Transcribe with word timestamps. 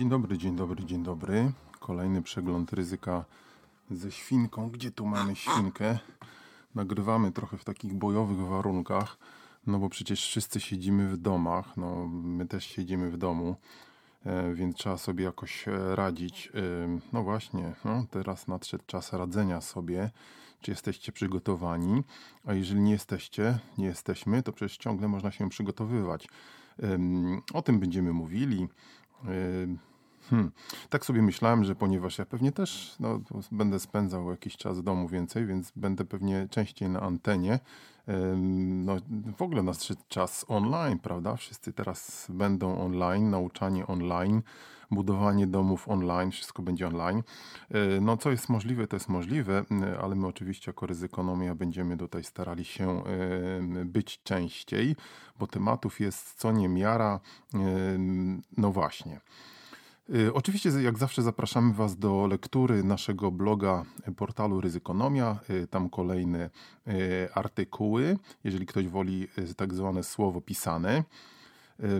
Dzień 0.00 0.08
dobry, 0.08 0.38
dzień 0.38 0.56
dobry, 0.56 0.84
dzień 0.84 1.02
dobry. 1.02 1.52
Kolejny 1.80 2.22
przegląd 2.22 2.72
ryzyka 2.72 3.24
ze 3.90 4.12
świnką. 4.12 4.70
Gdzie 4.70 4.90
tu 4.90 5.06
mamy 5.06 5.36
świnkę? 5.36 5.98
Nagrywamy 6.74 7.32
trochę 7.32 7.56
w 7.56 7.64
takich 7.64 7.94
bojowych 7.94 8.38
warunkach, 8.38 9.18
no 9.66 9.78
bo 9.78 9.88
przecież 9.88 10.20
wszyscy 10.20 10.60
siedzimy 10.60 11.08
w 11.08 11.16
domach, 11.16 11.76
no 11.76 12.06
my 12.08 12.46
też 12.46 12.64
siedzimy 12.64 13.10
w 13.10 13.16
domu, 13.16 13.56
e, 14.24 14.54
więc 14.54 14.76
trzeba 14.76 14.96
sobie 14.96 15.24
jakoś 15.24 15.68
e, 15.68 15.96
radzić. 15.96 16.48
E, 16.48 16.50
no 17.12 17.22
właśnie, 17.22 17.74
no 17.84 18.06
teraz 18.10 18.48
nadszedł 18.48 18.84
czas 18.86 19.12
radzenia 19.12 19.60
sobie. 19.60 20.10
Czy 20.60 20.70
jesteście 20.70 21.12
przygotowani? 21.12 22.02
A 22.44 22.54
jeżeli 22.54 22.80
nie 22.80 22.92
jesteście, 22.92 23.58
nie 23.78 23.86
jesteśmy, 23.86 24.42
to 24.42 24.52
przecież 24.52 24.76
ciągle 24.76 25.08
można 25.08 25.30
się 25.30 25.48
przygotowywać. 25.48 26.28
O 27.54 27.62
tym 27.62 27.80
będziemy 27.80 28.12
mówili. 28.12 28.68
Hmm. 30.30 30.52
Tak 30.90 31.04
sobie 31.04 31.22
myślałem, 31.22 31.64
że 31.64 31.74
ponieważ 31.74 32.18
ja 32.18 32.26
pewnie 32.26 32.52
też 32.52 32.96
no, 33.00 33.20
będę 33.52 33.80
spędzał 33.80 34.30
jakiś 34.30 34.56
czas 34.56 34.78
w 34.78 34.82
domu 34.82 35.08
więcej, 35.08 35.46
więc 35.46 35.72
będę 35.76 36.04
pewnie 36.04 36.48
częściej 36.50 36.88
na 36.88 37.00
antenie. 37.00 37.58
No, 38.84 38.96
w 39.36 39.42
ogóle 39.42 39.62
nadszedł 39.62 40.00
czas 40.08 40.44
online, 40.48 40.98
prawda? 40.98 41.36
Wszyscy 41.36 41.72
teraz 41.72 42.26
będą 42.28 42.78
online, 42.78 43.30
nauczanie 43.30 43.86
online, 43.86 44.42
budowanie 44.90 45.46
domów 45.46 45.88
online, 45.88 46.30
wszystko 46.30 46.62
będzie 46.62 46.86
online. 46.86 47.22
E, 47.70 48.00
no, 48.00 48.16
co 48.16 48.30
jest 48.30 48.48
możliwe, 48.48 48.86
to 48.86 48.96
jest 48.96 49.08
możliwe, 49.08 49.64
ale 50.02 50.14
my 50.14 50.26
oczywiście 50.26 50.70
jako 50.70 50.86
ryzykonomia 50.86 51.54
będziemy 51.54 51.96
tutaj 51.96 52.24
starali 52.24 52.64
się 52.64 53.02
być 53.84 54.22
częściej, 54.22 54.96
bo 55.38 55.46
tematów 55.46 56.00
jest 56.00 56.34
co 56.34 56.52
niemiara. 56.52 57.20
No 58.56 58.72
właśnie. 58.72 59.20
Y, 60.14 60.34
oczywiście, 60.34 60.68
jak 60.68 60.98
zawsze, 60.98 61.22
zapraszamy 61.22 61.72
Was 61.72 61.96
do 61.96 62.26
lektury 62.26 62.84
naszego 62.84 63.30
bloga 63.30 63.84
y, 64.08 64.12
portalu 64.12 64.60
Ryzykonomia. 64.60 65.38
Y, 65.50 65.66
tam 65.66 65.90
kolejne 65.90 66.50
artykuły, 67.34 68.18
jeżeli 68.44 68.66
ktoś 68.66 68.88
woli 68.88 69.28
tak 69.56 69.74
zwane 69.74 70.04
słowo 70.04 70.40
pisane. 70.40 71.04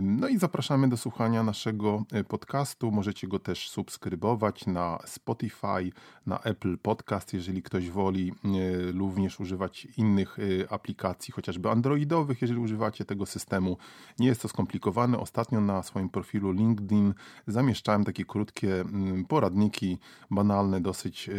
No 0.01 0.27
i 0.27 0.37
zapraszamy 0.37 0.89
do 0.89 0.97
słuchania 0.97 1.43
naszego 1.43 2.03
e, 2.11 2.23
podcastu. 2.23 2.91
Możecie 2.91 3.27
go 3.27 3.39
też 3.39 3.69
subskrybować 3.69 4.65
na 4.67 4.99
Spotify, 5.05 5.91
na 6.25 6.39
Apple 6.39 6.77
Podcast, 6.77 7.33
jeżeli 7.33 7.63
ktoś 7.63 7.89
woli 7.89 8.31
e, 8.31 8.91
również 8.91 9.39
używać 9.39 9.87
innych 9.97 10.37
e, 10.39 10.71
aplikacji, 10.71 11.31
chociażby 11.31 11.69
androidowych, 11.69 12.41
jeżeli 12.41 12.59
używacie 12.59 13.05
tego 13.05 13.25
systemu. 13.25 13.77
Nie 14.19 14.27
jest 14.27 14.41
to 14.41 14.47
skomplikowane. 14.47 15.19
Ostatnio 15.19 15.61
na 15.61 15.83
swoim 15.83 16.09
profilu 16.09 16.51
LinkedIn 16.51 17.13
zamieszczałem 17.47 18.03
takie 18.03 18.25
krótkie 18.25 18.83
poradniki, 19.27 19.97
banalne 20.31 20.81
dosyć, 20.81 21.29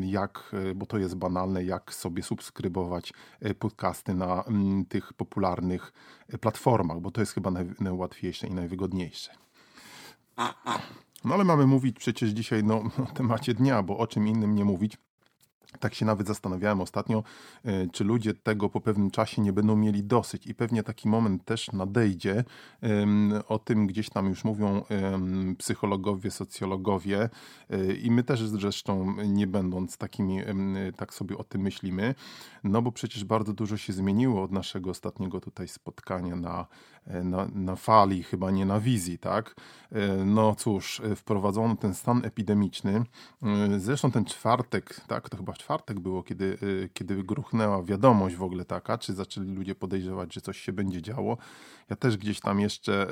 jak, 0.00 0.52
bo 0.74 0.86
to 0.86 0.98
jest 0.98 1.16
banalne, 1.16 1.64
jak 1.64 1.94
sobie 1.94 2.22
subskrybować 2.22 3.12
podcasty 3.58 4.14
na 4.14 4.44
tych 4.88 5.12
popularnych 5.12 5.92
platformach, 6.40 7.00
bo 7.00 7.10
to 7.10 7.20
jest 7.20 7.32
chyba 7.32 7.50
naj, 7.50 7.66
najłatwiejsze 7.80 8.46
i 8.46 8.50
najwygodniejsze. 8.50 9.30
No 11.24 11.34
ale 11.34 11.44
mamy 11.44 11.66
mówić 11.66 11.98
przecież 11.98 12.30
dzisiaj 12.30 12.64
no, 12.64 12.82
o 13.10 13.14
temacie 13.14 13.54
dnia, 13.54 13.82
bo 13.82 13.98
o 13.98 14.06
czym 14.06 14.28
innym 14.28 14.54
nie 14.54 14.64
mówić. 14.64 14.96
Tak 15.80 15.94
się 15.94 16.06
nawet 16.06 16.26
zastanawiałem 16.26 16.80
ostatnio, 16.80 17.22
e, 17.64 17.88
czy 17.88 18.04
ludzie 18.04 18.34
tego 18.34 18.68
po 18.68 18.80
pewnym 18.80 19.10
czasie 19.10 19.42
nie 19.42 19.52
będą 19.52 19.76
mieli 19.76 20.04
dosyć 20.04 20.46
i 20.46 20.54
pewnie 20.54 20.82
taki 20.82 21.08
moment 21.08 21.44
też 21.44 21.72
nadejdzie. 21.72 22.44
O 23.48 23.58
tym 23.58 23.86
gdzieś 23.86 24.10
tam 24.10 24.26
już 24.28 24.44
mówią 24.44 24.82
psychologowie, 25.58 26.30
socjologowie 26.30 27.30
e, 27.70 27.92
i 27.92 28.10
my 28.10 28.22
też 28.22 28.48
zresztą 28.48 29.16
nie 29.26 29.46
będąc 29.46 29.96
takimi, 29.96 30.40
tak 30.96 31.14
sobie 31.14 31.38
o 31.38 31.44
tym 31.44 31.60
myślimy, 31.60 32.14
no 32.64 32.82
bo 32.82 32.92
przecież 32.92 33.24
bardzo 33.24 33.52
dużo 33.52 33.76
się 33.76 33.92
zmieniło 33.92 34.42
od 34.42 34.52
naszego 34.52 34.90
ostatniego 34.90 35.40
tutaj 35.40 35.68
spotkania 35.68 36.36
na, 36.36 36.66
e, 37.06 37.24
na, 37.24 37.48
na 37.54 37.76
fali, 37.76 38.22
chyba 38.22 38.50
nie 38.50 38.66
na 38.66 38.80
wizji, 38.80 39.18
tak? 39.18 39.54
No 40.26 40.54
cóż, 40.54 41.02
wprowadzono 41.16 41.76
ten 41.76 41.94
stan 41.94 42.24
epidemiczny. 42.24 43.02
Zresztą 43.78 44.10
ten 44.10 44.24
czwartek, 44.24 45.00
tak, 45.06 45.28
to 45.28 45.36
chyba 45.36 45.52
czwartek 45.58 46.00
było, 46.00 46.22
kiedy, 46.22 46.58
y, 46.62 46.90
kiedy 46.92 47.24
gruchnęła 47.24 47.82
wiadomość 47.82 48.36
w 48.36 48.42
ogóle 48.42 48.64
taka, 48.64 48.98
czy 48.98 49.12
zaczęli 49.14 49.54
ludzie 49.54 49.74
podejrzewać, 49.74 50.34
że 50.34 50.40
coś 50.40 50.60
się 50.60 50.72
będzie 50.72 51.02
działo. 51.02 51.36
Ja 51.90 51.96
też 51.96 52.16
gdzieś 52.16 52.40
tam 52.40 52.60
jeszcze 52.60 53.06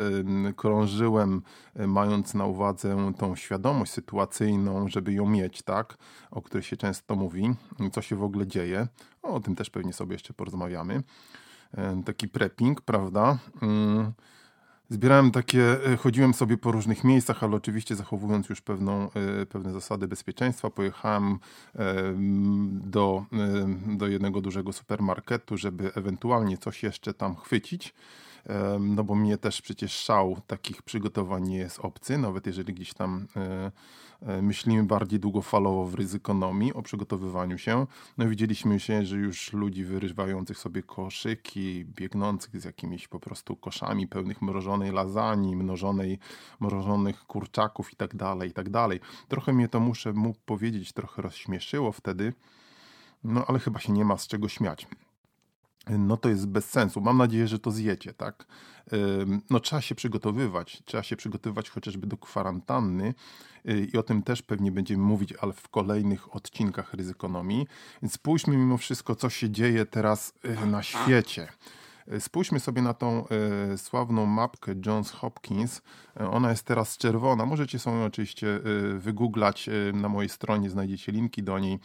krążyłem, 0.57 1.43
y, 1.81 1.87
mając 1.87 2.35
na 2.35 2.45
uwadze 2.45 3.13
tą 3.19 3.37
świadomość 3.37 3.93
sytuacyjną, 3.93 4.89
żeby 4.89 5.13
ją 5.13 5.27
mieć, 5.27 5.63
tak, 5.63 5.99
o 6.31 6.43
której 6.43 6.63
się 6.63 6.77
często 6.77 7.17
mówi, 7.17 7.55
co 7.93 8.03
się 8.03 8.17
w 8.17 8.23
ogóle 8.23 8.47
dzieje. 8.47 8.89
O 9.23 9.41
tym 9.41 9.55
też 9.55 9.71
pewnie 9.71 9.93
sobie 9.93 10.13
jeszcze 10.13 10.35
porozmawiamy. 10.35 11.03
Taki 12.05 12.29
prepping, 12.29 12.81
prawda? 12.81 13.39
Zbierałem 14.91 15.31
takie, 15.31 15.87
e, 15.93 15.97
chodziłem 15.97 16.35
sobie 16.35 16.59
po 16.59 16.73
różnych 16.73 17.05
miejscach, 17.05 17.43
ale 17.43 17.57
oczywiście 17.57 17.97
zachowując 17.97 18.49
już 18.49 18.61
pewną, 18.61 19.11
e, 19.13 19.47
pewne 19.47 19.73
zasady 19.73 20.09
bezpieczeństwa. 20.09 20.71
Pojechałem 20.71 21.39
do, 22.71 23.25
do 23.87 24.09
jednego 24.09 24.41
dużego 24.41 24.73
supermarketu, 24.73 25.57
żeby 25.57 25.95
ewentualnie 25.95 26.59
coś 26.59 26.83
jeszcze 26.83 27.15
tam 27.15 27.37
chwycić 27.37 27.95
no 28.81 29.05
bo 29.05 29.15
mnie 29.15 29.39
też 29.39 29.63
przecież 29.63 29.93
szał 29.93 30.37
takich 30.47 30.83
przygotowań 30.83 31.49
nie 31.49 31.59
jest 31.59 31.81
obcy, 31.81 32.19
nawet 32.19 32.47
jeżeli 32.47 32.75
gdzieś 32.75 32.95
tam 32.95 33.27
e, 33.37 33.41
e, 33.41 33.73
myślimy 34.43 34.85
bardziej 34.85 35.21
długofalowo 35.21 35.85
w 35.85 35.95
ryzykonomii, 35.95 36.75
o 36.75 36.83
przygotowywaniu 36.83 37.59
się. 37.59 37.87
No 38.19 38.29
widzieliśmy 38.29 38.81
się, 38.81 39.07
że 39.07 39.17
już 39.17 39.53
ludzi 39.53 39.85
wyrywających 39.85 40.59
sobie 40.59 40.83
koszyki, 40.83 41.85
biegnących 41.85 42.61
z 42.61 42.65
jakimiś 42.65 43.09
po 43.09 43.21
prostu 43.21 43.57
koszami 43.57 44.09
pełnych 44.09 44.43
mrożonej 44.43 44.93
lazani, 44.93 45.57
mnożonej, 45.57 46.19
mrożonych 46.61 47.25
kurczaków 47.25 47.93
i 47.93 47.97
tak 47.97 48.17
dalej, 48.17 48.51
i 48.51 48.53
tak 48.53 48.71
dalej. 48.71 49.01
Trochę 49.29 49.53
mnie 49.53 49.69
to 49.69 49.81
muszę 49.81 50.13
mu 50.13 50.35
powiedzieć, 50.47 50.93
trochę 50.93 51.23
rozśmieszyło 51.23 51.93
wtedy, 51.93 52.33
no 53.25 53.45
ale 53.47 53.59
chyba 53.59 53.81
się 53.81 53.93
nie 53.93 54.05
ma 54.05 54.17
z 54.17 54.27
czego 54.27 54.49
śmiać 54.49 54.87
no 55.91 56.17
to 56.17 56.29
jest 56.29 56.47
bez 56.47 56.71
sensu. 56.71 57.01
Mam 57.01 57.19
nadzieję, 57.19 57.49
że 57.49 57.59
to 57.59 57.71
zjecie, 57.71 58.15
tak? 58.15 58.47
No 59.51 59.61
trzeba 59.61 59.83
się 59.83 59.95
przygotowywać, 59.95 60.83
trzeba 60.85 61.03
się 61.03 61.17
przygotowywać 61.17 61.71
chociażby 61.71 62.07
do 62.07 62.17
kwarantanny 62.17 63.15
y, 63.69 63.89
i 63.93 63.97
o 63.97 64.03
tym 64.03 64.23
też 64.23 64.43
pewnie 64.43 64.73
będziemy 64.73 65.03
mówić, 65.03 65.35
ale 65.41 65.53
w 65.53 65.69
kolejnych 65.69 66.37
odcinkach 66.37 66.95
ryzykonomii. 66.95 67.67
Więc 68.03 68.13
spójrzmy 68.13 68.57
mimo 68.57 68.79
wszystko, 68.79 69.15
co 69.15 69.31
się 69.31 69.51
dzieje 69.51 69.87
teraz 69.87 70.35
y, 70.63 70.67
na 70.67 70.83
świecie. 70.83 71.49
Spójrzmy 72.19 72.61
sobie 72.61 72.83
na 72.83 72.95
tą 72.95 73.25
e, 73.29 73.79
sławną 73.79 74.27
mapkę 74.27 74.75
Johns 74.87 75.11
Hopkins. 75.11 75.83
E, 76.21 76.31
ona 76.31 76.51
jest 76.51 76.63
teraz 76.63 76.97
czerwona. 76.97 77.47
Możecie 77.47 77.79
sobie 77.79 78.05
oczywiście 78.05 78.57
e, 78.57 78.61
wygooglać 78.99 79.71
na 79.93 80.09
mojej 80.09 80.29
stronie, 80.29 80.71
znajdziecie 80.71 81.13
linki 81.13 81.43
do 81.43 81.59
niej. 81.59 81.79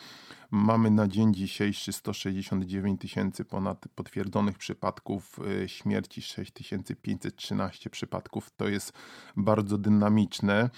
Mamy 0.51 0.91
na 0.91 1.07
dzień 1.07 1.33
dzisiejszy 1.33 1.94
169 1.94 3.01
tysięcy 3.01 3.45
ponad 3.45 3.85
potwierdzonych 3.95 4.57
przypadków 4.57 5.39
śmierci, 5.68 6.21
6513 6.21 7.89
przypadków. 7.89 8.51
To 8.57 8.67
jest 8.67 8.94
bardzo 9.38 9.77
dynamiczne. 9.77 10.69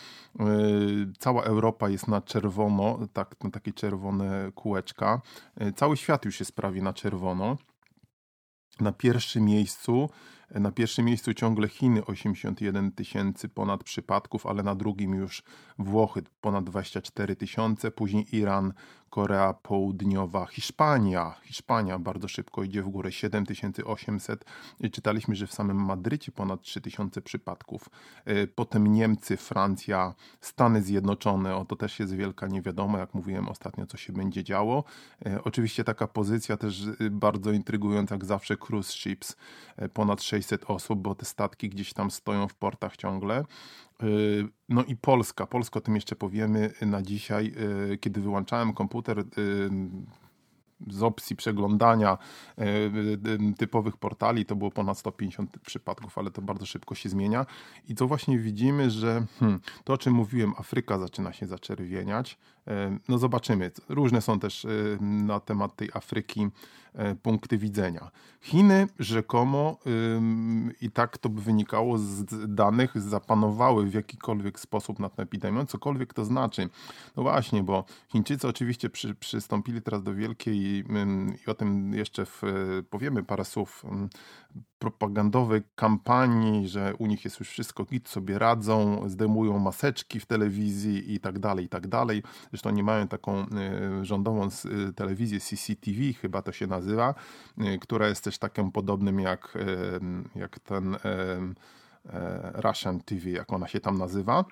Cała 1.19 1.43
Europa 1.43 1.89
jest 1.89 2.07
na 2.07 2.21
czerwono, 2.21 2.99
tak, 3.13 3.43
na 3.43 3.51
takie 3.51 3.73
czerwone 3.73 4.51
kółeczka. 4.55 5.21
Cały 5.75 5.97
świat 5.97 6.25
już 6.25 6.39
jest 6.39 6.51
prawie 6.51 6.81
na 6.81 6.93
czerwono. 6.93 7.57
Na 8.79 8.91
pierwszym 8.91 9.45
miejscu 9.45 10.09
Na 10.51 10.71
pierwszym 10.71 11.05
miejscu 11.05 11.33
ciągle 11.33 11.67
Chiny 11.67 12.05
81 12.05 12.91
tysięcy 12.91 13.49
ponad 13.49 13.83
przypadków, 13.83 14.45
ale 14.45 14.63
na 14.63 14.75
drugim 14.75 15.13
już 15.13 15.43
Włochy 15.79 16.23
ponad 16.41 16.63
24 16.63 17.35
tysiące, 17.35 17.91
później 17.91 18.35
Iran, 18.35 18.73
Korea 19.13 19.53
Południowa, 19.53 20.45
Hiszpania. 20.45 21.35
Hiszpania 21.43 21.99
bardzo 21.99 22.27
szybko 22.27 22.63
idzie 22.63 22.83
w 22.83 22.89
górę 22.89 23.11
7800. 23.11 24.45
Czytaliśmy, 24.91 25.35
że 25.35 25.47
w 25.47 25.53
samym 25.53 25.85
Madrycie 25.85 26.31
ponad 26.31 26.61
3000 26.61 27.21
przypadków. 27.21 27.89
E, 28.25 28.47
potem 28.47 28.87
Niemcy, 28.87 29.37
Francja, 29.37 30.13
Stany 30.41 30.81
Zjednoczone. 30.81 31.55
O 31.55 31.65
to 31.65 31.75
też 31.75 31.99
jest 31.99 32.15
wielka 32.15 32.47
niewiadoma, 32.47 32.99
jak 32.99 33.13
mówiłem 33.13 33.49
ostatnio, 33.49 33.85
co 33.85 33.97
się 33.97 34.13
będzie 34.13 34.43
działo. 34.43 34.83
E, 35.25 35.43
oczywiście 35.43 35.83
taka 35.83 36.07
pozycja 36.07 36.57
też 36.57 36.83
e, 36.99 37.09
bardzo 37.09 37.51
intrygująca, 37.51 38.15
jak 38.15 38.25
zawsze 38.25 38.57
cruise 38.57 38.93
ships. 38.93 39.35
Ponad 39.93 40.21
600 40.33 40.65
osób, 40.67 40.99
bo 40.99 41.15
te 41.15 41.25
statki 41.25 41.69
gdzieś 41.69 41.93
tam 41.93 42.11
stoją 42.11 42.47
w 42.47 42.55
portach 42.55 42.97
ciągle. 42.97 43.45
No 44.69 44.83
i 44.83 44.95
Polska. 44.95 45.47
Polsko 45.47 45.79
o 45.79 45.81
tym 45.81 45.95
jeszcze 45.95 46.15
powiemy 46.15 46.73
na 46.81 47.01
dzisiaj. 47.01 47.53
Kiedy 47.99 48.21
wyłączałem 48.21 48.73
komputer, 48.73 49.23
z 50.89 51.03
opcji 51.03 51.35
przeglądania 51.35 52.17
typowych 53.57 53.97
portali 53.97 54.45
to 54.45 54.55
było 54.55 54.71
ponad 54.71 54.97
150 54.97 55.59
przypadków, 55.59 56.17
ale 56.17 56.31
to 56.31 56.41
bardzo 56.41 56.65
szybko 56.65 56.95
się 56.95 57.09
zmienia. 57.09 57.45
I 57.89 57.95
to 57.95 58.07
właśnie 58.07 58.39
widzimy, 58.39 58.91
że 58.91 59.25
hmm, 59.39 59.59
to 59.83 59.93
o 59.93 59.97
czym 59.97 60.13
mówiłem, 60.13 60.53
Afryka 60.57 60.99
zaczyna 60.99 61.33
się 61.33 61.47
zaczerwieniać. 61.47 62.37
No 63.09 63.17
zobaczymy. 63.17 63.71
Różne 63.89 64.21
są 64.21 64.39
też 64.39 64.67
na 65.01 65.39
temat 65.39 65.75
tej 65.75 65.89
Afryki 65.93 66.47
e, 66.93 67.15
punkty 67.15 67.57
widzenia. 67.57 68.11
Chiny 68.41 68.87
rzekomo 68.99 69.77
i 70.81 70.91
tak 70.91 71.17
to 71.17 71.29
by 71.29 71.41
wynikało 71.41 71.97
z 71.97 72.25
danych, 72.55 73.01
zapanowały 73.01 73.85
w 73.85 73.93
jakikolwiek 73.93 74.59
sposób 74.59 74.99
nad 74.99 75.19
epidemią, 75.19 75.65
cokolwiek 75.65 76.13
to 76.13 76.25
znaczy. 76.25 76.69
No 77.15 77.23
właśnie, 77.23 77.63
bo 77.63 77.85
Chińczycy 78.11 78.47
oczywiście 78.47 78.89
przy, 78.89 79.15
przystąpili 79.15 79.81
teraz 79.81 80.03
do 80.03 80.15
wielkiej 80.15 80.72
i 80.79 81.49
o 81.49 81.53
tym 81.53 81.93
jeszcze 81.93 82.25
w, 82.25 82.41
powiemy 82.89 83.23
parę 83.23 83.45
słów 83.45 83.85
propagandowej 84.83 85.61
kampanii, 85.75 86.67
że 86.67 86.93
u 86.97 87.05
nich 87.05 87.25
jest 87.25 87.39
już 87.39 87.49
wszystko 87.49 87.83
git, 87.85 88.09
sobie 88.09 88.39
radzą, 88.39 89.09
zdejmują 89.09 89.59
maseczki 89.59 90.19
w 90.19 90.25
telewizji 90.25 91.13
i 91.13 91.19
tak 91.19 91.39
dalej, 91.39 91.65
i 91.65 91.69
tak 91.69 91.87
dalej. 91.87 92.23
Zresztą 92.49 92.69
oni 92.69 92.83
mają 92.83 93.07
taką 93.07 93.39
e, 93.39 93.45
rządową 94.05 94.43
e, 94.45 94.93
telewizję 94.93 95.39
CCTV, 95.39 96.13
chyba 96.21 96.41
to 96.41 96.51
się 96.51 96.67
nazywa, 96.67 97.15
e, 97.57 97.77
która 97.77 98.07
jest 98.07 98.23
też 98.23 98.37
takim 98.37 98.71
podobnym 98.71 99.19
jak, 99.19 99.57
jak 100.35 100.59
ten 100.59 100.97
Russian 102.53 102.99
TV, 102.99 103.29
jak 103.29 103.53
ona 103.53 103.67
się 103.67 103.79
tam 103.79 103.97
nazywa. 103.97 104.45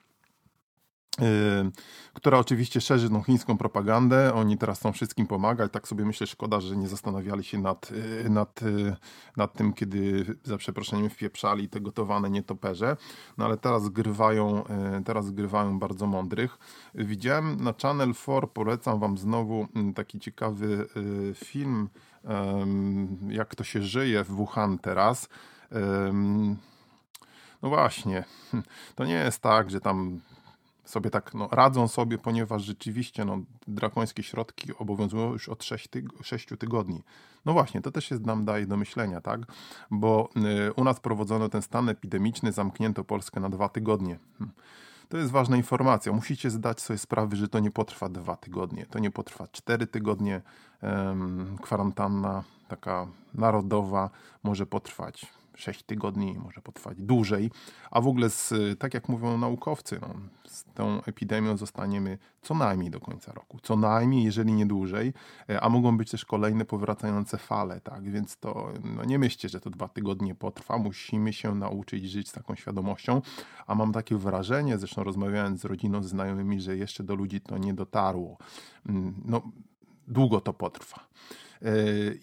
Yy, 1.19 1.71
która 2.13 2.37
oczywiście 2.39 2.81
szerzy 2.81 3.09
tą 3.09 3.23
chińską 3.23 3.57
propagandę. 3.57 4.33
Oni 4.33 4.57
teraz 4.57 4.79
chcą 4.79 4.91
wszystkim 4.91 5.27
pomagać. 5.27 5.71
Tak 5.71 5.87
sobie 5.87 6.05
myślę, 6.05 6.27
szkoda, 6.27 6.61
że 6.61 6.77
nie 6.77 6.87
zastanawiali 6.87 7.43
się 7.43 7.57
nad, 7.57 7.91
yy, 7.91 8.29
nad, 8.29 8.61
yy, 8.61 8.95
nad 9.37 9.53
tym, 9.53 9.73
kiedy 9.73 10.25
za 10.43 10.57
przeproszeniem 10.57 11.09
wpieprzali 11.09 11.69
te 11.69 11.81
gotowane 11.81 12.29
nietoperze. 12.29 12.97
No 13.37 13.45
ale 13.45 13.57
teraz 13.57 13.89
grywają, 13.89 14.63
teraz 15.05 15.31
grywają 15.31 15.79
bardzo 15.79 16.07
mądrych. 16.07 16.57
Widziałem 16.95 17.63
na 17.63 17.73
Channel 17.81 18.13
4, 18.13 18.47
polecam 18.47 18.99
wam 18.99 19.17
znowu 19.17 19.67
taki 19.95 20.19
ciekawy 20.19 20.87
film, 21.35 21.89
jak 23.29 23.55
to 23.55 23.63
się 23.63 23.81
żyje 23.81 24.23
w 24.23 24.27
Wuhan 24.27 24.77
teraz. 24.79 25.29
No 27.61 27.69
właśnie, 27.69 28.23
to 28.95 29.05
nie 29.05 29.13
jest 29.13 29.41
tak, 29.41 29.69
że 29.69 29.81
tam 29.81 30.21
sobie 30.85 31.09
tak 31.09 31.33
no, 31.33 31.47
radzą 31.51 31.87
sobie, 31.87 32.17
ponieważ 32.17 32.63
rzeczywiście 32.63 33.25
no, 33.25 33.39
drakońskie 33.67 34.23
środki 34.23 34.73
obowiązują 34.77 35.31
już 35.31 35.49
od 35.49 35.63
6, 35.63 35.87
tyg 35.87 36.05
6 36.23 36.47
tygodni. 36.59 37.03
No 37.45 37.53
właśnie, 37.53 37.81
to 37.81 37.91
też 37.91 38.11
jest 38.11 38.25
nam 38.25 38.45
daje 38.45 38.65
do 38.65 38.77
myślenia, 38.77 39.21
tak? 39.21 39.41
Bo 39.91 40.29
y, 40.67 40.73
u 40.73 40.83
nas 40.83 40.99
prowadzono 40.99 41.49
ten 41.49 41.61
stan 41.61 41.89
epidemiczny, 41.89 42.51
zamknięto 42.51 43.03
Polskę 43.03 43.39
na 43.39 43.49
dwa 43.49 43.69
tygodnie. 43.69 44.19
Hmm. 44.39 44.55
To 45.09 45.17
jest 45.17 45.31
ważna 45.31 45.57
informacja. 45.57 46.11
Musicie 46.11 46.49
zdać 46.49 46.81
sobie 46.81 46.97
sprawę, 46.97 47.35
że 47.35 47.47
to 47.47 47.59
nie 47.59 47.71
potrwa 47.71 48.09
dwa 48.09 48.35
tygodnie, 48.35 48.85
to 48.85 48.99
nie 48.99 49.11
potrwa 49.11 49.47
cztery 49.47 49.87
tygodnie. 49.87 50.41
Kwarantanna 51.61 52.43
taka 52.67 53.07
narodowa 53.33 54.09
może 54.43 54.65
potrwać 54.65 55.25
6 55.55 55.83
tygodni, 55.83 56.35
może 56.43 56.61
potrwać 56.61 57.01
dłużej, 57.01 57.51
a 57.91 58.01
w 58.01 58.07
ogóle 58.07 58.29
z, 58.29 58.53
tak 58.79 58.93
jak 58.93 59.09
mówią 59.09 59.37
naukowcy, 59.37 59.99
no, 60.01 60.13
z 60.47 60.63
tą 60.73 61.03
epidemią 61.03 61.57
zostaniemy 61.57 62.17
co 62.41 62.53
najmniej 62.53 62.91
do 62.91 62.99
końca 62.99 63.33
roku, 63.33 63.59
co 63.63 63.75
najmniej, 63.75 64.23
jeżeli 64.23 64.53
nie 64.53 64.65
dłużej, 64.65 65.13
e, 65.49 65.61
a 65.61 65.69
mogą 65.69 65.97
być 65.97 66.11
też 66.11 66.25
kolejne 66.25 66.65
powracające 66.65 67.37
fale, 67.37 67.81
tak, 67.81 68.11
więc 68.11 68.37
to 68.37 68.73
no 68.83 69.05
nie 69.05 69.19
myślcie, 69.19 69.49
że 69.49 69.59
to 69.59 69.69
dwa 69.69 69.87
tygodnie 69.87 70.35
potrwa, 70.35 70.77
musimy 70.77 71.33
się 71.33 71.55
nauczyć 71.55 72.09
żyć 72.09 72.29
z 72.29 72.31
taką 72.31 72.55
świadomością, 72.55 73.21
a 73.67 73.75
mam 73.75 73.91
takie 73.91 74.17
wrażenie, 74.17 74.77
zresztą 74.77 75.03
rozmawiając 75.03 75.61
z 75.61 75.65
rodziną, 75.65 76.03
z 76.03 76.07
znajomymi, 76.07 76.61
że 76.61 76.77
jeszcze 76.77 77.03
do 77.03 77.15
ludzi 77.15 77.41
to 77.41 77.57
nie 77.57 77.73
dotarło. 77.73 78.37
Mm, 78.85 79.13
no, 79.25 79.41
długo 80.11 80.41
to 80.41 80.53
potrwa. 80.53 81.07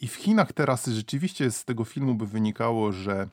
I 0.01 0.09
w 0.09 0.15
Chinach 0.15 0.53
teraz 0.53 0.87
rzeczywiście 0.87 1.51
z 1.51 1.65
tego 1.65 1.85
filmu 1.85 2.15
by 2.15 2.27
wynikało, 2.27 2.93
że 2.93 3.29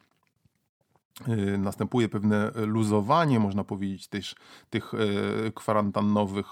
następuje 1.57 2.09
pewne 2.09 2.51
luzowanie, 2.55 3.39
można 3.39 3.63
powiedzieć, 3.63 4.07
też 4.07 4.35
tych 4.69 4.93
y, 4.93 5.51
kwarantannowych 5.55 6.45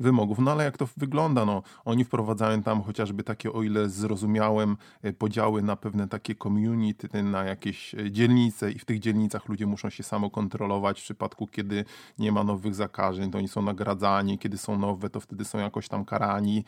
wymogów. 0.00 0.38
No 0.38 0.50
ale 0.50 0.64
jak 0.64 0.78
to 0.78 0.88
wygląda? 0.96 1.44
No, 1.44 1.62
oni 1.84 2.04
wprowadzają 2.04 2.62
tam 2.62 2.82
chociażby 2.82 3.22
takie, 3.22 3.52
o 3.52 3.62
ile 3.62 3.88
zrozumiałem, 3.88 4.76
y, 5.04 5.12
podziały 5.12 5.62
na 5.62 5.76
pewne 5.76 6.08
takie 6.08 6.34
community, 6.34 7.22
na 7.22 7.44
jakieś 7.44 7.94
dzielnice 8.10 8.72
i 8.72 8.78
w 8.78 8.84
tych 8.84 8.98
dzielnicach 8.98 9.48
ludzie 9.48 9.66
muszą 9.66 9.90
się 9.90 10.02
samokontrolować 10.02 11.00
w 11.00 11.04
przypadku, 11.04 11.46
kiedy 11.46 11.84
nie 12.18 12.32
ma 12.32 12.44
nowych 12.44 12.74
zakażeń, 12.74 13.30
to 13.30 13.38
oni 13.38 13.48
są 13.48 13.62
nagradzani, 13.62 14.38
kiedy 14.38 14.58
są 14.58 14.78
nowe, 14.78 15.10
to 15.10 15.20
wtedy 15.20 15.44
są 15.44 15.58
jakoś 15.58 15.88
tam 15.88 16.04
karani, 16.04 16.64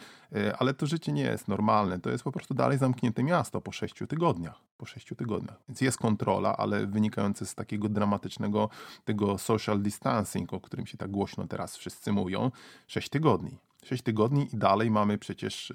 ale 0.59 0.75
to 0.75 0.87
życie 0.87 1.13
nie 1.13 1.23
jest 1.23 1.49
normalne. 1.49 2.01
To 2.01 2.11
jest 2.11 2.25
po 2.25 2.33
prostu 2.33 2.55
dalej 2.55 2.79
zamknięte 2.79 3.23
miasto 3.23 3.61
po 3.61 3.73
sześciu 3.73 4.07
tygodniach. 4.07 4.61
Po 4.77 4.87
sześciu 4.87 5.15
tygodniach. 5.17 5.57
Więc 5.69 5.81
jest 5.81 5.99
kontrola, 5.99 6.57
ale 6.57 6.78
wynikające 6.87 7.47
z 7.47 7.55
takiego 7.55 7.89
dramatycznego 7.89 8.69
tego 9.05 9.39
social 9.39 9.83
distancing, 9.83 10.53
o 10.53 10.61
którym 10.61 10.87
się 10.87 10.99
tak 10.99 11.11
głośno 11.11 11.47
teraz 11.47 11.77
wszyscy 11.77 12.13
mówią, 12.13 12.51
6 12.87 13.09
tygodni. 13.09 13.59
6 13.85 14.03
tygodni 14.03 14.49
i 14.53 14.57
dalej 14.57 14.91
mamy 14.91 15.19
przecież, 15.19 15.73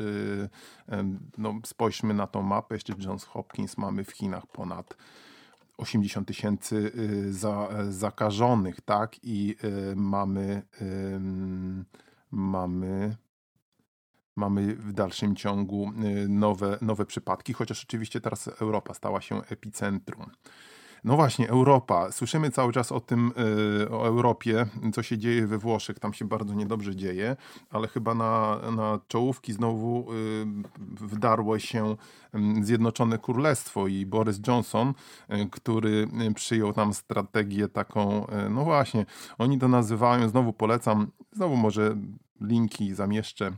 yy, 0.87 1.05
no 1.37 1.59
spójrzmy 1.65 2.13
na 2.13 2.27
tą 2.27 2.41
mapę, 2.41 2.75
jeszcze 2.75 2.93
Johns 2.99 3.23
Hopkins 3.23 3.77
mamy 3.77 4.03
w 4.03 4.11
Chinach 4.11 4.47
ponad 4.47 4.97
80 5.77 6.27
tysięcy 6.27 6.91
yy, 6.95 7.33
za, 7.33 7.69
zakażonych, 7.89 8.81
tak? 8.81 9.15
I 9.23 9.55
y, 9.63 9.95
mamy, 9.95 10.61
mamy 12.31 13.15
mamy 14.35 14.75
w 14.75 14.93
dalszym 14.93 15.35
ciągu 15.35 15.91
y, 16.23 16.29
nowe, 16.29 16.77
nowe 16.81 17.05
przypadki, 17.05 17.53
chociaż 17.53 17.83
oczywiście 17.83 18.21
teraz 18.21 18.47
Europa 18.47 18.93
stała 18.93 19.21
się 19.21 19.41
epicentrum. 19.43 20.31
No 21.03 21.15
właśnie, 21.15 21.49
Europa. 21.49 22.11
Słyszymy 22.11 22.51
cały 22.51 22.73
czas 22.73 22.91
o 22.91 22.99
tym, 22.99 23.31
y, 23.81 23.89
o 23.89 24.07
Europie, 24.07 24.65
co 24.93 25.03
się 25.03 25.17
dzieje 25.17 25.47
we 25.47 25.57
Włoszech. 25.57 25.99
Tam 25.99 26.13
się 26.13 26.25
bardzo 26.25 26.53
niedobrze 26.53 26.95
dzieje, 26.95 27.35
ale 27.69 27.87
chyba 27.87 28.15
na, 28.15 28.59
na 28.71 28.99
czołówki 29.07 29.53
znowu 29.53 30.13
y, 30.13 30.45
wdarło 31.07 31.59
się 31.59 31.95
mm, 32.33 32.65
Zjednoczone 32.65 33.17
Królestwo 33.17 33.87
i 33.87 34.05
Boris 34.05 34.39
Johnson, 34.47 34.93
y, 35.29 35.49
który 35.51 36.07
przyjął 36.35 36.73
tam 36.73 36.93
strategię 36.93 37.67
taką, 37.67 38.27
no 38.49 38.63
właśnie, 38.63 39.05
oni 39.37 39.59
to 39.59 39.67
nazywają, 39.67 40.29
znowu 40.29 40.53
polecam, 40.53 41.11
znowu 41.31 41.55
może 41.55 41.95
linki 42.41 42.93
zamieszczę 42.93 43.51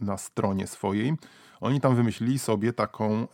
na 0.00 0.16
stronie 0.16 0.66
swojej. 0.66 1.14
Oni 1.60 1.80
tam 1.80 1.96
wymyślili 1.96 2.38
sobie 2.38 2.72
taką 2.72 3.26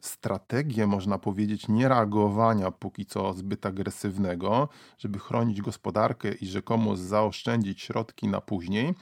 strategię, 0.00 0.86
można 0.86 1.18
powiedzieć, 1.18 1.68
niereagowania 1.68 2.70
póki 2.70 3.06
co 3.06 3.32
zbyt 3.32 3.66
agresywnego, 3.66 4.68
żeby 4.98 5.18
chronić 5.18 5.62
gospodarkę 5.62 6.32
i 6.32 6.46
rzekomo 6.46 6.96
zaoszczędzić 6.96 7.82
środki 7.82 8.28
na 8.28 8.40
później 8.40 8.94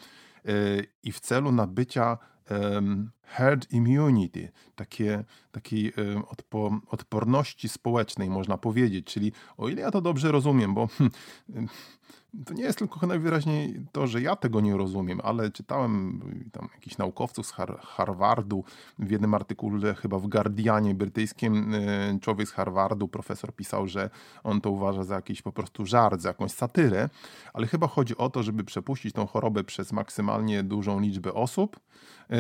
y, 0.49 0.87
i 1.03 1.13
w 1.13 1.21
celu 1.21 1.53
nabycia 1.53 2.19
herd 3.23 3.73
immunity, 3.73 4.53
takie, 4.75 5.25
takiej 5.53 5.93
odpo, 6.29 6.81
odporności 6.87 7.69
społecznej, 7.69 8.31
można 8.31 8.59
powiedzieć. 8.59 9.07
Czyli 9.07 9.33
o 9.57 9.69
ile 9.69 9.83
ja 9.83 9.91
to 9.91 10.01
dobrze 10.01 10.33
rozumiem, 10.33 10.75
bo 10.75 10.87
hmm, 10.87 11.69
to 12.47 12.55
nie 12.55 12.65
jest 12.65 12.79
tylko 12.79 13.07
najwyraźniej 13.07 13.87
to, 13.93 14.07
że 14.07 14.21
ja 14.21 14.37
tego 14.37 14.61
nie 14.61 14.77
rozumiem, 14.77 15.21
ale 15.25 15.51
czytałem 15.51 16.21
tam 16.53 16.69
jakichś 16.75 16.99
naukowców 16.99 17.47
z 17.47 17.53
Harvardu 17.81 18.65
w 18.99 19.11
jednym 19.11 19.35
artykule, 19.35 19.95
chyba 19.95 20.19
w 20.19 20.27
Guardianie 20.27 20.95
brytyjskim, 20.95 21.75
y, 21.75 22.19
człowiek 22.21 22.49
z 22.49 22.53
Harvardu, 22.53 23.09
profesor 23.09 23.55
pisał, 23.55 23.87
że 23.87 24.11
on 24.45 24.61
to 24.61 24.71
uważa 24.71 25.05
za 25.05 25.15
jakiś 25.15 25.43
po 25.43 25.53
prostu 25.53 25.87
żart, 25.87 26.21
za 26.21 26.29
jakąś 26.29 26.53
satyrę, 26.53 27.09
ale 27.53 27.67
chyba 27.67 27.87
chodzi 27.87 28.17
o 28.17 28.31
to, 28.31 28.43
żeby 28.43 28.65
przepuścić 28.65 29.15
tą 29.15 29.27
chorobę 29.27 29.65
przez 29.65 29.93
maksymalnie 29.93 30.63
dużą 30.63 31.01
liczbę 31.01 31.35
osób, 31.35 31.81
y, 32.31 32.35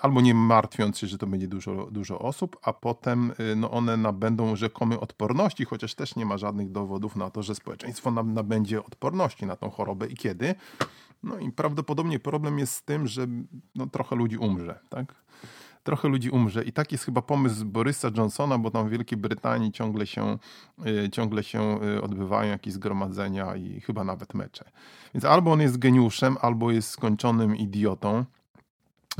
albo 0.00 0.20
nie 0.20 0.34
martwiąc 0.34 0.98
się, 0.98 1.06
że 1.06 1.18
to 1.18 1.26
będzie 1.26 1.48
dużo, 1.48 1.88
dużo 1.90 2.18
osób, 2.18 2.56
a 2.62 2.72
potem 2.72 3.32
y, 3.52 3.56
no 3.56 3.70
one 3.70 3.96
nabędą 3.96 4.56
rzekomej 4.56 5.00
odporności, 5.00 5.64
chociaż 5.64 5.94
też 5.94 6.16
nie 6.16 6.26
ma 6.26 6.38
żadnych 6.38 6.72
dowodów 6.72 7.16
na 7.16 7.30
to, 7.30 7.42
że 7.42 7.54
społeczeństwo 7.54 8.10
nabędzie 8.10 8.84
odporności 8.84 9.35
na 9.44 9.56
tą 9.56 9.70
chorobę 9.70 10.06
i 10.06 10.14
kiedy. 10.14 10.54
No 11.22 11.38
i 11.38 11.52
prawdopodobnie 11.52 12.18
problem 12.18 12.58
jest 12.58 12.74
z 12.74 12.82
tym, 12.82 13.06
że 13.06 13.26
no, 13.74 13.86
trochę 13.86 14.16
ludzi 14.16 14.38
umrze, 14.38 14.78
tak? 14.88 15.14
Trochę 15.82 16.08
ludzi 16.08 16.30
umrze 16.30 16.64
i 16.64 16.72
tak 16.72 16.92
jest 16.92 17.04
chyba 17.04 17.22
pomysł 17.22 17.64
Borysa 17.64 18.10
Johnsona, 18.16 18.58
bo 18.58 18.70
tam 18.70 18.88
w 18.88 18.90
Wielkiej 18.90 19.18
Brytanii 19.18 19.72
ciągle 19.72 20.06
się, 20.06 20.38
y, 20.86 21.10
ciągle 21.10 21.42
się 21.42 21.82
y, 21.82 22.02
odbywają 22.02 22.50
jakieś 22.50 22.72
zgromadzenia 22.72 23.56
i 23.56 23.80
chyba 23.80 24.04
nawet 24.04 24.34
mecze. 24.34 24.64
Więc 25.14 25.24
albo 25.24 25.52
on 25.52 25.60
jest 25.60 25.78
geniuszem, 25.78 26.36
albo 26.40 26.70
jest 26.70 26.90
skończonym 26.90 27.56
idiotą. 27.56 28.24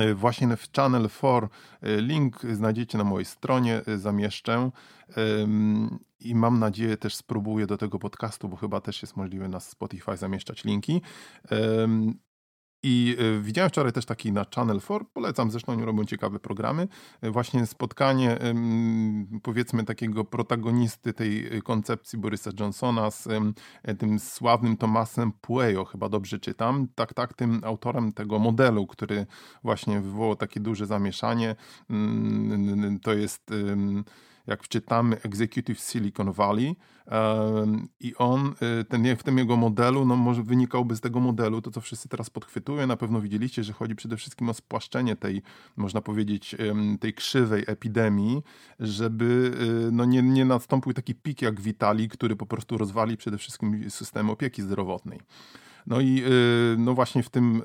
Y, 0.01 0.15
właśnie 0.15 0.57
w 0.57 0.73
Channel 0.73 1.09
4 1.09 1.49
link 1.83 2.41
znajdziecie 2.53 2.99
na 2.99 3.05
mojej 3.05 3.25
stronie, 3.25 3.83
zamieszczę. 3.97 4.71
I 6.21 6.35
mam 6.35 6.59
nadzieję 6.59 6.97
też 6.97 7.15
spróbuję 7.15 7.67
do 7.67 7.79
tego 7.79 7.99
podcastu, 7.99 8.49
bo 8.49 8.57
chyba 8.57 8.81
też 8.81 9.03
jest 9.03 9.17
możliwe 9.17 9.49
na 9.49 9.61
Spotify 9.61 10.17
zamieszczać 10.17 10.65
linki. 10.65 11.03
I 12.83 13.17
e, 13.19 13.41
widziałem 13.41 13.71
wczoraj 13.71 13.93
też 13.93 14.07
taki 14.07 14.33
na 14.33 14.45
Channel 14.55 14.81
4, 14.81 15.05
polecam, 15.13 15.51
zresztą 15.51 15.73
oni 15.73 15.85
robią 15.85 16.05
ciekawe 16.05 16.39
programy, 16.39 16.89
e, 17.21 17.31
właśnie 17.31 17.67
spotkanie 17.67 18.39
powiedzmy 19.43 19.85
takiego 19.85 20.25
protagonisty 20.25 21.13
tej 21.13 21.63
koncepcji 21.63 22.19
Borysa 22.19 22.51
Johnsona 22.61 23.11
z 23.11 23.29
tym 23.99 24.19
sławnym 24.19 24.77
Tomasem 24.77 25.33
Pueyo, 25.41 25.85
chyba 25.85 26.09
dobrze 26.09 26.39
czytam, 26.39 26.89
tak, 26.95 27.15
tak, 27.15 27.35
tym 27.35 27.61
autorem 27.65 28.13
tego 28.13 28.39
modelu, 28.39 28.87
który 28.87 29.27
właśnie 29.65 30.01
wywołał 30.01 30.37
takie 30.37 30.61
duże 30.61 30.87
zamieszanie, 30.87 31.57
mm, 31.91 33.01
to 33.01 33.15
jest 33.15 33.51
jak 34.47 34.63
wczytamy 34.63 35.23
Executive 35.23 35.81
Silicon 35.81 36.33
Valley 36.33 36.77
i 38.01 38.15
on, 38.15 38.55
y, 38.81 38.85
ten, 38.85 39.17
w 39.17 39.23
tym 39.23 39.39
jego 39.39 39.57
modelu, 39.57 40.05
no 40.05 40.17
może 40.17 40.43
wynikałby 40.43 40.97
z 40.97 41.01
tego 41.01 41.21
modelu, 41.21 41.63
to 41.63 41.71
co 41.71 41.81
wszyscy 41.81 42.09
teraz 42.09 42.31
podchwytują, 42.31 42.87
na 42.87 42.97
pewno 42.97 43.21
widzieliście, 43.21 43.65
że 43.65 43.73
chodzi 43.73 43.95
przede 43.95 44.17
wszystkim 44.17 44.49
o 44.49 44.55
spłaszczenie 44.55 45.17
tej, 45.17 45.43
można 45.77 46.01
powiedzieć, 46.01 46.57
tej 47.01 47.15
krzywej 47.15 47.65
epidemii, 47.67 48.43
żeby 48.81 49.53
y, 49.89 49.93
no 49.93 50.05
nie, 50.05 50.23
nie 50.23 50.45
nastąpił 50.45 50.93
taki 50.93 51.15
pik 51.15 51.43
jak 51.43 51.61
w 51.61 51.67
Italii, 51.67 52.09
który 52.09 52.37
po 52.37 52.47
prostu 52.47 52.79
rozwali 52.79 53.17
przede 53.17 53.39
wszystkim 53.39 53.91
system 53.91 54.31
opieki 54.31 54.63
zdrowotnej. 54.63 55.21
No 55.87 56.01
i 56.01 56.23
y, 56.27 56.77
no 56.79 56.95
właśnie 56.95 57.23
w 57.23 57.31
tym, 57.31 57.57
y, 57.57 57.63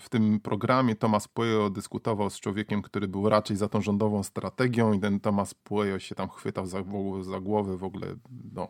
w 0.00 0.08
tym 0.08 0.40
programie 0.40 0.96
Tomas 0.96 1.28
Pueyo 1.28 1.70
dyskutował 1.70 2.30
z 2.30 2.40
człowiekiem, 2.40 2.82
który 2.82 3.08
był 3.08 3.28
raczej 3.28 3.56
za 3.56 3.68
tą 3.68 3.82
rządową 3.82 4.22
strategią 4.22 4.92
i 4.92 5.00
ten 5.00 5.20
Tomas 5.20 5.54
Pueyo 5.54 5.98
się 5.98 6.14
tam 6.14 6.28
chwytał 6.28 6.66
za, 6.66 6.78
za 7.22 7.40
głowę 7.40 7.76
w 7.76 7.84
ogóle, 7.84 8.06
no... 8.54 8.68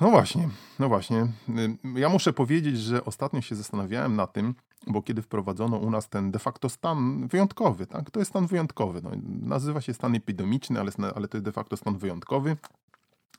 No 0.00 0.10
właśnie, 0.10 0.48
no 0.78 0.88
właśnie. 0.88 1.26
Y, 1.48 1.98
ja 2.00 2.08
muszę 2.08 2.32
powiedzieć, 2.32 2.78
że 2.78 3.04
ostatnio 3.04 3.40
się 3.40 3.54
zastanawiałem 3.54 4.16
na 4.16 4.26
tym, 4.26 4.54
bo 4.86 5.02
kiedy 5.02 5.22
wprowadzono 5.22 5.76
u 5.76 5.90
nas 5.90 6.08
ten 6.08 6.30
de 6.30 6.38
facto 6.38 6.68
stan 6.68 7.28
wyjątkowy, 7.28 7.86
tak? 7.86 8.10
to 8.10 8.18
jest 8.18 8.30
stan 8.30 8.46
wyjątkowy. 8.46 9.02
No, 9.02 9.10
nazywa 9.42 9.80
się 9.80 9.94
stan 9.94 10.14
epidemiczny, 10.14 10.80
ale, 10.80 10.90
ale 11.14 11.28
to 11.28 11.36
jest 11.36 11.44
de 11.44 11.52
facto 11.52 11.76
stan 11.76 11.98
wyjątkowy. 11.98 12.56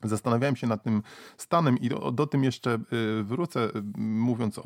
Zastanawiałem 0.02 0.56
się 0.56 0.66
nad 0.66 0.82
tym 0.82 1.02
stanem 1.36 1.78
i 1.78 1.88
do, 1.88 2.12
do 2.12 2.26
tym 2.26 2.44
jeszcze 2.44 2.78
y, 2.92 3.24
wrócę, 3.24 3.64
y, 3.64 3.70
mówiąc 3.98 4.58
o, 4.58 4.62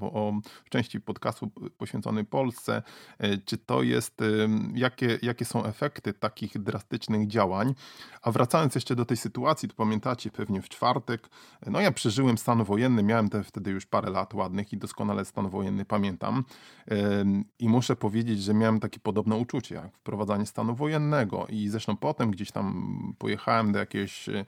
o, 0.00 0.32
części 0.70 1.00
podcastu 1.00 1.50
poświęconej 1.78 2.24
Polsce, 2.24 2.82
y, 3.24 3.38
czy 3.44 3.58
to 3.58 3.82
jest, 3.82 4.14
jakie, 4.74 5.18
jakie 5.22 5.44
są 5.44 5.64
efekty 5.64 6.12
takich 6.12 6.62
drastycznych 6.62 7.26
działań. 7.26 7.74
A 8.22 8.30
wracając 8.30 8.74
jeszcze 8.74 8.96
do 8.96 9.04
tej 9.04 9.16
sytuacji, 9.16 9.68
to 9.68 9.74
pamiętacie 9.74 10.30
pewnie 10.30 10.62
w 10.62 10.68
czwartek, 10.68 11.28
no 11.66 11.80
ja 11.80 11.92
przeżyłem 11.92 12.38
stan 12.38 12.64
wojenny, 12.64 13.02
miałem 13.02 13.28
te 13.28 13.44
wtedy 13.44 13.70
już 13.70 13.86
parę 13.86 14.10
lat 14.10 14.34
ładnych 14.34 14.72
i 14.72 14.76
doskonale 14.76 15.24
stan 15.24 15.48
wojenny 15.48 15.84
pamiętam. 15.84 16.44
I 17.58 17.68
muszę 17.68 17.96
powiedzieć, 17.96 18.42
że 18.42 18.54
miałem 18.54 18.80
takie 18.80 19.00
podobne 19.00 19.36
uczucie 19.36 19.74
jak 19.74 19.96
wprowadzanie 19.96 20.46
stanu 20.46 20.74
wojennego 20.74 21.46
i 21.48 21.68
zresztą 21.68 21.96
potem 21.96 22.30
gdzieś 22.30 22.50
tam 22.50 23.14
pojechałem 23.18 23.72
do 23.72 23.78
jakiegoś 23.78 24.28
E, 24.28 24.44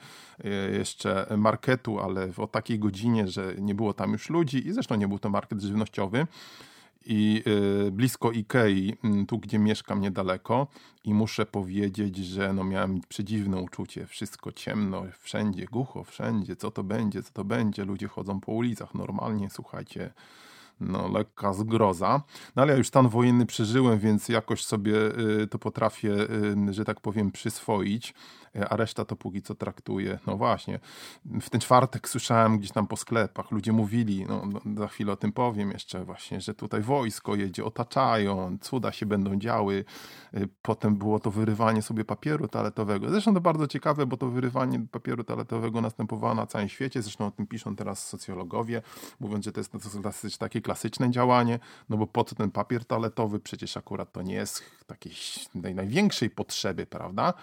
jeszcze 0.73 1.27
marketu, 1.37 2.01
ale 2.01 2.29
o 2.37 2.47
takiej 2.47 2.79
godzinie, 2.79 3.29
że 3.29 3.55
nie 3.59 3.75
było 3.75 3.95
tam 3.95 4.13
już 4.13 4.31
ludzi 4.31 4.67
i 4.67 4.73
zresztą 4.73 4.95
nie 4.95 5.09
był 5.09 5.19
to 5.19 5.31
market 5.31 5.63
żywnościowy. 5.63 6.27
I 7.09 7.43
e, 7.87 7.91
blisko 7.91 8.33
Ikei, 8.33 8.97
tu 9.29 9.39
gdzie 9.39 9.59
mieszkam 9.59 10.01
niedaleko 10.01 10.67
i 11.05 11.15
muszę 11.15 11.47
powiedzieć, 11.47 12.17
że 12.17 12.53
no 12.53 12.65
miałem 12.65 13.01
przedziwne 13.09 13.57
uczucie, 13.57 14.07
wszystko 14.07 14.53
ciemno, 14.53 15.03
wszędzie 15.19 15.67
głucho, 15.67 16.05
wszędzie, 16.05 16.57
co 16.57 16.71
to 16.71 16.85
będzie, 16.85 17.23
co 17.23 17.33
to 17.33 17.45
będzie, 17.45 17.85
ludzie 17.85 18.09
chodzą 18.09 18.41
po 18.41 18.53
ulicach. 18.53 18.95
Normalnie, 18.95 19.51
słuchajcie, 19.51 20.11
no, 20.81 21.09
lekka 21.09 21.53
zgroza. 21.53 22.23
No 22.57 22.63
ale 22.63 22.73
ja 22.73 22.79
już 22.79 22.89
stan 22.89 23.09
wojenny 23.09 23.47
przeżyłem, 23.47 23.99
więc 23.99 24.29
jakoś 24.29 24.65
sobie 24.65 24.95
y, 25.43 25.47
to 25.47 25.59
potrafię, 25.59 26.13
y, 26.69 26.73
że 26.73 26.85
tak 26.85 27.01
powiem, 27.01 27.33
przyswoić, 27.33 28.15
y, 28.57 28.69
a 28.69 28.77
reszta 28.77 29.05
to 29.05 29.17
póki 29.17 29.43
co 29.43 29.55
traktuje. 29.55 30.19
No 30.27 30.37
właśnie, 30.37 30.81
w 31.41 31.51
ten 31.51 31.61
czwartek 31.61 32.09
słyszałem 32.09 32.59
gdzieś 32.59 32.73
tam 32.73 32.87
po 32.87 32.97
sklepach, 32.97 33.51
ludzie 33.51 33.73
mówili, 33.73 34.27
no, 34.29 34.43
no 34.65 34.81
za 34.81 34.89
chwilę 34.89 35.13
o 35.13 35.17
tym 35.17 35.33
powiem 35.33 35.71
jeszcze 35.71 36.05
właśnie, 36.05 36.41
że 36.41 36.55
tutaj 36.55 36.83
wojsko 36.83 37.35
jedzie, 37.35 37.65
otaczają, 37.65 38.59
cuda 38.61 38.93
się 38.93 39.07
będą 39.07 39.37
działy. 39.37 39.85
Potem 40.63 40.97
było 40.97 41.21
to 41.21 41.31
wyrywanie 41.31 41.83
sobie 41.83 42.05
papieru 42.05 42.49
toaletowego. 42.49 43.11
Zresztą 43.11 43.35
to 43.35 43.41
bardzo 43.41 43.67
ciekawe, 43.67 44.07
bo 44.07 44.17
to 44.17 44.29
wyrywanie 44.29 44.87
papieru 44.91 45.25
toaletowego 45.25 45.81
następowało 45.81 46.35
na 46.35 46.47
całym 46.47 46.69
świecie. 46.69 47.03
Zresztą 47.03 47.27
o 47.27 47.31
tym 47.31 47.47
piszą 47.47 47.77
teraz 47.77 48.09
socjologowie, 48.09 48.83
mówiąc, 49.21 49.45
że 49.45 49.53
to 49.53 49.61
jest 49.61 50.01
dosyć 50.01 50.39
takie 50.39 50.61
klasyczne 50.67 51.11
działanie, 51.11 51.59
no 51.89 51.97
bo 51.97 52.07
po 52.07 52.25
co 52.25 52.35
ten 52.35 52.51
papier 52.51 52.85
toaletowy? 52.85 53.41
Przecież 53.41 53.77
akurat 53.77 54.13
to 54.13 54.23
nie 54.23 54.35
jest 54.35 54.63
takiej 54.87 55.13
największej 55.75 56.31
potrzeby, 56.31 56.87
prawda? 56.87 57.35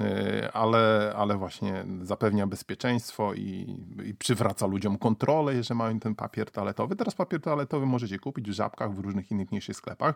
E, 0.00 0.50
ale, 0.52 1.12
ale 1.16 1.36
właśnie 1.36 1.84
zapewnia 2.02 2.46
bezpieczeństwo 2.46 3.34
i, 3.34 3.76
i 4.04 4.14
przywraca 4.14 4.66
ludziom 4.66 4.98
kontrolę, 4.98 5.54
jeżeli 5.54 5.78
mają 5.78 6.00
ten 6.00 6.14
papier 6.14 6.50
toaletowy. 6.50 6.96
Teraz 6.96 7.14
papier 7.14 7.40
toaletowy 7.40 7.86
możecie 7.86 8.18
kupić 8.18 8.50
w 8.50 8.52
żabkach, 8.52 8.94
w 8.94 8.98
różnych 8.98 9.30
innych 9.30 9.50
mniejszych 9.50 9.76
sklepach, 9.76 10.14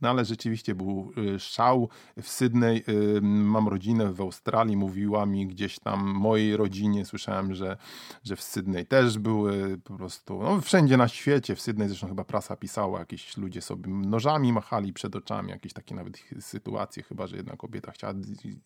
no 0.00 0.10
ale 0.10 0.24
rzeczywiście 0.24 0.74
był 0.74 1.12
y, 1.18 1.40
szał 1.40 1.88
w 2.22 2.28
Sydney. 2.28 2.84
Y, 2.88 3.20
mam 3.22 3.68
rodzinę 3.68 4.12
w 4.12 4.20
Australii, 4.20 4.76
mówiła 4.76 5.26
mi 5.26 5.46
gdzieś 5.46 5.78
tam 5.78 6.00
mojej 6.00 6.56
rodzinie, 6.56 7.04
słyszałem, 7.04 7.54
że, 7.54 7.76
że 8.24 8.36
w 8.36 8.42
Sydney 8.42 8.86
też 8.86 9.18
były 9.18 9.78
po 9.84 9.94
prostu, 9.96 10.42
no 10.42 10.60
wszędzie 10.60 10.96
na 10.96 11.08
świecie, 11.08 11.56
w 11.56 11.60
Sydney 11.60 11.88
zresztą 11.88 12.01
chyba 12.08 12.24
prasa 12.24 12.56
pisała, 12.56 12.98
jakieś 12.98 13.36
ludzie 13.36 13.60
sobie 13.60 13.90
nożami 13.90 14.52
machali 14.52 14.92
przed 14.92 15.16
oczami, 15.16 15.50
jakieś 15.50 15.72
takie 15.72 15.94
nawet 15.94 16.18
sytuacje, 16.40 17.02
chyba 17.02 17.26
że 17.26 17.36
jedna 17.36 17.56
kobieta 17.56 17.92
chciała 17.92 18.14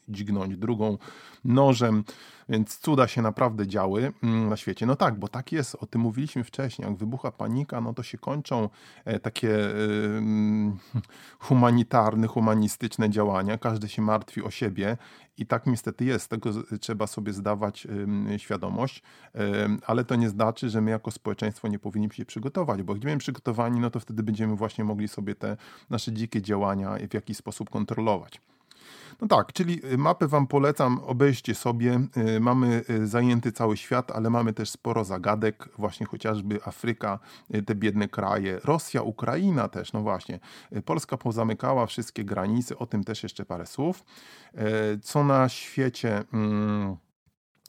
dźgnąć 0.09 0.57
drugą 0.57 0.99
nożem, 1.45 2.05
więc 2.49 2.79
cuda 2.79 3.09
się 3.09 3.23
naprawdę 3.23 3.67
działy 3.67 4.13
mm, 4.23 4.49
na 4.49 4.57
świecie. 4.57 4.87
No 4.87 4.97
tak, 4.97 5.19
bo 5.19 5.29
tak 5.29 5.53
jest, 5.53 5.75
o 5.75 5.87
tym 5.87 6.01
mówiliśmy 6.01 6.45
wcześniej, 6.45 6.89
jak 6.89 6.97
wybucha 6.97 7.33
panika, 7.33 7.81
no 7.81 7.95
to 7.95 8.03
się 8.03 8.19
kończą 8.19 8.69
e, 9.05 9.21
takie 9.21 9.59
humanitarne, 11.39 12.27
humanistyczne 12.27 13.11
działania, 13.11 13.59
każdy 13.59 13.89
się 13.89 14.03
martwi 14.03 14.43
o 14.43 14.51
siebie 14.51 14.97
i 15.39 15.47
tak 15.47 15.67
niestety 15.67 16.05
jest, 16.05 16.31
tego 16.31 16.51
trzeba 16.81 17.07
sobie 17.07 17.33
zdawać 17.33 17.87
świadomość, 18.37 19.03
ale 19.87 20.05
to 20.05 20.17
nie 20.17 20.29
znaczy, 20.29 20.71
że 20.71 20.81
my 20.81 20.91
jako 20.91 21.11
społeczeństwo 21.11 21.69
nie 21.69 21.79
powinniśmy 21.79 22.15
się 22.15 22.25
przygotować, 22.25 22.83
bo 22.83 22.95
gdybyśmy 22.95 23.19
przygotowani, 23.19 23.81
no 23.81 23.91
to 23.91 24.01
wtedy 24.01 24.23
będziemy 24.23 24.57
właśnie 24.57 24.85
mogli 24.85 25.09
sobie 25.09 25.35
te 25.35 25.57
nasze 25.91 26.13
dzikie 26.13 26.43
działania 26.43 26.97
w 27.11 27.15
jakiś 27.15 27.37
sposób 27.37 27.71
kontrolować. 27.71 28.41
No 29.21 29.29
tak, 29.29 29.53
czyli 29.53 29.93
y, 29.93 29.99
mapę 29.99 30.29
Wam 30.29 30.47
polecam, 30.47 31.01
obejrzcie 31.07 31.55
sobie. 31.55 32.01
Y, 32.37 32.41
mamy 32.41 32.85
y, 32.91 33.07
zajęty 33.07 33.53
cały 33.53 33.77
świat, 33.77 34.11
ale 34.11 34.31
mamy 34.31 34.53
też 34.53 34.71
sporo 34.71 35.05
zagadek, 35.05 35.69
właśnie 35.79 36.07
chociażby 36.07 36.61
Afryka, 36.65 37.19
te 37.67 37.75
biedne 37.75 38.09
kraje, 38.09 38.61
Rosja, 38.65 39.03
Ukraina 39.03 39.69
też, 39.69 39.93
no 39.93 40.01
właśnie. 40.01 40.41
Polska 40.85 41.17
pozamykała 41.17 41.87
wszystkie 41.87 42.25
granice, 42.25 42.79
o 42.79 42.87
tym 42.87 43.05
też 43.05 43.23
jeszcze 43.23 43.45
parę 43.45 43.67
słów. 43.67 44.05
Co 45.03 45.25
na 45.25 45.49
świecie. 45.49 46.25
Hmm, 46.31 46.97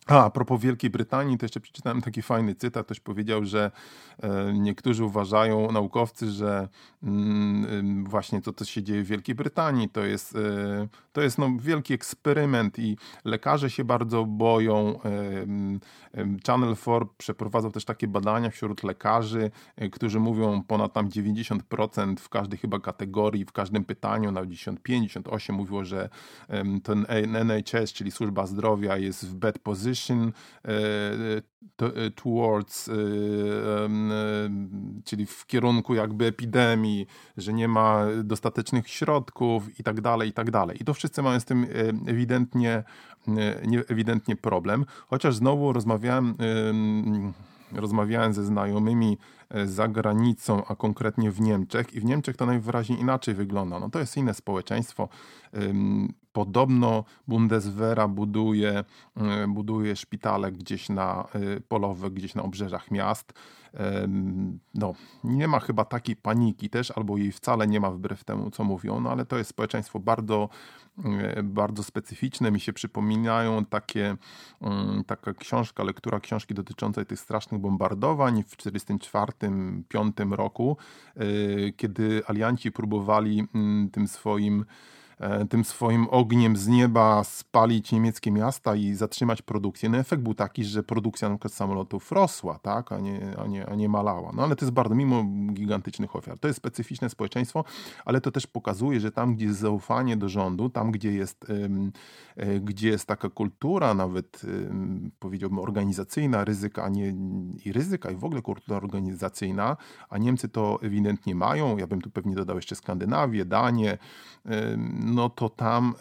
A, 0.08 0.26
a 0.26 0.30
propos 0.30 0.62
Wielkiej 0.62 0.90
Brytanii, 0.90 1.38
to 1.38 1.46
jeszcze 1.46 1.60
przeczytałem 1.60 2.02
taki 2.02 2.22
fajny 2.22 2.56
cytat. 2.56 2.86
Ktoś 2.86 3.00
powiedział, 3.00 3.46
że 3.46 3.72
e, 4.24 4.54
niektórzy 4.54 5.06
uważają, 5.06 5.72
naukowcy, 5.72 6.32
że 6.32 6.68
mm, 7.04 8.06
właśnie 8.06 8.42
to, 8.42 8.54
co 8.54 8.66
się 8.66 8.84
dzieje 8.84 9.04
w 9.04 9.08
Wielkiej 9.08 9.36
Brytanii, 9.36 9.90
to 9.90 10.06
jest, 10.06 10.36
e, 10.36 10.88
to 11.14 11.22
jest 11.22 11.38
no, 11.38 11.50
wielki 11.60 11.94
eksperyment 11.94 12.80
i 12.80 12.98
lekarze 13.26 13.70
się 13.70 13.84
bardzo 13.84 14.26
boją. 14.26 15.00
E, 15.04 16.38
Channel 16.48 16.76
4 16.76 17.06
przeprowadzał 17.18 17.72
też 17.72 17.86
takie 17.86 18.08
badania 18.08 18.50
wśród 18.50 18.84
lekarzy, 18.84 19.52
którzy 19.92 20.20
mówią 20.20 20.64
ponad 20.64 20.94
tam 20.94 21.10
90% 21.10 22.20
w 22.20 22.30
każdej 22.30 22.60
chyba 22.60 22.80
kategorii, 22.80 23.46
w 23.46 23.52
każdym 23.52 23.86
pytaniu, 23.86 24.32
na 24.32 24.42
95, 24.42 25.12
98 25.12 25.56
mówiło, 25.56 25.86
że 25.86 26.10
ten 26.84 27.06
NHS, 27.10 27.94
czyli 27.94 28.12
służba 28.12 28.46
zdrowia 28.46 28.98
jest 28.98 29.28
w 29.28 29.36
bad 29.36 29.60
position, 29.60 29.97
e, 31.82 32.12
towards, 32.16 32.90
e, 32.90 32.94
czyli 35.06 35.26
w 35.26 35.46
kierunku 35.46 35.96
jakby 35.96 36.26
epidemii, 36.26 37.08
że 37.38 37.54
nie 37.54 37.68
ma 37.68 38.06
dostatecznych 38.24 38.90
środków 38.90 39.80
i 39.80 39.84
tak 39.84 40.02
dalej, 40.02 40.30
i 40.30 40.34
tak 40.34 40.52
dalej. 40.52 40.78
I 40.82 40.86
to 40.86 40.94
wszyscy 40.94 41.22
mają 41.22 41.40
z 41.40 41.46
tym 41.46 41.64
e, 41.64 41.68
ewidentnie, 42.12 42.84
ewidentnie 43.88 44.36
problem. 44.36 44.86
Chociaż 45.08 45.36
znowu 45.36 45.74
rozmawiałem 45.74 46.36
rozmawiałem 47.72 48.34
ze 48.34 48.44
znajomymi 48.44 49.18
za 49.66 49.88
granicą, 49.88 50.66
a 50.66 50.76
konkretnie 50.76 51.32
w 51.32 51.42
Niemczech 51.42 51.94
i 51.94 52.00
w 52.00 52.06
Niemczech 52.06 52.38
to 52.38 52.46
najwyraźniej 52.46 53.00
inaczej 53.00 53.34
wygląda. 53.34 53.80
No 53.80 53.90
to 53.90 54.00
jest 54.00 54.18
inne 54.18 54.34
społeczeństwo. 54.34 55.10
Podobno 56.38 57.04
Bundeswehra 57.28 58.08
buduje, 58.08 58.84
e, 59.16 59.48
buduje 59.48 59.96
szpitale 59.96 60.52
gdzieś 60.52 60.90
na 60.90 61.28
e, 61.34 61.62
polowe, 61.62 62.12
gdzieś 62.12 62.36
na 62.36 62.44
obrzeżach 62.44 62.92
miast. 62.92 63.34
No, 64.74 64.94
nie 65.24 65.48
ma 65.48 65.60
chyba 65.60 65.86
takiej 65.86 66.16
paniki 66.16 66.70
też, 66.70 66.92
albo 66.92 67.18
jej 67.18 67.32
wcale 67.32 67.68
nie 67.68 67.80
ma 67.80 67.92
wbrew 67.92 68.24
temu, 68.24 68.52
co 68.52 68.64
mówią, 68.64 69.00
no 69.00 69.12
ale 69.12 69.26
to 69.26 69.38
jest 69.38 69.50
społeczeństwo 69.50 70.00
bardzo, 70.00 70.50
e, 71.06 71.44
bardzo 71.44 71.84
specyficzne. 71.84 72.52
Mi 72.52 72.60
się 72.60 72.74
przypominają 72.74 73.66
takie, 73.66 74.16
mm, 74.62 75.04
taka 75.04 75.34
książka, 75.34 75.84
lektura 75.84 76.20
książki 76.20 76.54
dotyczącej 76.54 77.06
tych 77.06 77.20
strasznych 77.20 77.62
bombardowań 77.62 78.44
w 78.44 78.58
1944-1945 78.58 80.32
roku, 80.34 80.78
kiedy 81.78 82.22
alianci 82.28 82.72
próbowali 82.72 83.48
mm, 83.56 83.90
tym 83.90 84.08
swoim 84.08 84.66
tym 85.50 85.64
swoim 85.64 86.08
ogniem 86.10 86.58
z 86.58 86.68
nieba 86.68 87.24
spalić 87.24 87.92
niemieckie 87.92 88.32
miasta 88.32 88.76
i 88.76 88.94
zatrzymać 88.94 89.42
produkcję. 89.42 89.90
No 89.90 89.98
efekt 89.98 90.24
był 90.24 90.34
taki, 90.34 90.64
że 90.64 90.84
produkcja 90.84 91.30
przykład 91.30 91.54
samolotów 91.54 92.12
rosła, 92.12 92.60
tak, 92.60 92.92
a 92.92 93.00
nie, 93.00 93.38
a, 93.38 93.48
nie, 93.48 93.66
a 93.66 93.76
nie 93.76 93.90
malała. 93.90 94.32
No 94.36 94.44
ale 94.44 94.56
to 94.56 94.66
jest 94.66 94.74
bardzo, 94.74 94.96
mimo 94.96 95.24
gigantycznych 95.54 96.16
ofiar. 96.16 96.40
To 96.40 96.48
jest 96.48 96.58
specyficzne 96.58 97.10
społeczeństwo, 97.10 97.64
ale 98.06 98.22
to 98.22 98.32
też 98.32 98.48
pokazuje, 98.48 99.00
że 99.00 99.12
tam, 99.12 99.36
gdzie 99.36 99.46
jest 99.46 99.60
zaufanie 99.60 100.18
do 100.18 100.30
rządu, 100.30 100.70
tam, 100.70 100.92
gdzie 100.92 101.12
jest, 101.14 101.46
e, 102.36 102.60
gdzie 102.60 102.90
jest 102.90 103.06
taka 103.06 103.30
kultura 103.30 103.94
nawet, 103.94 104.42
powiedziałbym, 105.20 105.60
organizacyjna, 105.60 106.46
ryzyka, 106.46 106.84
a 106.84 106.90
nie, 106.90 107.14
i 107.66 107.72
ryzyka, 107.72 108.12
i 108.12 108.16
w 108.16 108.24
ogóle 108.24 108.42
kultura 108.42 108.78
organizacyjna, 108.78 109.78
a 110.10 110.18
Niemcy 110.18 110.50
to 110.50 110.80
ewidentnie 110.82 111.36
mają. 111.36 111.78
Ja 111.78 111.88
bym 111.88 112.02
tu 112.02 112.10
pewnie 112.10 112.36
dodał 112.36 112.56
jeszcze 112.56 112.76
Skandynawię, 112.76 113.46
Danię, 113.46 113.98
no 115.08 115.30
to 115.30 115.50
tam 115.50 115.94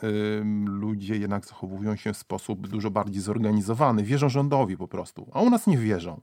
ludzie 0.67 1.17
jednak 1.17 1.47
zachowują 1.47 1.97
się 1.97 2.13
w 2.13 2.17
sposób 2.17 2.69
dużo 2.69 2.91
bardziej 2.91 3.23
zorganizowany. 3.23 4.03
Wierzą 4.03 4.29
rządowi 4.29 4.77
po 4.77 4.89
prostu, 4.89 5.27
a 5.33 5.41
u 5.41 5.51
nas 5.51 5.67
nie 5.67 5.79
wierzą. 5.79 6.21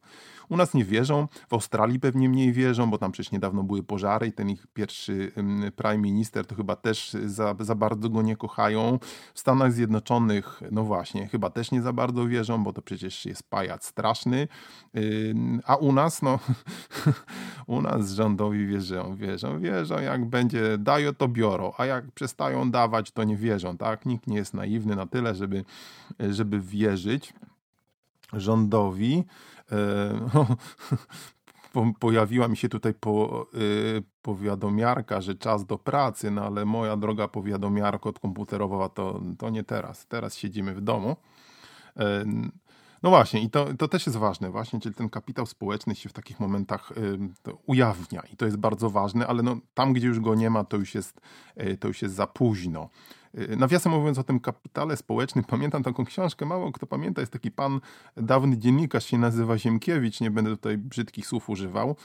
U 0.49 0.57
nas 0.57 0.73
nie 0.73 0.85
wierzą, 0.85 1.27
w 1.47 1.53
Australii 1.53 1.99
pewnie 1.99 2.29
mniej 2.29 2.53
wierzą, 2.53 2.89
bo 2.89 2.97
tam 2.97 3.11
przecież 3.11 3.31
niedawno 3.31 3.63
były 3.63 3.83
pożary 3.83 4.27
i 4.27 4.31
ten 4.31 4.49
ich 4.49 4.67
pierwszy 4.67 5.31
prime 5.75 5.97
minister 5.97 6.45
to 6.45 6.55
chyba 6.55 6.75
też 6.75 7.17
za, 7.25 7.55
za 7.59 7.75
bardzo 7.75 8.09
go 8.09 8.21
nie 8.21 8.35
kochają. 8.35 8.99
W 9.33 9.39
Stanach 9.39 9.73
Zjednoczonych, 9.73 10.61
no 10.71 10.83
właśnie, 10.83 11.27
chyba 11.27 11.49
też 11.49 11.71
nie 11.71 11.81
za 11.81 11.93
bardzo 11.93 12.27
wierzą, 12.27 12.63
bo 12.63 12.73
to 12.73 12.81
przecież 12.81 13.25
jest 13.25 13.49
pajac 13.49 13.85
straszny. 13.85 14.47
A 15.65 15.75
u 15.75 15.91
nas, 15.91 16.21
no, 16.21 16.39
u 17.67 17.81
nas 17.81 18.11
rządowi 18.11 18.67
wierzą, 18.67 19.15
wierzą, 19.15 19.59
wierzą, 19.59 19.99
jak 19.99 20.25
będzie 20.25 20.77
dają, 20.77 21.13
to 21.13 21.27
biorą, 21.27 21.71
a 21.77 21.85
jak 21.85 22.11
przestają 22.11 22.71
dawać, 22.71 23.11
to 23.11 23.23
nie 23.23 23.37
wierzą, 23.37 23.77
tak? 23.77 24.05
Nikt 24.05 24.27
nie 24.27 24.37
jest 24.37 24.53
naiwny 24.53 24.95
na 24.95 25.05
tyle, 25.05 25.35
żeby, 25.35 25.65
żeby 26.19 26.59
wierzyć 26.59 27.33
rządowi. 28.33 29.23
E, 29.73 30.45
pojawiła 31.99 32.47
mi 32.47 32.57
się 32.57 32.69
tutaj 32.69 32.93
po, 32.93 33.47
y, 33.55 34.03
powiadomiarka, 34.21 35.21
że 35.21 35.35
czas 35.35 35.65
do 35.65 35.77
pracy, 35.77 36.31
no 36.31 36.45
ale 36.45 36.65
moja 36.65 36.97
droga 36.97 37.27
powiadomiarka 37.27 38.11
komputerowa 38.21 38.89
to, 38.89 39.21
to 39.37 39.49
nie 39.49 39.63
teraz. 39.63 40.07
Teraz 40.07 40.35
siedzimy 40.35 40.73
w 40.73 40.81
domu. 40.81 41.15
E, 41.97 42.25
no 43.03 43.09
właśnie, 43.09 43.41
i 43.41 43.49
to, 43.49 43.67
to 43.73 43.87
też 43.87 44.05
jest 44.05 44.17
ważne, 44.17 44.49
właśnie, 44.49 44.79
czyli 44.79 44.95
ten 44.95 45.09
kapitał 45.09 45.45
społeczny 45.45 45.95
się 45.95 46.09
w 46.09 46.13
takich 46.13 46.39
momentach 46.39 46.91
y, 46.91 47.19
ujawnia 47.65 48.21
i 48.33 48.37
to 48.37 48.45
jest 48.45 48.57
bardzo 48.57 48.89
ważne, 48.89 49.27
ale 49.27 49.43
no, 49.43 49.57
tam, 49.73 49.93
gdzie 49.93 50.07
już 50.07 50.19
go 50.19 50.35
nie 50.35 50.49
ma, 50.49 50.63
to 50.63 50.77
już 50.77 50.95
jest, 50.95 51.21
to 51.79 51.87
już 51.87 52.01
jest 52.01 52.15
za 52.15 52.27
późno. 52.27 52.89
Y, 53.37 53.57
nawiasem 53.57 53.91
mówiąc 53.91 54.17
o 54.17 54.23
tym 54.23 54.39
kapitale 54.39 54.97
społecznym, 54.97 55.45
pamiętam 55.45 55.83
taką 55.83 56.05
książkę, 56.05 56.45
mało 56.45 56.71
kto 56.71 56.87
pamięta, 56.87 57.21
jest 57.21 57.33
taki 57.33 57.51
pan, 57.51 57.79
dawny 58.17 58.57
dziennikarz 58.57 59.05
się 59.05 59.17
nazywa 59.17 59.57
Ziemkiewicz, 59.57 60.21
nie 60.21 60.31
będę 60.31 60.51
tutaj 60.51 60.77
brzydkich 60.77 61.27
słów 61.27 61.49
używał, 61.49 61.95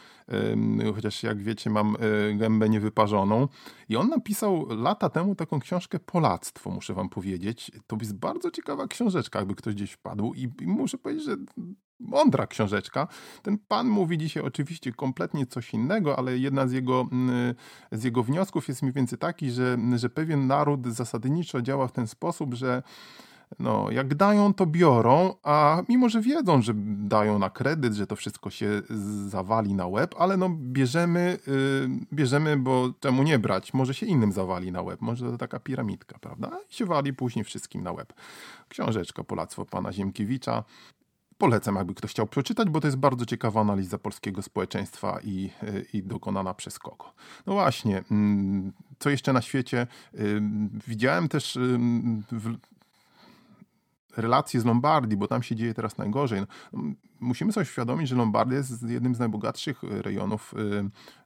chociaż 0.94 1.22
jak 1.22 1.42
wiecie 1.42 1.70
mam 1.70 1.96
y, 1.96 2.34
gębę 2.36 2.68
niewyparzoną 2.68 3.48
i 3.88 3.96
on 3.96 4.08
napisał 4.08 4.66
lata 4.68 5.08
temu 5.10 5.34
taką 5.34 5.60
książkę 5.60 5.98
Polactwo, 5.98 6.70
muszę 6.70 6.94
wam 6.94 7.08
powiedzieć. 7.08 7.70
To 7.86 7.96
jest 8.00 8.14
bardzo 8.14 8.50
ciekawa 8.50 8.86
książeczka, 8.86 9.38
jakby 9.38 9.54
ktoś 9.54 9.74
gdzieś 9.74 9.92
wpadł 9.92 10.34
i, 10.34 10.42
i 10.60 10.66
muszę 10.66 10.98
powiedzieć, 10.98 11.24
że 11.24 11.36
mądra 12.00 12.46
książeczka. 12.46 13.08
Ten 13.42 13.58
pan 13.58 13.88
mówi 13.88 14.18
dzisiaj 14.18 14.42
oczywiście 14.42 14.92
kompletnie 14.92 15.46
coś 15.46 15.74
innego, 15.74 16.18
ale 16.18 16.38
jedna 16.38 16.66
z 16.66 16.72
jego, 16.72 17.08
mm, 17.12 17.54
z 17.92 18.04
jego 18.04 18.22
wniosków 18.22 18.68
jest 18.68 18.82
mniej 18.82 18.92
więcej 18.92 19.18
taki, 19.18 19.50
że, 19.50 19.78
że 19.96 20.10
pewien 20.10 20.46
naród 20.46 20.86
zasadniczo 20.86 21.62
działa 21.62 21.88
w 21.88 21.92
ten 21.92 22.06
sposób, 22.06 22.54
że 22.54 22.82
no, 23.58 23.90
jak 23.90 24.14
dają, 24.14 24.54
to 24.54 24.66
biorą, 24.66 25.34
a 25.42 25.82
mimo, 25.88 26.08
że 26.08 26.20
wiedzą, 26.20 26.62
że 26.62 26.72
dają 26.98 27.38
na 27.38 27.50
kredyt, 27.50 27.94
że 27.94 28.06
to 28.06 28.16
wszystko 28.16 28.50
się 28.50 28.82
zawali 29.26 29.74
na 29.74 29.86
łeb, 29.86 30.14
ale 30.18 30.36
no 30.36 30.50
bierzemy, 30.60 31.38
yy, 31.46 31.88
bierzemy, 32.12 32.56
bo 32.56 32.90
czemu 33.00 33.22
nie 33.22 33.38
brać? 33.38 33.74
Może 33.74 33.94
się 33.94 34.06
innym 34.06 34.32
zawali 34.32 34.72
na 34.72 34.82
łeb, 34.82 35.00
może 35.00 35.30
to 35.30 35.38
taka 35.38 35.60
piramidka, 35.60 36.18
prawda? 36.18 36.50
I 36.70 36.74
się 36.74 36.86
wali 36.86 37.14
później 37.14 37.44
wszystkim 37.44 37.82
na 37.82 37.92
łeb. 37.92 38.12
Książeczka 38.68 39.24
Polactwo 39.24 39.64
pana 39.64 39.92
Ziemkiewicza. 39.92 40.64
Polecam, 41.38 41.76
jakby 41.76 41.94
ktoś 41.94 42.10
chciał 42.10 42.26
przeczytać, 42.26 42.68
bo 42.70 42.80
to 42.80 42.86
jest 42.86 42.96
bardzo 42.96 43.26
ciekawa 43.26 43.60
analiza 43.60 43.98
polskiego 43.98 44.42
społeczeństwa 44.42 45.18
i, 45.24 45.50
i 45.92 46.02
dokonana 46.02 46.54
przez 46.54 46.78
kogo. 46.78 47.12
No 47.46 47.52
właśnie, 47.52 48.04
mm, 48.10 48.72
co 48.98 49.10
jeszcze 49.10 49.32
na 49.32 49.42
świecie? 49.42 49.86
Widziałem 50.86 51.28
też 51.28 51.58
w 52.32 52.56
relacje 54.16 54.60
z 54.60 54.64
Lombardii, 54.64 55.16
bo 55.16 55.28
tam 55.28 55.42
się 55.42 55.56
dzieje 55.56 55.74
teraz 55.74 55.98
najgorzej. 55.98 56.40
No, 56.72 56.82
musimy 57.20 57.52
sobie 57.52 57.66
świadomić, 57.66 58.08
że 58.08 58.16
Lombardia 58.16 58.58
jest 58.58 58.82
jednym 58.82 59.14
z 59.14 59.18
najbogatszych 59.18 59.82
rejonów 59.82 60.54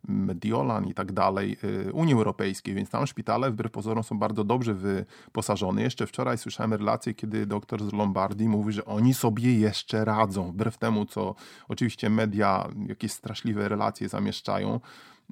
Mediolan 0.08 0.86
i 0.86 0.94
tak 0.94 1.12
dalej 1.12 1.56
Unii 1.92 2.14
Europejskiej, 2.14 2.74
więc 2.74 2.90
tam 2.90 3.06
szpitale 3.06 3.50
wbrew 3.50 3.72
pozorom 3.72 4.04
są 4.04 4.18
bardzo 4.18 4.44
dobrze 4.44 4.74
wyposażone. 4.74 5.82
Jeszcze 5.82 6.06
wczoraj 6.06 6.38
słyszałem 6.38 6.72
relację, 6.72 7.14
kiedy 7.14 7.46
doktor 7.46 7.82
z 7.82 7.92
Lombardii 7.92 8.48
mówi, 8.48 8.72
że 8.72 8.84
oni 8.84 9.14
sobie 9.14 9.58
jeszcze 9.58 10.04
radzą, 10.04 10.52
wbrew 10.52 10.78
temu, 10.78 11.06
co 11.06 11.34
oczywiście 11.68 12.10
media 12.10 12.68
jakieś 12.86 13.12
straszliwe 13.12 13.68
relacje 13.68 14.08
zamieszczają. 14.08 14.80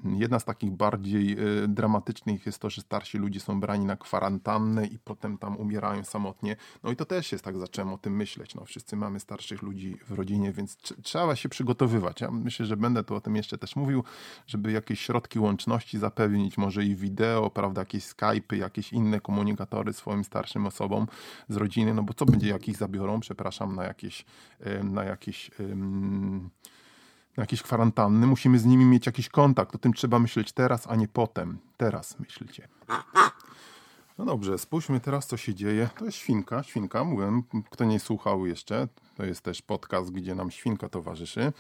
Jedna 0.05 0.39
z 0.39 0.45
takich 0.45 0.71
bardziej 0.71 1.33
e, 1.33 1.37
dramatycznych 1.69 2.47
jest 2.47 2.59
to, 2.59 2.71
że 2.71 2.83
starsi 2.83 3.19
ludzie 3.19 3.41
są 3.41 3.61
brani 3.61 3.85
na 3.85 3.97
kwarantannę 3.97 4.87
i 4.87 4.99
potem 4.99 5.39
tam 5.39 5.57
umierają 5.57 6.05
samotnie. 6.05 6.57
No 6.83 6.91
i 6.91 6.97
to 6.97 7.05
też 7.05 7.33
jest 7.33 7.45
tak, 7.45 7.59
zacząłem 7.59 7.93
o 7.93 7.99
tym 7.99 8.17
myśleć. 8.17 8.55
No, 8.55 8.65
wszyscy 8.65 8.97
mamy 8.97 9.21
starszych 9.21 9.63
ludzi 9.63 9.97
w 10.07 10.13
rodzinie, 10.13 10.53
więc 10.53 10.77
trzeba 11.03 11.37
się 11.37 11.49
przygotowywać. 11.49 12.21
Ja 12.21 12.31
myślę, 12.31 12.67
że 12.67 12.77
będę 12.77 13.05
tu 13.05 13.15
o 13.15 13.21
tym 13.21 13.37
jeszcze 13.37 13.59
też 13.59 13.77
mówił, 13.77 14.05
żeby 14.47 14.73
jakieś 14.73 15.01
środki 15.01 15.39
łączności 15.39 15.99
zapewnić, 15.99 16.59
może 16.59 16.85
i 16.85 16.97
wideo, 16.97 17.51
prawda, 17.51 17.81
jakieś 17.81 18.05
Skype'y, 18.05 18.57
jakieś 18.57 18.93
inne 18.93 19.21
komunikatory 19.21 19.93
swoim 19.93 20.25
starszym 20.25 20.67
osobom 20.67 21.07
z 21.49 21.57
rodziny, 21.57 21.95
no 21.95 22.03
bo 22.03 22.15
co 22.15 22.27
będzie, 22.27 22.49
jak 22.49 22.69
ich 22.69 22.77
zabiorą, 22.77 23.21
przepraszam, 23.21 23.77
na 23.77 23.85
jakieś, 23.85 24.25
na 24.85 25.05
jakieś 25.05 25.51
na 27.37 27.43
jakieś 27.43 27.63
kwarantanny, 27.63 28.27
musimy 28.27 28.59
z 28.59 28.65
nimi 28.65 28.85
mieć 28.85 29.07
jakiś 29.07 29.29
kontakt. 29.29 29.75
O 29.75 29.79
tym 29.79 29.93
trzeba 29.93 30.19
myśleć 30.19 30.53
teraz, 30.53 30.87
a 30.87 30.97
nie 30.97 31.09
potem. 31.09 31.59
Teraz 31.77 32.21
myślcie. 32.21 32.69
No 34.19 34.25
dobrze, 34.25 34.59
spójrzmy 34.59 35.01
teraz, 35.01 35.27
co 35.27 35.37
się 35.37 35.55
dzieje. 35.55 35.89
To 35.99 36.05
jest 36.05 36.19
świnka, 36.19 36.63
świnka, 36.63 37.05
mówiłem, 37.05 37.43
kto 37.71 37.85
nie 37.85 38.01
słuchał 38.01 38.47
jeszcze, 38.47 38.89
to 39.17 39.25
jest 39.25 39.41
też 39.41 39.63
podcast, 39.63 40.11
gdzie 40.11 40.35
nam 40.35 40.51
świnka 40.51 40.89
towarzyszy. 40.89 41.53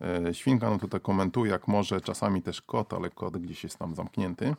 E, 0.00 0.34
świnka, 0.34 0.70
no 0.70 0.78
tutaj 0.78 1.00
komentuje, 1.00 1.52
jak 1.52 1.68
może, 1.68 2.00
czasami 2.00 2.42
też 2.42 2.62
kot, 2.62 2.92
ale 2.92 3.10
kot 3.10 3.38
gdzieś 3.38 3.64
jest 3.64 3.78
tam 3.78 3.94
zamknięty. 3.94 4.54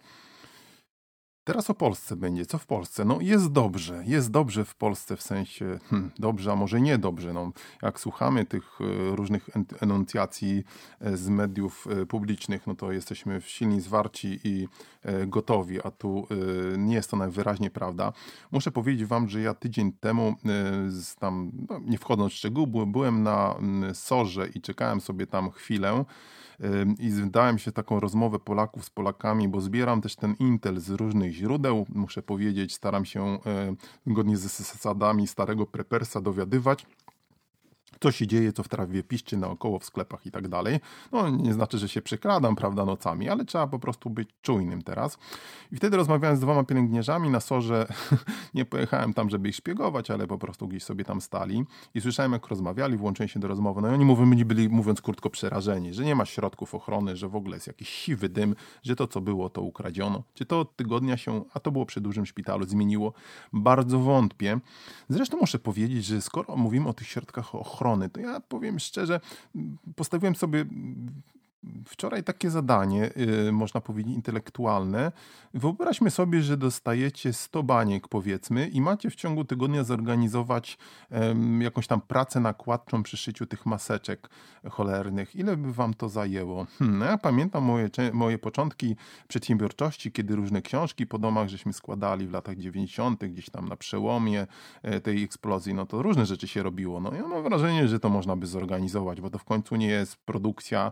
Teraz 1.48 1.70
o 1.70 1.74
Polsce 1.74 2.16
będzie. 2.16 2.46
Co 2.46 2.58
w 2.58 2.66
Polsce? 2.66 3.06
No 3.06 3.18
jest 3.22 3.52
dobrze. 3.52 4.04
Jest 4.06 4.32
dobrze 4.32 4.66
w 4.66 4.76
Polsce 4.76 5.16
w 5.16 5.22
sensie 5.22 5.80
hmm, 5.90 6.12
dobrze, 6.20 6.52
a 6.52 6.56
może 6.56 6.82
nie 6.82 6.98
dobrze. 6.98 7.34
No, 7.34 7.52
jak 7.82 8.00
słuchamy 8.00 8.46
tych 8.46 8.80
e, 8.82 9.16
różnych 9.16 9.50
enuncjacji 9.82 10.64
e, 11.02 11.18
z 11.18 11.30
mediów 11.30 11.88
e, 11.88 12.06
publicznych, 12.06 12.68
no 12.68 12.76
to 12.76 12.92
jesteśmy 12.92 13.42
silni, 13.42 13.82
zwarci 13.82 14.40
i 14.44 14.68
gotowi, 15.28 15.82
a 15.82 15.92
tu 15.92 16.28
nie 16.78 16.96
jest 16.96 17.12
to 17.12 17.18
najwyraźniej 17.18 17.72
prawda. 17.72 18.14
Muszę 18.52 18.72
powiedzieć 18.72 19.06
wam, 19.06 19.30
że 19.30 19.42
ja 19.42 19.54
tydzień 19.54 19.92
temu, 19.92 20.36
tam, 21.20 21.52
no, 21.70 21.80
nie 21.86 21.98
wchodząc 21.98 22.34
w 22.34 22.36
szczegóły, 22.36 22.86
byłem 22.86 23.24
na 23.24 23.56
Sorze 23.94 24.48
i 24.48 24.62
czekałem 24.62 25.02
sobie 25.02 25.28
tam 25.28 25.52
chwilę 25.52 26.06
i 27.00 27.12
zdałem 27.12 27.58
się 27.58 27.72
taką 27.72 28.00
rozmowę 28.00 28.40
Polaków 28.40 28.86
z 28.86 28.90
Polakami, 28.90 29.48
bo 29.48 29.62
zbieram 29.62 30.02
też 30.02 30.16
ten 30.16 30.36
intel 30.40 30.80
z 30.80 30.90
różnych 30.90 31.34
źródeł. 31.38 31.86
Muszę 31.90 32.22
powiedzieć, 32.22 32.74
staram 32.74 33.06
się 33.06 33.38
zgodnie 34.08 34.38
ze 34.38 34.50
zasadami 34.50 35.28
starego 35.28 35.66
prepersa 35.66 36.22
dowiadywać 36.22 36.86
co 38.00 38.12
się 38.12 38.28
dzieje, 38.28 38.54
co 38.54 38.64
w 38.64 38.68
trawie 38.68 39.04
piszczy 39.04 39.38
naokoło 39.38 39.80
w 39.80 39.86
sklepach 39.86 40.26
i 40.26 40.32
tak 40.32 40.48
dalej. 40.48 40.80
No 41.12 41.30
nie 41.30 41.54
znaczy, 41.54 41.78
że 41.78 41.90
się 41.90 42.02
przekradam, 42.02 42.56
prawda, 42.56 42.86
nocami, 42.86 43.30
ale 43.30 43.46
trzeba 43.46 43.68
po 43.68 43.80
prostu 43.80 44.10
być 44.10 44.30
czujnym 44.42 44.82
teraz. 44.82 45.18
I 45.72 45.76
wtedy 45.76 45.98
rozmawiałem 45.98 46.38
z 46.38 46.40
dwoma 46.40 46.64
pielęgniarzami 46.64 47.30
na 47.30 47.40
sorze. 47.40 47.88
nie 48.54 48.66
pojechałem 48.66 49.14
tam, 49.14 49.30
żeby 49.30 49.50
ich 49.50 49.56
szpiegować, 49.56 50.12
ale 50.12 50.28
po 50.28 50.38
prostu 50.38 50.68
gdzieś 50.68 50.84
sobie 50.84 51.06
tam 51.06 51.22
stali 51.22 51.66
i 51.96 52.02
słyszałem, 52.02 52.32
jak 52.32 52.48
rozmawiali, 52.48 52.98
włączyłem 52.98 53.28
się 53.28 53.40
do 53.40 53.48
rozmowy. 53.48 53.82
No 53.82 53.92
i 53.92 53.94
oni 53.94 54.06
mówili, 54.06 54.46
byli, 54.46 54.70
mówiąc 54.70 55.02
krótko, 55.02 55.30
przerażeni, 55.30 55.94
że 55.94 56.06
nie 56.06 56.16
ma 56.16 56.26
środków 56.26 56.76
ochrony, 56.76 57.16
że 57.16 57.30
w 57.30 57.36
ogóle 57.36 57.56
jest 57.56 57.68
jakiś 57.68 57.90
siwy 57.90 58.30
dym, 58.30 58.56
że 58.84 58.96
to, 58.96 59.08
co 59.08 59.22
było, 59.22 59.50
to 59.50 59.62
ukradziono. 59.62 60.24
Czy 60.34 60.46
to 60.46 60.60
od 60.60 60.76
tygodnia 60.76 61.18
się, 61.18 61.44
a 61.54 61.60
to 61.60 61.72
było 61.72 61.86
przy 61.86 62.02
dużym 62.02 62.26
szpitalu, 62.26 62.66
zmieniło? 62.66 63.14
Bardzo 63.54 64.00
wątpię. 64.00 64.60
Zresztą 65.10 65.38
muszę 65.38 65.60
powiedzieć, 65.60 66.06
że 66.06 66.22
skoro 66.22 66.56
mówimy 66.56 66.90
o 66.90 66.94
tych 66.94 67.08
środkach 67.08 67.56
ochrony, 67.56 67.77
ochrony, 67.78 68.10
to 68.10 68.20
ja 68.20 68.40
powiem 68.40 68.80
szczerze, 68.80 69.20
postawiłem 69.96 70.36
sobie 70.36 70.66
wczoraj 71.86 72.24
takie 72.24 72.50
zadanie, 72.50 73.10
yy, 73.16 73.52
można 73.52 73.82
powiedzieć 73.82 74.16
intelektualne. 74.16 75.12
Wyobraźmy 75.54 76.12
sobie, 76.12 76.42
że 76.42 76.58
dostajecie 76.58 77.34
100 77.34 77.64
baniek 77.64 78.08
powiedzmy 78.08 78.68
i 78.68 78.82
macie 78.82 79.10
w 79.10 79.16
ciągu 79.16 79.46
tygodnia 79.46 79.84
zorganizować 79.84 80.78
jakąś 81.60 81.88
tam 81.88 82.02
pracę 82.02 82.40
nakładczą 82.40 83.04
przy 83.04 83.18
szyciu 83.18 83.46
tych 83.46 83.66
maseczek 83.66 84.30
cholernych. 84.70 85.36
Ile 85.36 85.58
by 85.58 85.74
wam 85.74 85.94
to 85.94 86.10
zajęło? 86.10 86.66
Hmm, 86.80 87.02
ja 87.02 87.18
pamiętam 87.18 87.64
moje, 87.64 87.90
moje 88.14 88.38
początki 88.38 88.96
przedsiębiorczości, 89.28 90.12
kiedy 90.12 90.36
różne 90.36 90.62
książki 90.62 91.08
po 91.08 91.20
domach 91.20 91.50
żeśmy 91.50 91.74
składali 91.74 92.28
w 92.28 92.32
latach 92.32 92.58
90., 92.58 93.26
gdzieś 93.26 93.50
tam 93.50 93.68
na 93.68 93.76
przełomie 93.76 94.48
e, 94.84 95.02
tej 95.02 95.24
eksplozji, 95.24 95.74
no 95.74 95.86
to 95.86 96.02
różne 96.02 96.26
rzeczy 96.26 96.48
się 96.48 96.64
robiło. 96.64 97.00
No 97.00 97.14
ja 97.14 97.28
mam 97.28 97.44
wrażenie, 97.44 97.88
że 97.88 98.00
to 98.00 98.10
można 98.10 98.36
by 98.36 98.48
zorganizować, 98.48 99.22
bo 99.22 99.30
to 99.30 99.38
w 99.38 99.44
końcu 99.44 99.76
nie 99.76 99.88
jest 99.88 100.16
produkcja 100.16 100.92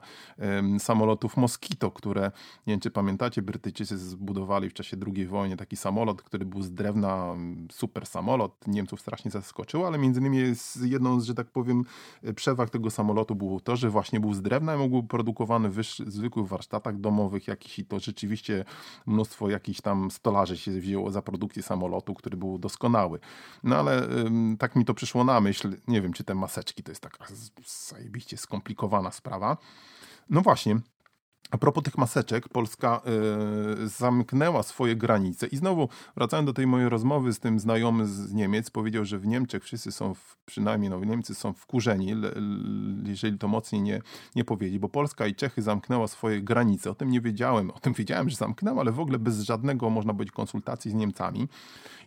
samolotów 0.79 1.37
Mosquito, 1.37 1.91
które, 1.91 2.31
nie 2.67 2.73
wiem 2.73 2.79
czy 2.79 2.91
pamiętacie, 2.91 3.41
Brytyjczycy 3.41 3.97
zbudowali 3.97 4.69
w 4.69 4.73
czasie 4.73 4.97
II 5.15 5.27
wojny 5.27 5.57
taki 5.57 5.75
samolot, 5.75 6.21
który 6.21 6.45
był 6.45 6.61
z 6.61 6.71
drewna, 6.71 7.35
super 7.71 8.05
samolot, 8.05 8.67
Niemców 8.67 9.01
strasznie 9.01 9.31
zaskoczył, 9.31 9.85
ale 9.85 9.97
między 9.97 10.19
innymi 10.19 10.53
jedną 10.81 11.19
z, 11.19 11.23
że 11.23 11.33
tak 11.35 11.47
powiem, 11.47 11.85
przewag 12.35 12.69
tego 12.69 12.91
samolotu 12.91 13.35
było 13.35 13.59
to, 13.59 13.75
że 13.75 13.89
właśnie 13.89 14.19
był 14.19 14.33
z 14.33 14.41
drewna 14.41 14.75
i 14.75 14.77
mógł 14.77 15.01
być 15.01 15.09
produkowany 15.09 15.69
w 15.69 15.83
zwykłych 16.07 16.47
warsztatach 16.47 16.99
domowych 16.99 17.47
jakiś 17.47 17.79
i 17.79 17.85
to 17.85 17.99
rzeczywiście 17.99 18.65
mnóstwo 19.05 19.49
jakichś 19.49 19.81
tam 19.81 20.11
stolarzy 20.11 20.57
się 20.57 20.71
wzięło 20.71 21.11
za 21.11 21.21
produkcję 21.21 21.63
samolotu, 21.63 22.13
który 22.13 22.37
był 22.37 22.57
doskonały. 22.57 23.19
No 23.63 23.75
ale 23.75 24.07
tak 24.59 24.75
mi 24.75 24.85
to 24.85 24.93
przyszło 24.93 25.23
na 25.23 25.41
myśl, 25.41 25.75
nie 25.87 26.01
wiem 26.01 26.13
czy 26.13 26.23
te 26.23 26.35
maseczki 26.35 26.83
to 26.83 26.91
jest 26.91 27.01
taka 27.01 27.25
zajebiście 27.65 28.37
skomplikowana 28.37 29.11
sprawa. 29.11 29.57
No 30.29 30.41
właśnie, 30.41 30.79
a 31.51 31.57
propos 31.57 31.83
tych 31.83 31.97
maseczek, 31.97 32.49
Polska 32.49 33.01
y, 33.83 33.87
zamknęła 33.87 34.63
swoje 34.63 34.95
granice 34.95 35.47
i 35.47 35.57
znowu 35.57 35.89
wracając 36.15 36.47
do 36.47 36.53
tej 36.53 36.67
mojej 36.67 36.89
rozmowy 36.89 37.33
z 37.33 37.39
tym 37.39 37.59
znajomym 37.59 38.07
z 38.07 38.33
Niemiec, 38.33 38.69
powiedział, 38.69 39.05
że 39.05 39.19
w 39.19 39.27
Niemczech 39.27 39.63
wszyscy 39.63 39.91
są, 39.91 40.13
w, 40.13 40.37
przynajmniej 40.45 40.89
no, 40.89 40.99
Niemcy 40.99 41.35
są 41.35 41.53
wkurzeni, 41.53 42.15
jeżeli 43.05 43.37
to 43.37 43.47
mocniej 43.47 43.81
nie, 43.81 44.01
nie 44.35 44.43
powiedzieć, 44.43 44.79
bo 44.79 44.89
Polska 44.89 45.27
i 45.27 45.35
Czechy 45.35 45.61
zamknęła 45.61 46.07
swoje 46.07 46.41
granice. 46.41 46.91
O 46.91 46.95
tym 46.95 47.11
nie 47.11 47.21
wiedziałem, 47.21 47.71
o 47.71 47.79
tym 47.79 47.93
wiedziałem, 47.93 48.29
że 48.29 48.35
zamknęła, 48.35 48.81
ale 48.81 48.91
w 48.91 48.99
ogóle 48.99 49.19
bez 49.19 49.41
żadnego, 49.41 49.89
można 49.89 50.13
powiedzieć, 50.13 50.33
konsultacji 50.33 50.91
z 50.91 50.93
Niemcami. 50.93 51.47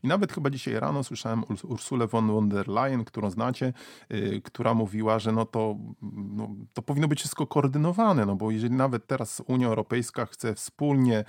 I 0.03 0.09
nawet 0.09 0.33
chyba 0.33 0.51
dzisiaj 0.51 0.81
rano 0.81 1.05
słyszałem 1.05 1.45
Ursulę 1.63 2.07
von 2.07 2.49
der 2.49 2.69
Leyen, 2.69 3.05
którą 3.05 3.31
znacie, 3.31 3.73
y, 4.13 4.41
która 4.45 4.75
mówiła, 4.75 5.19
że 5.19 5.33
no 5.33 5.45
to, 5.45 5.77
no, 6.13 6.49
to 6.73 6.83
powinno 6.83 7.09
być 7.09 7.19
wszystko 7.19 7.47
koordynowane, 7.47 8.27
no 8.27 8.37
bo 8.37 8.51
jeżeli 8.51 8.75
nawet 8.75 9.07
teraz 9.07 9.28
Unia 9.47 9.67
Europejska 9.67 10.27
chce 10.27 10.55
wspólnie 10.55 11.25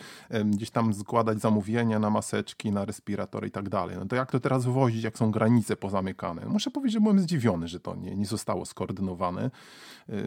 gdzieś 0.46 0.72
tam 0.72 0.94
składać 0.94 1.42
zamówienia 1.42 2.00
na 2.00 2.10
maseczki, 2.10 2.72
na 2.72 2.86
respiratory 2.86 3.48
i 3.48 3.52
tak 3.52 3.70
dalej, 3.70 3.96
no 4.00 4.06
to 4.06 4.16
jak 4.16 4.32
to 4.32 4.40
teraz 4.40 4.66
wywozić, 4.66 5.04
jak 5.04 5.18
są 5.18 5.32
granice 5.32 5.76
pozamykane? 5.76 6.46
Muszę 6.46 6.72
powiedzieć, 6.72 6.94
że 6.94 7.02
byłem 7.02 7.20
zdziwiony, 7.20 7.68
że 7.68 7.80
to 7.80 7.96
nie, 7.96 8.16
nie 8.16 8.26
zostało 8.26 8.66
skoordynowane. 8.66 9.52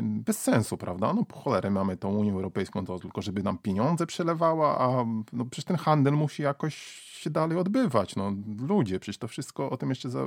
Bez 0.02 0.38
sensu, 0.38 0.76
prawda? 0.76 1.12
No 1.12 1.24
po 1.24 1.36
cholerę 1.40 1.70
mamy 1.70 1.96
tą 1.96 2.16
Unię 2.16 2.32
Europejską, 2.32 2.84
to 2.84 2.98
tylko 2.98 3.22
żeby 3.22 3.42
nam 3.42 3.58
pieniądze 3.58 4.06
przelewała, 4.06 4.78
a 4.78 5.04
no 5.32 5.44
przecież 5.44 5.64
ten 5.64 5.76
handel 5.76 6.14
musi 6.14 6.42
jakoś 6.42 7.02
się 7.22 7.30
dalej 7.30 7.58
odbywać. 7.58 8.16
No, 8.16 8.32
ludzie, 8.68 9.00
przecież 9.00 9.18
to 9.18 9.28
wszystko 9.28 9.70
o 9.70 9.76
tym 9.76 9.88
jeszcze 9.88 10.10
za, 10.10 10.20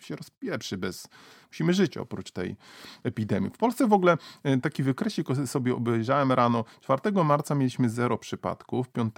się 0.00 0.16
rozpieprzy 0.16 0.76
bez... 0.76 1.08
Musimy 1.48 1.74
żyć 1.74 1.96
oprócz 1.96 2.30
tej 2.30 2.56
epidemii. 3.02 3.50
W 3.50 3.58
Polsce 3.58 3.88
w 3.88 3.92
ogóle 3.92 4.18
e, 4.42 4.58
taki 4.58 4.82
wykresik 4.82 5.28
sobie 5.46 5.74
obejrzałem 5.74 6.32
rano. 6.32 6.64
4 6.80 7.24
marca 7.24 7.54
mieliśmy 7.54 7.88
0 7.88 8.18
przypadków, 8.18 8.88
5 8.88 9.14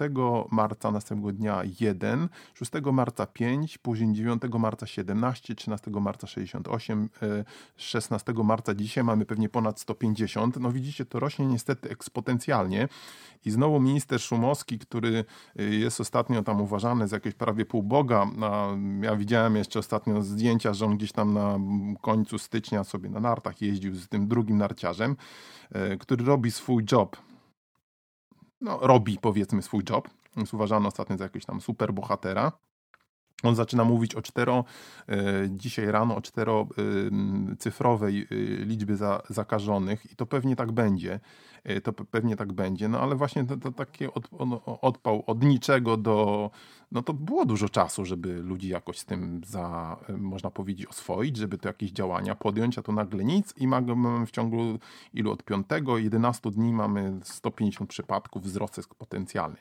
marca 0.51 0.91
następnego 0.91 1.31
dnia 1.31 1.61
1, 1.79 2.29
6 2.53 2.71
marca 2.91 3.25
5, 3.25 3.77
później 3.77 4.13
9 4.13 4.41
marca 4.59 4.87
17, 4.87 5.55
13 5.55 5.91
marca 5.91 6.27
68, 6.27 7.09
16 7.77 8.31
e, 8.31 8.43
marca 8.43 8.75
dzisiaj 8.75 9.03
mamy 9.03 9.25
pewnie 9.25 9.49
ponad 9.49 9.79
150. 9.79 10.59
No 10.59 10.71
widzicie, 10.71 11.05
to 11.05 11.19
rośnie 11.19 11.45
niestety 11.47 11.89
eksponencjalnie 11.89 12.87
i 13.45 13.51
znowu 13.51 13.79
minister 13.79 14.21
Szumowski, 14.21 14.79
który 14.79 15.25
e, 15.59 15.63
jest 15.63 16.01
ostatnio 16.01 16.43
tam 16.43 16.61
uważany 16.61 17.06
z 17.07 17.11
jakiegoś 17.11 17.35
prawie 17.35 17.65
półboga. 17.65 18.27
Ja 19.01 19.15
widziałem 19.15 19.55
jeszcze 19.55 19.79
ostatnio 19.79 20.21
zdjęcia, 20.21 20.73
że 20.73 20.85
on 20.85 20.97
gdzieś 20.97 21.11
tam 21.11 21.33
na 21.33 21.59
końcu 22.01 22.39
stycznia 22.39 22.83
sobie 22.83 23.09
na 23.09 23.19
nartach 23.19 23.61
jeździł 23.61 23.95
z 23.95 24.07
tym 24.07 24.27
drugim 24.27 24.57
narciarzem, 24.57 25.15
e, 25.71 25.97
który 25.97 26.25
robi 26.25 26.51
swój 26.51 26.85
job. 26.91 27.17
No, 28.61 28.79
robi 28.81 29.17
powiedzmy 29.21 29.61
swój 29.61 29.83
job. 29.89 30.09
Jest 30.37 30.53
uważany 30.53 30.87
ostatnio 30.87 31.17
za 31.17 31.23
jakiegoś 31.23 31.45
tam 31.45 31.61
super 31.61 31.93
bohatera. 31.93 32.51
On 33.43 33.55
zaczyna 33.55 33.83
mówić 33.83 34.15
o 34.15 34.21
cztero, 34.21 34.63
e, 35.09 35.15
dzisiaj 35.49 35.85
rano 35.85 36.15
o 36.15 36.21
czterocyfrowej 36.21 38.21
e, 38.21 38.25
liczbie 38.65 38.95
zakażonych 39.29 40.11
i 40.11 40.15
to 40.15 40.25
pewnie 40.25 40.55
tak 40.55 40.71
będzie. 40.71 41.19
E, 41.63 41.81
to 41.81 41.93
pewnie 41.93 42.35
tak 42.35 42.53
będzie. 42.53 42.87
No 42.87 42.99
ale 42.99 43.15
właśnie 43.15 43.43
to, 43.43 43.57
to 43.57 43.71
taki 43.71 44.05
od, 44.05 44.29
odpał 44.81 45.23
od 45.27 45.43
niczego 45.43 45.97
do. 45.97 46.49
No 46.91 47.03
to 47.03 47.13
było 47.13 47.45
dużo 47.45 47.69
czasu, 47.69 48.05
żeby 48.05 48.33
ludzi 48.33 48.67
jakoś 48.67 48.99
z 48.99 49.05
tym 49.05 49.41
za, 49.45 49.97
e, 50.09 50.17
można 50.17 50.51
powiedzieć, 50.51 50.85
oswoić, 50.85 51.37
żeby 51.37 51.57
to 51.57 51.69
jakieś 51.69 51.91
działania 51.91 52.35
podjąć, 52.35 52.77
a 52.77 52.81
tu 52.81 52.91
nagle 52.91 53.23
nic 53.23 53.53
i 53.57 53.67
mamy 53.67 54.25
w 54.25 54.31
ciągu 54.31 54.79
ilu 55.13 55.31
od 55.31 55.43
5-11 55.43 56.51
dni 56.51 56.73
mamy 56.73 57.19
150 57.23 57.89
przypadków, 57.89 58.43
wzrost 58.43 58.77
jest 58.77 58.95
potencjalny. 58.95 59.57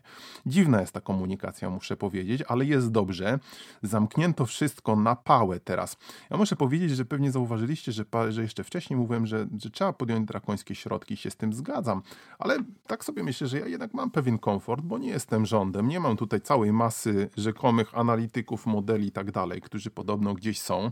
Dziwna 0.46 0.80
jest 0.80 0.92
ta 0.92 1.00
komunikacja, 1.00 1.70
muszę 1.70 1.96
powiedzieć, 1.96 2.42
ale 2.48 2.64
jest 2.64 2.90
dobrze. 2.90 3.38
Zamknięto 3.82 4.46
wszystko 4.46 4.96
na 4.96 5.16
pałę 5.16 5.60
teraz. 5.60 5.96
Ja 6.30 6.36
muszę 6.36 6.56
powiedzieć, 6.56 6.90
że 6.90 7.04
pewnie 7.04 7.32
zauważyliście, 7.32 7.92
że, 7.92 8.04
że 8.28 8.42
jeszcze 8.42 8.64
wcześniej 8.64 8.96
mówiłem, 8.96 9.26
że, 9.26 9.46
że 9.62 9.70
trzeba 9.70 9.92
podjąć 9.92 10.28
drakońskie 10.28 10.74
środki 10.74 11.16
się 11.16 11.30
z 11.30 11.36
tym 11.36 11.52
zgadzam 11.52 11.95
ale 12.38 12.58
tak 12.86 13.04
sobie 13.04 13.22
myślę, 13.22 13.46
że 13.46 13.60
ja 13.60 13.66
jednak 13.66 13.94
mam 13.94 14.10
pewien 14.10 14.38
komfort, 14.38 14.82
bo 14.84 14.98
nie 14.98 15.08
jestem 15.08 15.46
rządem, 15.46 15.88
nie 15.88 16.00
mam 16.00 16.16
tutaj 16.16 16.40
całej 16.40 16.72
masy 16.72 17.30
rzekomych 17.36 17.98
analityków, 17.98 18.66
modeli 18.66 19.06
i 19.06 19.12
tak 19.12 19.30
dalej, 19.32 19.60
którzy 19.60 19.90
podobno 19.90 20.34
gdzieś 20.34 20.60
są. 20.60 20.90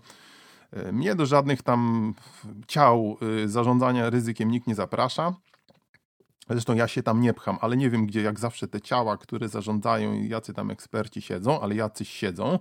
E, 0.72 0.92
mnie 0.92 1.14
do 1.14 1.26
żadnych 1.26 1.62
tam 1.62 2.14
ciał 2.66 3.16
y, 3.44 3.48
zarządzania 3.48 4.10
ryzykiem 4.10 4.50
nikt 4.50 4.66
nie 4.66 4.74
zaprasza. 4.74 5.34
Zresztą 6.50 6.74
ja 6.74 6.88
się 6.88 7.02
tam 7.02 7.20
nie 7.20 7.34
pcham, 7.34 7.58
ale 7.60 7.76
nie 7.76 7.90
wiem, 7.90 8.06
gdzie 8.06 8.22
jak 8.22 8.40
zawsze 8.40 8.68
te 8.68 8.80
ciała, 8.80 9.16
które 9.16 9.48
zarządzają, 9.48 10.14
jacy 10.14 10.54
tam 10.54 10.70
eksperci 10.70 11.22
siedzą, 11.22 11.60
ale 11.60 11.74
jacyś 11.74 12.08
siedzą. 12.08 12.58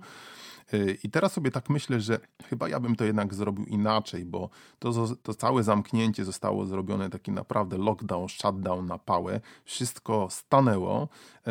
Y, 0.74 0.98
I 1.04 1.10
teraz 1.10 1.32
sobie 1.32 1.50
tak 1.50 1.70
myślę, 1.70 2.00
że 2.00 2.18
chyba 2.48 2.68
ja 2.68 2.80
bym 2.80 2.96
to 2.96 3.04
jednak 3.04 3.34
zrobił 3.34 3.64
inaczej, 3.64 4.24
bo 4.24 4.50
to, 4.78 4.92
to 5.22 5.34
całe 5.34 5.62
zamknięcie 5.62 6.24
zostało 6.24 6.66
zrobione 6.66 7.10
taki 7.10 7.32
naprawdę 7.32 7.78
lockdown, 7.78 8.28
shutdown 8.28 8.86
na 8.86 8.98
pałę. 8.98 9.40
Wszystko 9.64 10.28
stanęło 10.30 11.08
y, 11.48 11.50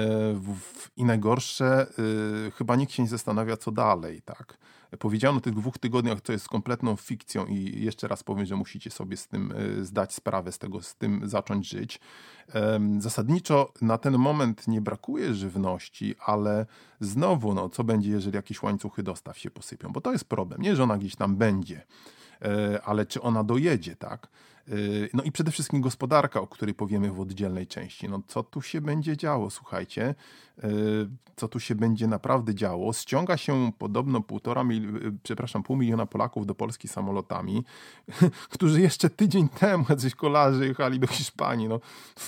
i 0.98 1.06
najgorsze, 1.06 1.88
y, 2.48 2.52
chyba 2.52 2.76
nikt 2.76 2.92
się 2.94 3.04
nie 3.04 3.10
zastanawia, 3.10 3.58
co 3.58 3.72
dalej, 3.72 4.22
tak? 4.22 4.58
Powiedziano 5.00 5.38
o 5.38 5.42
tych 5.42 5.54
dwóch 5.54 5.78
tygodniach, 5.78 6.22
co 6.22 6.32
jest 6.32 6.50
kompletną 6.50 6.96
fikcją 6.96 7.46
i 7.46 7.84
jeszcze 7.84 8.08
raz 8.08 8.24
powiem, 8.24 8.46
że 8.46 8.56
musicie 8.56 8.92
sobie 8.92 9.18
z 9.18 9.28
tym 9.28 9.54
zdać 9.82 10.14
sprawę, 10.14 10.52
z 10.52 10.58
tego, 10.58 10.82
z 10.82 10.96
tym 10.96 11.22
zacząć 11.24 11.70
żyć. 11.70 12.00
Zasadniczo 13.00 13.74
na 13.82 13.98
ten 13.98 14.18
moment 14.18 14.68
nie 14.68 14.82
brakuje 14.82 15.34
żywności, 15.34 16.16
ale 16.26 16.66
znowu, 17.00 17.54
no, 17.54 17.70
co 17.70 17.84
będzie, 17.84 18.10
jeżeli 18.10 18.36
jakieś 18.36 18.64
łańcuchy 18.64 19.04
dostaw 19.04 19.38
się 19.38 19.52
posypią? 19.52 19.92
Bo 19.92 20.02
to 20.02 20.12
jest 20.12 20.26
problem. 20.26 20.62
Nie, 20.62 20.76
że 20.76 20.84
ona 20.84 20.98
gdzieś 20.98 21.16
tam 21.16 21.36
będzie, 21.36 21.86
e, 22.42 22.82
ale 22.84 23.06
czy 23.06 23.22
ona 23.22 23.44
dojedzie, 23.44 23.96
tak? 23.96 24.28
Y, 24.70 25.10
no 25.14 25.24
i 25.24 25.32
przede 25.32 25.52
wszystkim 25.52 25.82
gospodarka, 25.82 26.42
o 26.42 26.48
której 26.48 26.76
powiemy 26.76 27.12
w 27.12 27.20
oddzielnej 27.20 27.68
części. 27.68 28.10
No 28.10 28.22
co 28.28 28.44
tu 28.44 28.62
się 28.62 28.82
będzie 28.82 29.18
działo, 29.18 29.50
słuchajcie, 29.50 30.16
y, 30.64 30.64
co 31.36 31.48
tu 31.48 31.60
się 31.60 31.76
będzie 31.76 32.08
naprawdę 32.08 32.56
działo. 32.56 32.94
Ściąga 32.94 33.38
się 33.38 33.72
podobno 33.78 34.22
półtora, 34.22 34.64
mil, 34.64 34.96
y, 34.96 35.12
przepraszam, 35.24 35.64
pół 35.64 35.76
miliona 35.76 36.06
Polaków 36.06 36.46
do 36.46 36.56
Polski 36.56 36.88
samolotami, 36.88 37.64
którzy 38.56 38.82
jeszcze 38.82 39.10
tydzień 39.10 39.50
temu 39.50 39.86
jacyś 39.90 40.16
kolarze 40.16 40.68
jechali 40.68 41.00
do 41.00 41.08
Hiszpanii. 41.08 41.68
No, 41.68 41.80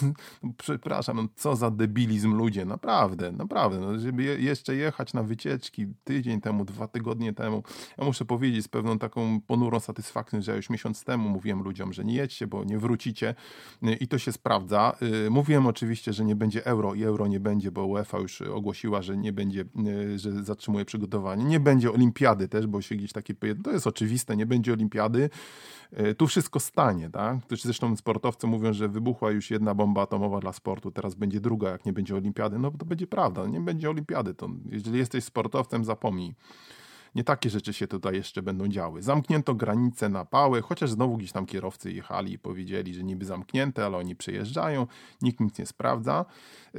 no 0.43 0.51
przepraszam, 0.57 1.17
no, 1.17 1.27
co 1.35 1.55
za 1.55 1.71
debilizm 1.71 2.33
ludzie, 2.33 2.65
naprawdę, 2.65 3.31
naprawdę. 3.31 3.79
No, 3.79 3.99
żeby 3.99 4.23
je, 4.23 4.39
jeszcze 4.39 4.75
jechać 4.75 5.13
na 5.13 5.23
wycieczki 5.23 5.87
tydzień 6.03 6.41
temu, 6.41 6.65
dwa 6.65 6.87
tygodnie 6.87 7.33
temu, 7.33 7.63
ja 7.97 8.05
muszę 8.05 8.25
powiedzieć 8.25 8.65
z 8.65 8.67
pewną 8.67 8.99
taką 8.99 9.41
ponurą 9.47 9.79
satysfakcją, 9.79 10.41
że 10.41 10.51
ja 10.51 10.55
już 10.55 10.69
miesiąc 10.69 11.03
temu 11.03 11.29
mówiłem 11.29 11.63
ludziom, 11.63 11.93
że 11.93 12.05
nie 12.05 12.24
jedźcie, 12.25 12.47
bo 12.47 12.63
nie 12.63 12.79
wrócicie 12.79 13.35
y, 13.83 13.93
i 13.93 14.07
to 14.07 14.17
się 14.17 14.31
sprawdza. 14.31 14.97
Y, 15.25 15.29
mówiłem 15.29 15.67
oczywiście, 15.67 16.13
że 16.13 16.25
nie 16.25 16.35
będzie 16.35 16.65
euro 16.65 16.93
i 16.93 17.03
euro 17.03 17.27
nie 17.27 17.39
będzie, 17.39 17.71
bo 17.71 17.85
UEFA 17.85 18.19
już 18.19 18.41
ogłosiła, 18.41 19.01
że 19.01 19.17
nie 19.17 19.33
będzie, 19.33 19.65
y, 19.87 20.19
że 20.19 20.43
zatrzymuje 20.43 20.85
przygotowanie. 20.85 21.43
Nie 21.43 21.59
będzie 21.59 21.91
olimpiady 21.91 22.47
też, 22.47 22.67
bo 22.67 22.81
się 22.81 22.95
gdzieś 22.95 23.11
takie, 23.11 23.33
to 23.63 23.71
jest 23.71 23.87
oczywiste, 23.87 24.37
nie 24.37 24.45
będzie 24.45 24.73
olimpiady. 24.73 25.29
Tu 26.17 26.27
wszystko 26.27 26.59
stanie, 26.59 27.09
tak? 27.09 27.37
Zresztą 27.49 27.95
sportowcy 27.95 28.47
mówią, 28.47 28.73
że 28.73 28.87
wybuchła 28.89 29.31
już 29.31 29.51
jedna 29.51 29.73
bomba 29.73 30.01
atomowa 30.01 30.39
dla 30.39 30.53
sportu, 30.53 30.91
teraz 30.91 31.15
będzie 31.15 31.39
druga, 31.39 31.69
jak 31.69 31.85
nie 31.85 31.93
będzie 31.93 32.15
olimpiady. 32.15 32.59
No 32.59 32.71
to 32.71 32.85
będzie 32.85 33.07
prawda, 33.07 33.47
nie 33.47 33.59
będzie 33.59 33.89
olimpiady. 33.89 34.33
To 34.33 34.49
jeżeli 34.69 34.97
jesteś 34.97 35.23
sportowcem, 35.23 35.85
zapomnij. 35.85 36.35
Nie 37.15 37.23
takie 37.23 37.49
rzeczy 37.49 37.73
się 37.73 37.87
tutaj 37.87 38.15
jeszcze 38.15 38.41
będą 38.41 38.67
działy. 38.67 39.01
Zamknięto 39.01 39.55
granice 39.55 40.09
na 40.09 40.25
pałę, 40.25 40.61
chociaż 40.61 40.91
znowu 40.91 41.17
gdzieś 41.17 41.31
tam 41.31 41.45
kierowcy 41.45 41.91
jechali 41.91 42.33
i 42.33 42.39
powiedzieli, 42.39 42.93
że 42.93 43.03
niby 43.03 43.25
zamknięte, 43.25 43.85
ale 43.85 43.97
oni 43.97 44.15
przejeżdżają, 44.15 44.87
nikt 45.21 45.39
nic 45.39 45.59
nie 45.59 45.65
sprawdza. 45.65 46.25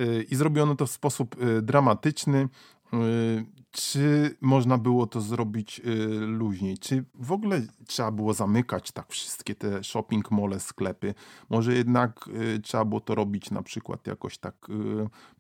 Y, 0.01 0.27
I 0.31 0.37
zrobiono 0.37 0.75
to 0.75 0.87
w 0.87 0.91
sposób 0.91 1.43
y, 1.43 1.63
dramatyczny. 1.63 2.49
Y, 2.95 3.47
czy 3.71 4.37
można 4.41 4.79
było 4.79 5.07
to 5.07 5.21
zrobić 5.21 5.81
luźniej? 6.21 6.79
Czy 6.79 7.05
w 7.15 7.33
ogóle 7.33 7.63
trzeba 7.87 8.11
było 8.11 8.35
zamykać 8.35 8.93
tak 8.93 9.07
wszystkie 9.09 9.55
te 9.55 9.85
shopping 9.85 10.31
mole, 10.31 10.61
sklepy? 10.61 11.15
Może 11.51 11.75
jednak 11.75 12.31
trzeba 12.63 12.85
było 12.85 13.01
to 13.01 13.15
robić 13.15 13.51
na 13.51 13.63
przykład 13.63 14.07
jakoś 14.07 14.39
tak 14.39 14.67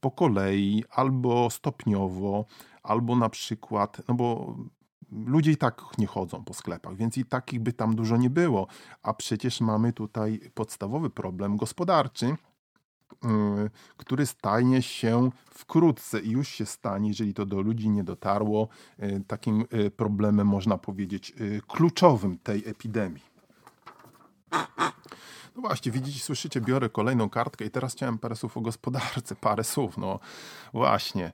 po 0.01 0.11
kolei, 0.11 0.85
albo 0.91 1.51
stopniowo, 1.51 2.45
albo 2.83 3.17
na 3.17 3.29
przykład, 3.29 4.03
no 4.09 4.15
bo 4.15 4.57
ludzie 5.13 5.51
i 5.51 5.57
tak 5.57 5.83
nie 5.99 6.07
chodzą 6.07 6.45
po 6.45 6.55
sklepach, 6.55 6.97
więc 6.97 7.19
i 7.19 7.25
takich 7.25 7.61
by 7.61 7.73
tam 7.73 7.97
dużo 7.97 8.17
nie 8.17 8.31
było. 8.31 8.67
A 9.03 9.15
przecież 9.15 9.61
mamy 9.61 9.93
tutaj 9.93 10.41
podstawowy 10.55 11.11
problem 11.11 11.57
gospodarczy, 11.57 12.27
y, 12.27 12.37
który 13.97 14.27
stanie 14.27 14.83
się 14.83 15.31
wkrótce 15.51 16.21
i 16.21 16.31
już 16.31 16.49
się 16.49 16.67
stanie, 16.67 17.09
jeżeli 17.09 17.35
to 17.35 17.47
do 17.47 17.61
ludzi 17.61 17.91
nie 17.91 18.05
dotarło, 18.05 18.69
y, 19.03 19.25
takim 19.27 19.65
y, 19.75 19.91
problemem, 19.91 20.47
można 20.47 20.79
powiedzieć, 20.79 21.35
kluczowym 21.69 22.39
tej 22.39 22.69
epidemii. 22.69 23.37
No 25.57 25.63
właśnie, 25.63 25.93
widzicie, 25.93 26.21
słyszycie, 26.21 26.61
biorę 26.61 26.89
kolejną 26.89 27.31
kartkę 27.31 27.65
i 27.65 27.71
teraz 27.71 27.93
chciałem 27.93 28.19
parę 28.19 28.37
słów 28.37 28.57
o 28.57 28.61
gospodarce, 28.61 29.37
parę 29.37 29.65
słów, 29.65 29.99
no 29.99 30.21
właśnie. 30.73 31.33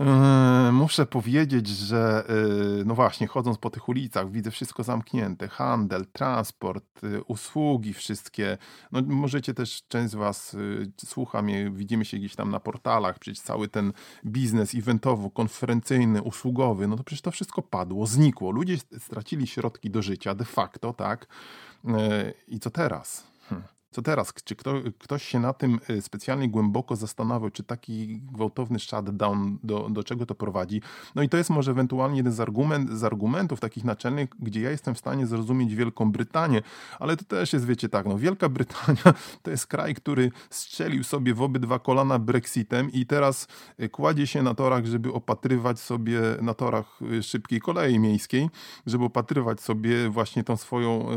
Yy, 0.00 0.72
muszę 0.72 1.06
powiedzieć, 1.06 1.68
że 1.68 2.24
yy, 2.28 2.84
no 2.84 2.94
właśnie, 2.94 3.26
chodząc 3.26 3.58
po 3.58 3.70
tych 3.70 3.88
ulicach, 3.88 4.30
widzę 4.30 4.50
wszystko 4.50 4.82
zamknięte: 4.82 5.48
handel, 5.48 6.06
transport, 6.12 7.02
yy, 7.02 7.24
usługi, 7.24 7.94
wszystkie. 7.94 8.58
No, 8.92 9.02
możecie 9.06 9.54
też, 9.54 9.82
część 9.88 10.10
z 10.10 10.14
Was 10.14 10.56
słucha 11.04 11.42
mnie, 11.42 11.70
widzimy 11.70 12.04
się 12.04 12.18
gdzieś 12.18 12.36
tam 12.36 12.50
na 12.50 12.60
portalach, 12.60 13.18
przecież 13.18 13.40
cały 13.40 13.68
ten 13.68 13.92
biznes 14.26 14.74
eventowo-konferencyjny, 14.74 16.22
usługowy, 16.22 16.88
no 16.88 16.96
to 16.96 17.04
przecież 17.04 17.22
to 17.22 17.30
wszystko 17.30 17.62
padło, 17.62 18.06
znikło. 18.06 18.50
Ludzie 18.50 18.76
stracili 18.98 19.46
środki 19.46 19.90
do 19.90 20.02
życia 20.02 20.34
de 20.34 20.44
facto, 20.44 20.92
tak? 20.92 21.26
I 22.48 22.60
co 22.60 22.70
teraz? 22.70 23.26
Hm. 23.48 23.62
Co 23.94 24.02
teraz? 24.02 24.34
Czy 24.44 24.56
kto, 24.56 24.74
ktoś 24.98 25.24
się 25.24 25.40
na 25.40 25.52
tym 25.52 25.80
y, 25.90 26.02
specjalnie 26.02 26.48
głęboko 26.48 26.96
zastanawiał, 26.96 27.50
czy 27.50 27.62
taki 27.62 28.20
gwałtowny 28.32 28.78
shutdown, 28.78 29.58
do, 29.62 29.88
do 29.90 30.04
czego 30.04 30.26
to 30.26 30.34
prowadzi? 30.34 30.82
No 31.14 31.22
i 31.22 31.28
to 31.28 31.36
jest 31.36 31.50
może 31.50 31.70
ewentualnie 31.70 32.16
jeden 32.16 32.32
z, 32.32 32.40
argument, 32.40 32.90
z 32.90 33.04
argumentów 33.04 33.60
takich 33.60 33.84
naczelnych, 33.84 34.28
gdzie 34.38 34.60
ja 34.60 34.70
jestem 34.70 34.94
w 34.94 34.98
stanie 34.98 35.26
zrozumieć 35.26 35.74
Wielką 35.74 36.12
Brytanię, 36.12 36.62
ale 36.98 37.16
to 37.16 37.24
też 37.24 37.52
jest, 37.52 37.66
wiecie, 37.66 37.88
tak, 37.88 38.06
no 38.06 38.18
Wielka 38.18 38.48
Brytania 38.48 39.14
to 39.42 39.50
jest 39.50 39.66
kraj, 39.66 39.94
który 39.94 40.30
strzelił 40.50 41.04
sobie 41.04 41.34
w 41.34 41.42
obydwa 41.42 41.78
kolana 41.78 42.18
Brexitem 42.18 42.92
i 42.92 43.06
teraz 43.06 43.48
y, 43.80 43.88
kładzie 43.88 44.26
się 44.26 44.42
na 44.42 44.54
torach, 44.54 44.86
żeby 44.86 45.12
opatrywać 45.12 45.80
sobie 45.80 46.20
na 46.42 46.54
torach 46.54 47.02
y, 47.02 47.22
szybkiej 47.22 47.60
kolei 47.60 47.98
miejskiej, 47.98 48.50
żeby 48.86 49.04
opatrywać 49.04 49.60
sobie 49.60 50.08
właśnie 50.08 50.44
tą 50.44 50.56
swoją 50.56 51.08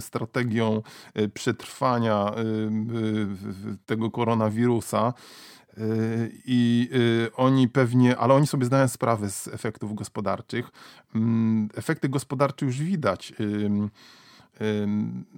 strategią 0.00 0.82
przetrwania 1.34 2.25
Y, 2.34 3.72
y, 3.72 3.76
tego 3.86 4.10
koronawirusa. 4.10 5.14
Y, 5.78 6.32
I 6.44 6.90
oni 7.36 7.68
pewnie, 7.68 8.16
ale 8.16 8.34
oni 8.34 8.46
sobie 8.46 8.66
zdają 8.66 8.88
sprawę 8.88 9.30
z 9.30 9.48
efektów 9.48 9.94
gospodarczych. 9.94 10.70
Mm, 11.14 11.68
efekty 11.74 12.08
gospodarcze 12.08 12.66
już 12.66 12.78
widać. 12.78 13.32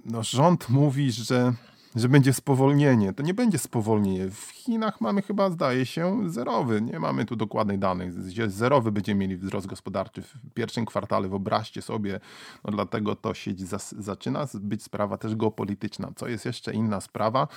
No, 0.05 0.23
rząd 0.23 0.69
mówi, 0.69 1.11
że 1.11 1.53
że 1.95 2.09
będzie 2.09 2.33
spowolnienie. 2.33 3.13
To 3.13 3.23
nie 3.23 3.33
będzie 3.33 3.57
spowolnienie. 3.57 4.29
W 4.29 4.41
Chinach 4.41 5.01
mamy 5.01 5.21
chyba, 5.21 5.49
zdaje 5.49 5.85
się, 5.85 6.29
zerowy. 6.29 6.81
Nie 6.81 6.99
mamy 6.99 7.25
tu 7.25 7.35
dokładnych 7.35 7.79
danych. 7.79 8.13
Zerowy 8.51 8.91
będziemy 8.91 9.19
mieli 9.19 9.37
wzrost 9.37 9.67
gospodarczy 9.67 10.21
w 10.21 10.53
pierwszym 10.53 10.85
kwartale. 10.85 11.27
Wyobraźcie 11.27 11.81
sobie, 11.81 12.19
no 12.65 12.71
dlatego 12.71 13.15
to 13.15 13.33
się 13.33 13.51
zaczyna 13.97 14.45
być 14.53 14.83
sprawa 14.83 15.17
też 15.17 15.35
geopolityczna. 15.35 16.11
Co 16.15 16.27
jest 16.27 16.45
jeszcze 16.45 16.73
inna 16.73 17.01
sprawa, 17.01 17.47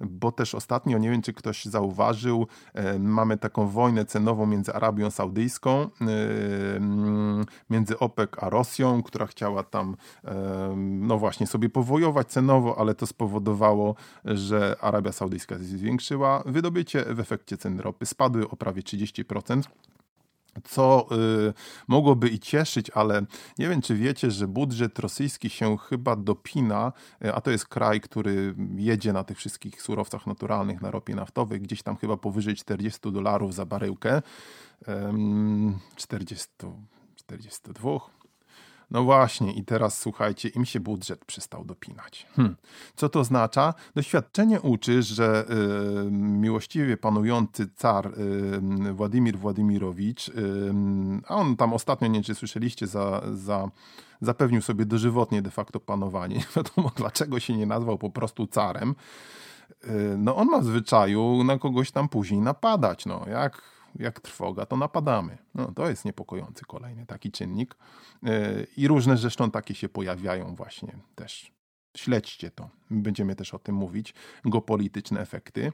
bo 0.00 0.32
też 0.32 0.54
ostatnio, 0.54 0.98
nie 0.98 1.10
wiem 1.10 1.22
czy 1.22 1.32
ktoś 1.32 1.64
zauważył, 1.64 2.46
e, 2.74 2.98
mamy 2.98 3.36
taką 3.36 3.68
wojnę 3.68 4.04
cenową 4.04 4.46
między 4.46 4.74
Arabią 4.74 5.10
Saudyjską, 5.10 5.80
e, 5.80 5.88
między 7.70 7.98
OPEC 7.98 8.30
a 8.40 8.50
Rosją, 8.50 9.02
która 9.02 9.26
chciała 9.26 9.62
tam, 9.62 9.96
e, 10.24 10.74
no 10.76 11.18
właśnie, 11.18 11.46
sobie 11.46 11.68
powojować 11.68 12.26
cenowo, 12.26 12.78
ale 12.78 12.94
to 12.94 13.06
spowodowało 13.06 13.75
że 14.24 14.76
Arabia 14.80 15.12
Saudyjska 15.12 15.58
zwiększyła 15.58 16.42
wydobycie, 16.46 17.04
w 17.14 17.20
efekcie 17.20 17.56
ceny 17.56 17.82
ropy 17.82 18.06
spadły 18.06 18.48
o 18.50 18.56
prawie 18.56 18.82
30% 18.82 19.62
co 20.64 21.06
y, 21.48 21.54
mogłoby 21.88 22.28
i 22.28 22.38
cieszyć, 22.38 22.90
ale 22.90 23.22
nie 23.58 23.68
wiem, 23.68 23.82
czy 23.82 23.94
wiecie, 23.94 24.30
że 24.30 24.48
budżet 24.48 24.98
rosyjski 24.98 25.50
się 25.50 25.76
chyba 25.78 26.16
dopina, 26.16 26.92
y, 27.24 27.34
a 27.34 27.40
to 27.40 27.50
jest 27.50 27.66
kraj, 27.66 28.00
który 28.00 28.54
jedzie 28.76 29.12
na 29.12 29.24
tych 29.24 29.38
wszystkich 29.38 29.82
surowcach 29.82 30.26
naturalnych, 30.26 30.82
na 30.82 30.90
ropie 30.90 31.14
naftowej, 31.14 31.60
gdzieś 31.60 31.82
tam 31.82 31.96
chyba 31.96 32.16
powyżej 32.16 32.54
40 32.54 33.12
dolarów 33.12 33.54
za 33.54 33.66
baryłkę. 33.66 34.18
Y, 34.18 34.92
40, 35.96 36.48
42, 37.16 38.15
no 38.90 39.04
właśnie, 39.04 39.52
i 39.52 39.64
teraz 39.64 39.98
słuchajcie, 39.98 40.48
im 40.48 40.64
się 40.64 40.80
budżet 40.80 41.24
przestał 41.24 41.64
dopinać. 41.64 42.26
Hmm. 42.36 42.56
Co 42.96 43.08
to 43.08 43.20
oznacza? 43.20 43.74
Doświadczenie 43.94 44.60
uczy, 44.60 45.02
że 45.02 45.44
y, 46.06 46.10
miłościwie 46.10 46.96
panujący 46.96 47.68
car 47.76 48.06
y, 48.06 48.92
Władimir 48.92 49.38
Władimirowicz, 49.38 50.28
y, 50.28 50.32
a 51.28 51.34
on 51.34 51.56
tam 51.56 51.72
ostatnio, 51.72 52.08
nie 52.08 52.14
wiem 52.14 52.22
czy 52.22 52.34
słyszeliście, 52.34 52.86
za, 52.86 53.22
za, 53.34 53.68
zapewnił 54.20 54.62
sobie 54.62 54.84
dożywotnie 54.84 55.42
de 55.42 55.50
facto 55.50 55.80
panowanie. 55.80 56.36
Nie 56.36 56.46
wiadomo 56.56 56.90
dlaczego 56.96 57.40
się 57.40 57.56
nie 57.56 57.66
nazwał 57.66 57.98
po 57.98 58.10
prostu 58.10 58.46
carem. 58.46 58.94
no 60.18 60.36
on 60.36 60.48
ma 60.48 60.58
w 60.58 60.64
zwyczaju 60.64 61.44
na 61.44 61.58
kogoś 61.58 61.90
tam 61.90 62.08
później 62.08 62.40
napadać. 62.40 63.06
No, 63.06 63.24
jak, 63.28 63.62
jak 63.98 64.20
trwoga, 64.20 64.66
to 64.66 64.76
napadamy. 64.76 65.38
No, 65.54 65.72
to 65.72 65.88
jest 65.88 66.04
niepokojący 66.04 66.64
kolejny 66.64 67.06
taki 67.06 67.30
czynnik. 67.30 67.76
I 68.76 68.88
różne 68.88 69.16
zresztą 69.16 69.50
takie 69.50 69.74
się 69.74 69.88
pojawiają 69.88 70.54
właśnie 70.56 70.98
też. 71.14 71.52
Śledźcie 71.96 72.50
to. 72.50 72.68
Będziemy 72.90 73.36
też 73.36 73.54
o 73.54 73.58
tym 73.58 73.74
mówić. 73.74 74.14
Geopolityczne 74.44 75.20
efekty. 75.20 75.72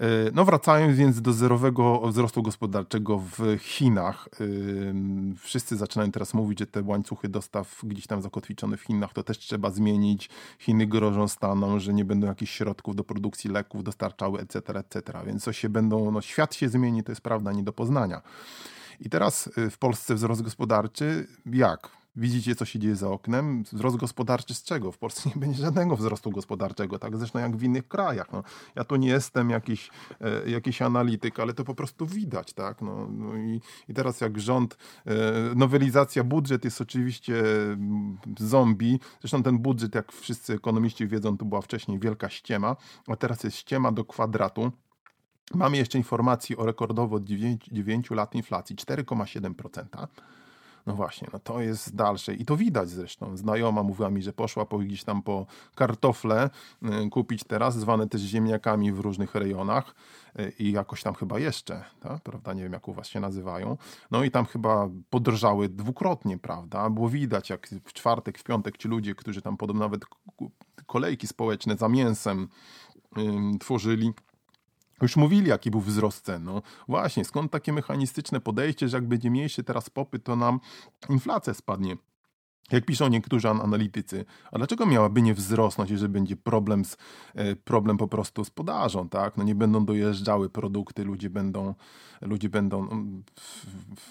E, 0.00 0.06
no 0.34 0.44
wracając 0.44 0.96
więc 0.96 1.20
do 1.22 1.32
zerowego 1.32 2.00
wzrostu 2.00 2.42
gospodarczego 2.42 3.18
w 3.18 3.58
Chinach. 3.58 4.28
Wszyscy 5.38 5.76
zaczynają 5.76 6.12
teraz 6.12 6.34
mówić, 6.34 6.58
że 6.58 6.66
te 6.66 6.82
łańcuchy 6.82 7.28
dostaw 7.28 7.80
gdzieś 7.84 8.06
tam 8.06 8.22
zakotwiczone 8.22 8.76
w 8.76 8.80
Chinach 8.80 9.12
to 9.12 9.22
też 9.22 9.38
trzeba 9.38 9.70
zmienić. 9.70 10.30
Chiny 10.58 10.86
grożą 10.86 11.28
Stanom, 11.28 11.80
że 11.80 11.94
nie 11.94 12.04
będą 12.04 12.26
jakichś 12.26 12.52
środków 12.52 12.96
do 12.96 13.04
produkcji 13.04 13.50
leków 13.50 13.84
dostarczały, 13.84 14.40
etc., 14.40 14.78
etc. 14.78 15.02
Więc 15.26 15.42
co 15.42 15.52
się 15.52 15.68
będą, 15.68 16.10
no 16.10 16.20
świat 16.20 16.54
się 16.54 16.68
zmieni, 16.68 17.04
to 17.04 17.12
jest 17.12 17.22
prawda 17.22 17.52
nie 17.52 17.62
do 17.62 17.72
poznania. 17.72 18.22
I 19.00 19.10
teraz 19.10 19.50
e, 19.56 19.70
w 19.70 19.78
Polsce 19.78 20.14
wzrost 20.14 20.42
gospodarczy 20.42 21.26
jak? 21.46 21.90
Widzicie, 22.16 22.54
co 22.54 22.64
się 22.64 22.78
dzieje 22.78 22.96
za 22.96 23.10
oknem. 23.10 23.62
Wzrost 23.62 23.96
gospodarczy 23.96 24.54
z 24.54 24.62
czego? 24.62 24.92
W 24.92 24.98
Polsce 24.98 25.30
nie 25.34 25.40
będzie 25.40 25.62
żadnego 25.62 25.96
wzrostu 25.96 26.30
gospodarczego, 26.30 26.98
tak 26.98 27.16
zresztą 27.16 27.38
jak 27.38 27.56
w 27.56 27.62
innych 27.62 27.88
krajach. 27.88 28.32
No, 28.32 28.42
ja 28.74 28.84
tu 28.84 28.96
nie 28.96 29.08
jestem 29.08 29.50
jakiś, 29.50 29.90
e, 30.20 30.50
jakiś 30.50 30.82
analityk, 30.82 31.40
ale 31.40 31.54
to 31.54 31.64
po 31.64 31.74
prostu 31.74 32.06
widać. 32.06 32.52
Tak? 32.52 32.82
No, 32.82 33.08
no 33.10 33.36
i, 33.36 33.60
i 33.88 33.94
teraz 33.94 34.20
jak 34.20 34.40
rząd, 34.40 34.76
e, 35.06 35.14
nowelizacja 35.54 36.24
budżet 36.24 36.64
jest 36.64 36.80
oczywiście 36.80 37.40
mm, 37.40 38.18
zombie. 38.38 39.00
Zresztą 39.20 39.42
ten 39.42 39.58
budżet, 39.58 39.94
jak 39.94 40.12
wszyscy 40.12 40.54
ekonomiści 40.54 41.06
wiedzą, 41.06 41.38
to 41.38 41.44
była 41.44 41.60
wcześniej 41.60 41.98
wielka 41.98 42.28
ściema, 42.28 42.76
a 43.06 43.16
teraz 43.16 43.44
jest 43.44 43.56
ściema 43.56 43.92
do 43.92 44.04
kwadratu. 44.04 44.72
Mamy 45.54 45.76
jeszcze 45.76 45.98
informacje 45.98 46.56
o 46.56 46.66
rekordowo 46.66 47.16
od 47.16 47.24
9, 47.24 47.68
9 47.72 48.10
lat 48.10 48.34
inflacji 48.34 48.76
4,7%. 48.76 50.06
No 50.86 50.94
właśnie, 50.94 51.28
no 51.32 51.38
to 51.38 51.60
jest 51.60 51.96
dalsze 51.96 52.34
i 52.34 52.44
to 52.44 52.56
widać 52.56 52.88
zresztą. 52.88 53.36
Znajoma 53.36 53.82
mówiła 53.82 54.10
mi, 54.10 54.22
że 54.22 54.32
poszła 54.32 54.66
po 54.66 54.78
gdzieś 54.78 55.04
tam 55.04 55.22
po 55.22 55.46
kartofle 55.74 56.50
y, 57.06 57.10
kupić 57.10 57.44
teraz, 57.44 57.78
zwane 57.78 58.08
też 58.08 58.20
ziemniakami 58.20 58.92
w 58.92 59.00
różnych 59.00 59.34
rejonach 59.34 59.94
y, 60.40 60.52
i 60.58 60.72
jakoś 60.72 61.02
tam 61.02 61.14
chyba 61.14 61.38
jeszcze, 61.38 61.84
tak? 62.00 62.22
prawda? 62.22 62.52
Nie 62.52 62.62
wiem 62.62 62.72
jak 62.72 62.88
u 62.88 62.92
was 62.92 63.08
się 63.08 63.20
nazywają. 63.20 63.76
No 64.10 64.24
i 64.24 64.30
tam 64.30 64.46
chyba 64.46 64.88
podrżały 65.10 65.68
dwukrotnie, 65.68 66.38
prawda? 66.38 66.90
Było 66.90 67.08
widać 67.08 67.50
jak 67.50 67.68
w 67.84 67.92
czwartek, 67.92 68.38
w 68.38 68.44
piątek 68.44 68.76
ci 68.76 68.88
ludzie, 68.88 69.14
którzy 69.14 69.42
tam 69.42 69.56
podobno 69.56 69.84
nawet 69.84 70.04
kolejki 70.86 71.26
społeczne 71.26 71.76
za 71.76 71.88
mięsem 71.88 72.48
tworzyli, 73.60 74.12
już 75.02 75.16
mówili, 75.16 75.48
jaki 75.48 75.70
był 75.70 75.80
wzrost 75.80 76.24
cen. 76.24 76.44
No 76.44 76.62
właśnie, 76.88 77.24
skąd 77.24 77.52
takie 77.52 77.72
mechanistyczne 77.72 78.40
podejście, 78.40 78.88
że 78.88 78.96
jak 78.96 79.08
będzie 79.08 79.30
mniejszy 79.30 79.64
teraz 79.64 79.90
popyt, 79.90 80.24
to 80.24 80.36
nam 80.36 80.60
inflacja 81.08 81.54
spadnie. 81.54 81.96
Jak 82.72 82.84
piszą 82.84 83.08
niektórzy 83.08 83.48
analitycy, 83.48 84.24
a 84.52 84.58
dlaczego 84.58 84.86
miałaby 84.86 85.22
nie 85.22 85.34
wzrosnąć, 85.34 85.90
jeżeli 85.90 86.12
będzie 86.12 86.36
problem, 86.36 86.84
z, 86.84 86.96
e, 87.34 87.56
problem 87.56 87.96
po 87.96 88.08
prostu 88.08 88.44
z 88.44 88.50
podażą, 88.50 89.08
tak? 89.08 89.36
No 89.36 89.44
nie 89.44 89.54
będą 89.54 89.84
dojeżdżały 89.84 90.50
produkty, 90.50 91.04
ludzie 91.04 91.30
będą, 91.30 91.74
ludzie 92.20 92.48
będą, 92.48 92.86
no, 92.86 92.96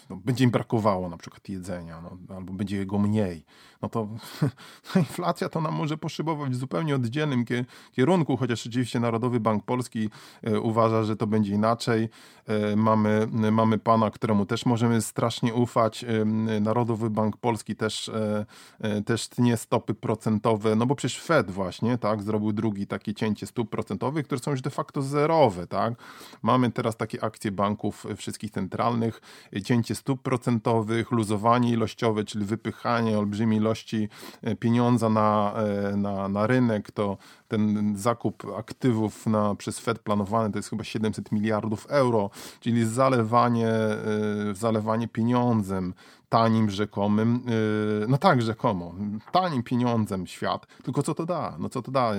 no, 0.10 0.16
będzie 0.16 0.44
im 0.44 0.52
brakowało 0.52 1.10
na 1.10 1.18
przykład 1.18 1.50
jedzenia, 1.50 2.02
no, 2.02 2.36
albo 2.36 2.54
będzie 2.54 2.78
jego 2.78 3.00
mniej. 3.00 3.46
No 3.86 3.90
to 3.90 4.08
inflacja 4.96 5.50
to 5.50 5.62
nam 5.62 5.74
może 5.76 5.98
poszybować 5.98 6.52
w 6.52 6.56
zupełnie 6.56 6.96
oddzielnym 6.96 7.46
kierunku, 7.92 8.38
chociaż 8.38 8.68
oczywiście 8.68 9.00
Narodowy 9.00 9.40
Bank 9.40 9.64
Polski 9.64 10.10
e, 10.44 10.60
uważa, 10.60 11.04
że 11.04 11.16
to 11.16 11.28
będzie 11.28 11.54
inaczej. 11.54 12.10
E, 12.48 12.76
mamy, 12.76 13.28
mamy 13.52 13.78
pana, 13.78 14.12
któremu 14.12 14.46
też 14.46 14.66
możemy 14.66 15.02
strasznie 15.02 15.54
ufać. 15.54 16.06
Narodowy 16.62 17.10
Bank 17.10 17.38
Polski 17.38 17.76
też 17.76 18.12
E, 18.82 19.02
też 19.02 19.28
tnie 19.28 19.58
stopy 19.58 19.94
procentowe, 19.94 20.76
no 20.76 20.86
bo 20.86 20.96
przecież 20.96 21.22
Fed 21.22 21.52
właśnie, 21.52 21.98
tak, 21.98 22.24
zrobił 22.24 22.54
drugi 22.54 22.88
takie 22.88 23.14
cięcie 23.14 23.48
stóp 23.48 23.70
procentowych, 23.70 24.26
które 24.26 24.40
są 24.40 24.52
już 24.52 24.62
de 24.62 24.70
facto 24.70 25.02
zerowe, 25.02 25.68
tak. 25.68 25.94
Mamy 26.42 26.72
teraz 26.72 26.98
takie 26.98 27.24
akcje 27.24 27.52
banków 27.52 28.06
wszystkich 28.18 28.52
centralnych, 28.52 29.22
cięcie 29.64 29.96
stóp 29.96 30.22
procentowych, 30.22 31.12
luzowanie 31.12 31.72
ilościowe, 31.72 32.24
czyli 32.24 32.46
wypychanie 32.46 33.20
olbrzymiej 33.20 33.60
ilości 33.60 33.75
e, 34.42 34.56
pieniądza 34.56 35.10
na, 35.10 35.54
e, 35.54 35.96
na, 35.98 36.30
na 36.30 36.48
rynek, 36.48 36.92
to 36.92 37.18
ten 37.48 37.94
zakup 37.98 38.44
aktywów 38.58 39.28
na, 39.28 39.56
przez 39.56 39.80
Fed 39.80 40.00
planowany 40.00 40.52
to 40.52 40.60
jest 40.60 40.70
chyba 40.70 40.84
700 40.84 41.32
miliardów 41.32 41.86
euro, 41.90 42.30
czyli 42.60 42.86
zalewanie, 42.86 43.72
zalewanie 44.54 45.08
pieniądzem, 45.08 45.94
tanim 46.30 46.70
rzekomym, 46.70 47.42
no 48.08 48.18
tak, 48.18 48.42
rzekomo, 48.42 48.96
tanim 49.32 49.64
pieniądzem 49.64 50.28
świat, 50.28 50.68
tylko 50.84 51.04
co 51.04 51.16
to 51.16 51.26
da? 51.26 51.56
No 51.60 51.70
co 51.70 51.82
to 51.82 51.92
da? 51.92 52.14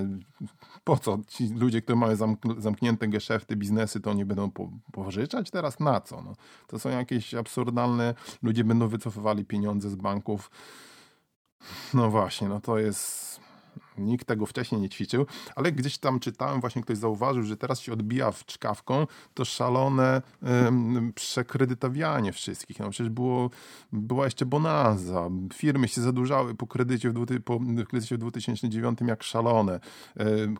Po 0.85 0.97
co? 0.97 1.19
Ci 1.29 1.49
ludzie, 1.49 1.83
którzy 1.83 1.97
mają 1.97 2.16
zamknięte 2.59 3.09
geszefty, 3.09 3.57
biznesy, 3.57 4.01
to 4.01 4.14
nie 4.14 4.27
będą 4.27 4.51
pożyczać 4.92 5.51
teraz? 5.51 5.81
Na 5.81 6.01
co? 6.01 6.23
No, 6.23 6.33
to 6.66 6.79
są 6.79 6.90
jakieś 6.90 7.35
absurdalne, 7.35 8.14
ludzie 8.42 8.64
będą 8.64 8.88
wycofywali 8.88 9.45
pieniądze 9.45 9.90
z 9.90 9.95
banków. 9.95 10.51
No 11.95 12.11
właśnie, 12.11 12.49
no 12.49 12.61
to 12.61 12.79
jest 12.79 13.27
Nikt 13.99 14.27
tego 14.27 14.47
wcześniej 14.47 14.81
nie 14.81 14.88
ćwiczył, 14.88 15.27
ale 15.55 15.73
gdzieś 15.73 15.99
tam 15.99 16.21
czytałem, 16.21 16.61
właśnie 16.61 16.83
ktoś 16.83 16.99
zauważył, 16.99 17.42
że 17.42 17.57
teraz 17.57 17.81
się 17.81 17.92
odbija 17.92 18.31
w 18.31 18.45
czkawką 18.45 19.07
to 19.35 19.45
szalone 19.45 20.23
um, 20.42 21.12
przekredytowianie 21.14 22.33
wszystkich. 22.33 22.79
No 22.79 22.90
przecież 22.90 23.11
było, 23.11 23.51
była 23.92 24.25
jeszcze 24.25 24.47
bonanza. 24.47 25.29
Firmy 25.55 25.88
się 25.88 26.01
zadłużały 26.01 26.55
po 26.55 26.66
kredycie 26.66 27.11
w, 27.11 27.42
po 27.45 27.61
kredycie 27.88 28.14
w 28.14 28.19
2009 28.19 28.99
jak 29.07 29.23
szalone. 29.23 29.81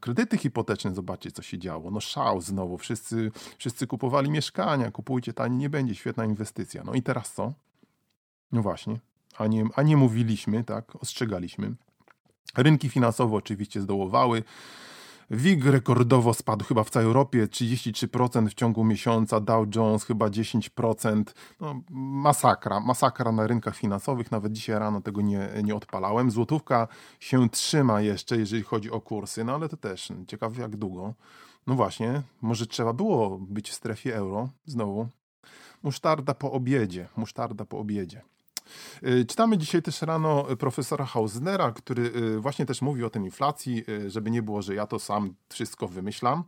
Kredyty 0.01 0.39
hipoteczne, 0.39 0.95
zobaczcie 0.95 1.31
co 1.31 1.43
się 1.43 1.59
działo. 1.59 1.91
No 1.91 2.01
szał 2.01 2.41
znowu. 2.41 2.79
Wszyscy, 2.79 3.31
wszyscy 3.59 3.87
kupowali 3.87 4.31
mieszkania. 4.31 4.91
Kupujcie 4.91 5.33
tanie, 5.33 5.57
nie 5.57 5.71
będzie. 5.71 5.95
Świetna 5.95 6.25
inwestycja. 6.25 6.85
No 6.85 6.95
i 6.95 7.03
teraz 7.03 7.33
co? 7.33 7.53
No 8.53 8.63
właśnie. 8.63 8.99
A 9.39 9.47
nie, 9.47 9.65
a 9.77 9.83
nie 9.83 9.97
mówiliśmy, 9.97 10.65
tak? 10.65 10.97
Ostrzegaliśmy. 10.97 11.75
Rynki 12.57 12.89
finansowe 12.89 13.37
oczywiście 13.37 13.81
zdołowały. 13.81 14.43
WIG 15.31 15.65
rekordowo 15.65 16.35
spadł 16.35 16.65
chyba 16.65 16.85
w 16.85 16.91
całej 16.91 17.07
Europie 17.07 17.47
33% 17.47 18.49
w 18.49 18.55
ciągu 18.55 18.85
miesiąca, 18.85 19.41
Dow 19.41 19.67
Jones 19.75 20.05
chyba 20.05 20.29
10%. 20.29 21.25
No, 21.61 21.81
masakra, 21.91 22.81
masakra 22.81 23.33
na 23.33 23.47
rynkach 23.47 23.77
finansowych. 23.77 24.31
Nawet 24.31 24.53
dzisiaj 24.53 24.79
rano 24.79 25.01
tego 25.01 25.21
nie, 25.21 25.49
nie 25.65 25.75
odpalałem. 25.75 26.31
Złotówka 26.31 26.89
się 27.21 27.49
trzyma 27.51 28.01
jeszcze, 28.01 28.37
jeżeli 28.37 28.63
chodzi 28.63 28.91
o 28.91 29.01
kursy, 29.01 29.45
no 29.45 29.55
ale 29.55 29.69
to 29.69 29.77
też 29.77 30.13
ciekawe 30.27 30.63
jak 30.63 30.77
długo. 30.77 31.15
No 31.67 31.75
właśnie, 31.75 32.23
może 32.43 32.67
trzeba 32.67 32.93
było 32.93 33.39
być 33.39 33.71
w 33.71 33.75
strefie 33.75 34.17
euro 34.17 34.49
znowu. 34.67 35.09
Musztarda 35.83 36.35
po 36.35 36.53
obiedzie, 36.53 37.09
musztarda 37.17 37.65
po 37.65 37.79
obiedzie. 37.79 38.23
Y, 39.07 39.25
czytamy 39.25 39.59
dzisiaj 39.59 39.83
też 39.83 40.03
rano 40.03 40.45
profesora 40.59 41.05
Hausnera, 41.05 41.73
który 41.73 42.03
y, 42.03 42.41
właśnie 42.41 42.67
też 42.67 42.83
mówi 42.83 43.05
o 43.05 43.11
tej 43.11 43.23
inflacji, 43.23 43.85
y, 43.89 44.11
żeby 44.11 44.31
nie 44.31 44.43
było, 44.43 44.63
że 44.63 44.75
ja 44.75 44.87
to 44.87 44.99
sam 44.99 45.35
wszystko 45.49 45.89
wymyślam. 45.89 46.45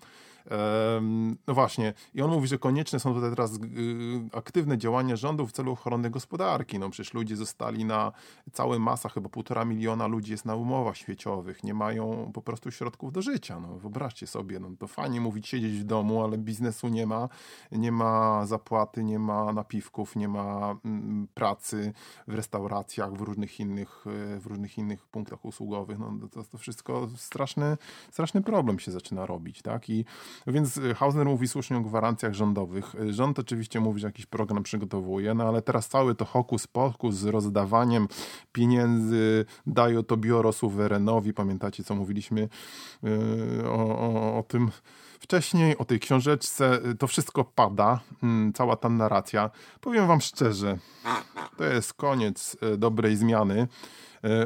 No 1.47 1.55
właśnie, 1.55 1.95
i 2.15 2.23
on 2.23 2.31
mówi, 2.31 2.49
że 2.49 2.59
konieczne 2.59 3.01
są 3.01 3.15
tutaj 3.15 3.31
teraz 3.31 3.55
y, 3.55 3.59
aktywne 4.33 4.79
działania 4.79 5.17
rządu 5.17 5.47
w 5.47 5.53
celu 5.53 5.73
ochrony 5.73 6.11
gospodarki. 6.11 6.79
No 6.79 6.91
przecież 6.91 7.15
ludzie 7.15 7.37
zostali 7.37 7.85
na 7.85 8.13
całe 8.53 8.79
masa, 8.79 9.09
chyba 9.09 9.29
półtora 9.29 9.65
miliona 9.65 10.07
ludzi 10.07 10.33
jest 10.33 10.45
na 10.45 10.55
umowach 10.55 10.97
świeciowych, 10.97 11.65
nie 11.65 11.75
mają 11.75 12.31
po 12.35 12.43
prostu 12.43 12.71
środków 12.71 13.13
do 13.13 13.23
życia. 13.23 13.61
No 13.61 13.79
wyobraźcie 13.79 14.27
sobie, 14.27 14.61
no 14.61 14.71
to 14.79 14.87
fajnie 14.87 15.21
mówić 15.21 15.49
siedzieć 15.49 15.79
w 15.79 15.85
domu, 15.85 16.25
ale 16.25 16.39
biznesu 16.39 16.89
nie 16.89 17.07
ma, 17.07 17.29
nie 17.73 17.93
ma 17.93 18.47
zapłaty, 18.47 19.05
nie 19.05 19.19
ma 19.19 19.53
napiwków, 19.53 20.17
nie 20.17 20.29
ma 20.29 20.77
mm, 20.85 21.29
pracy 21.35 21.93
w 22.29 22.35
restauracjach, 22.35 23.13
w 23.15 23.21
różnych 23.21 23.61
innych, 23.61 24.05
w 24.41 24.47
różnych 24.47 24.79
innych 24.79 25.07
punktach 25.07 25.45
usługowych. 25.45 25.99
No 25.99 26.29
to, 26.33 26.45
to 26.45 26.59
wszystko 26.59 27.09
straszny, 27.17 27.77
straszny 28.11 28.43
problem 28.43 28.79
się 28.79 28.91
zaczyna 28.91 29.27
robić, 29.27 29.63
tak? 29.63 29.91
I 29.91 30.05
więc 30.47 30.77
y, 30.77 30.95
Hausner 30.95 31.27
mówi 31.27 31.49
słusznie 31.49 31.77
o 31.77 31.81
gwarancjach 31.81 32.35
rządowych. 32.35 32.95
Y, 32.95 33.13
rząd 33.13 33.39
oczywiście 33.39 33.81
mówi, 33.81 34.01
że 34.01 34.07
jakiś 34.07 34.27
program 34.27 34.63
przygotowuje, 34.63 35.35
no 35.35 35.49
ale 35.49 35.63
teraz 35.63 35.89
cały 35.89 36.15
to 36.15 36.25
hokus 36.25 36.67
pokus 36.67 37.15
z 37.15 37.25
rozdawaniem 37.25 38.09
pieniędzy 38.53 39.45
daje 39.67 40.03
to 40.03 40.17
biuro 40.17 40.53
suwerenowi. 40.53 41.33
Pamiętacie, 41.33 41.85
co 41.85 41.95
mówiliśmy 41.95 42.49
y, 43.05 43.69
o, 43.69 43.99
o, 43.99 44.39
o 44.39 44.43
tym 44.43 44.71
wcześniej, 45.21 45.79
o 45.79 45.85
tej 45.85 46.01
książeczce. 46.01 46.81
To 46.99 47.07
wszystko 47.07 47.45
pada, 47.45 48.01
mm, 48.23 48.53
cała 48.53 48.77
ta 48.77 48.89
narracja. 48.89 49.51
Powiem 49.81 50.07
wam 50.07 50.21
szczerze, 50.21 50.79
to 51.57 51.65
jest 51.65 51.95
koniec 51.95 52.57
dobrej 52.79 53.17
zmiany. 53.17 53.69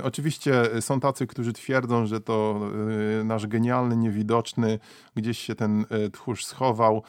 Oczywiście 0.02 0.52
są 0.80 1.00
tacy, 1.00 1.26
którzy 1.26 1.52
twierdzą, 1.52 2.06
że 2.06 2.20
to 2.20 2.60
nasz 3.24 3.46
genialny, 3.46 3.96
niewidoczny, 3.96 4.78
gdzieś 5.16 5.38
się 5.38 5.54
ten 5.54 5.84
tchórz 6.12 6.44
schował. 6.44 7.02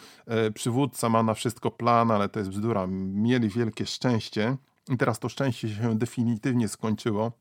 Przywódca 0.54 1.10
ma 1.10 1.24
na 1.24 1.34
wszystko 1.34 1.72
plan, 1.72 2.12
ale 2.12 2.30
to 2.30 2.40
jest 2.40 2.52
bzdura. 2.52 2.88
Mieli 2.90 3.50
wielkie 3.50 3.86
szczęście 3.86 4.58
i 4.90 4.98
teraz 4.98 5.20
to 5.20 5.30
szczęście 5.30 5.70
się 5.70 5.98
definitywnie 5.98 6.68
skończyło. 6.68 7.32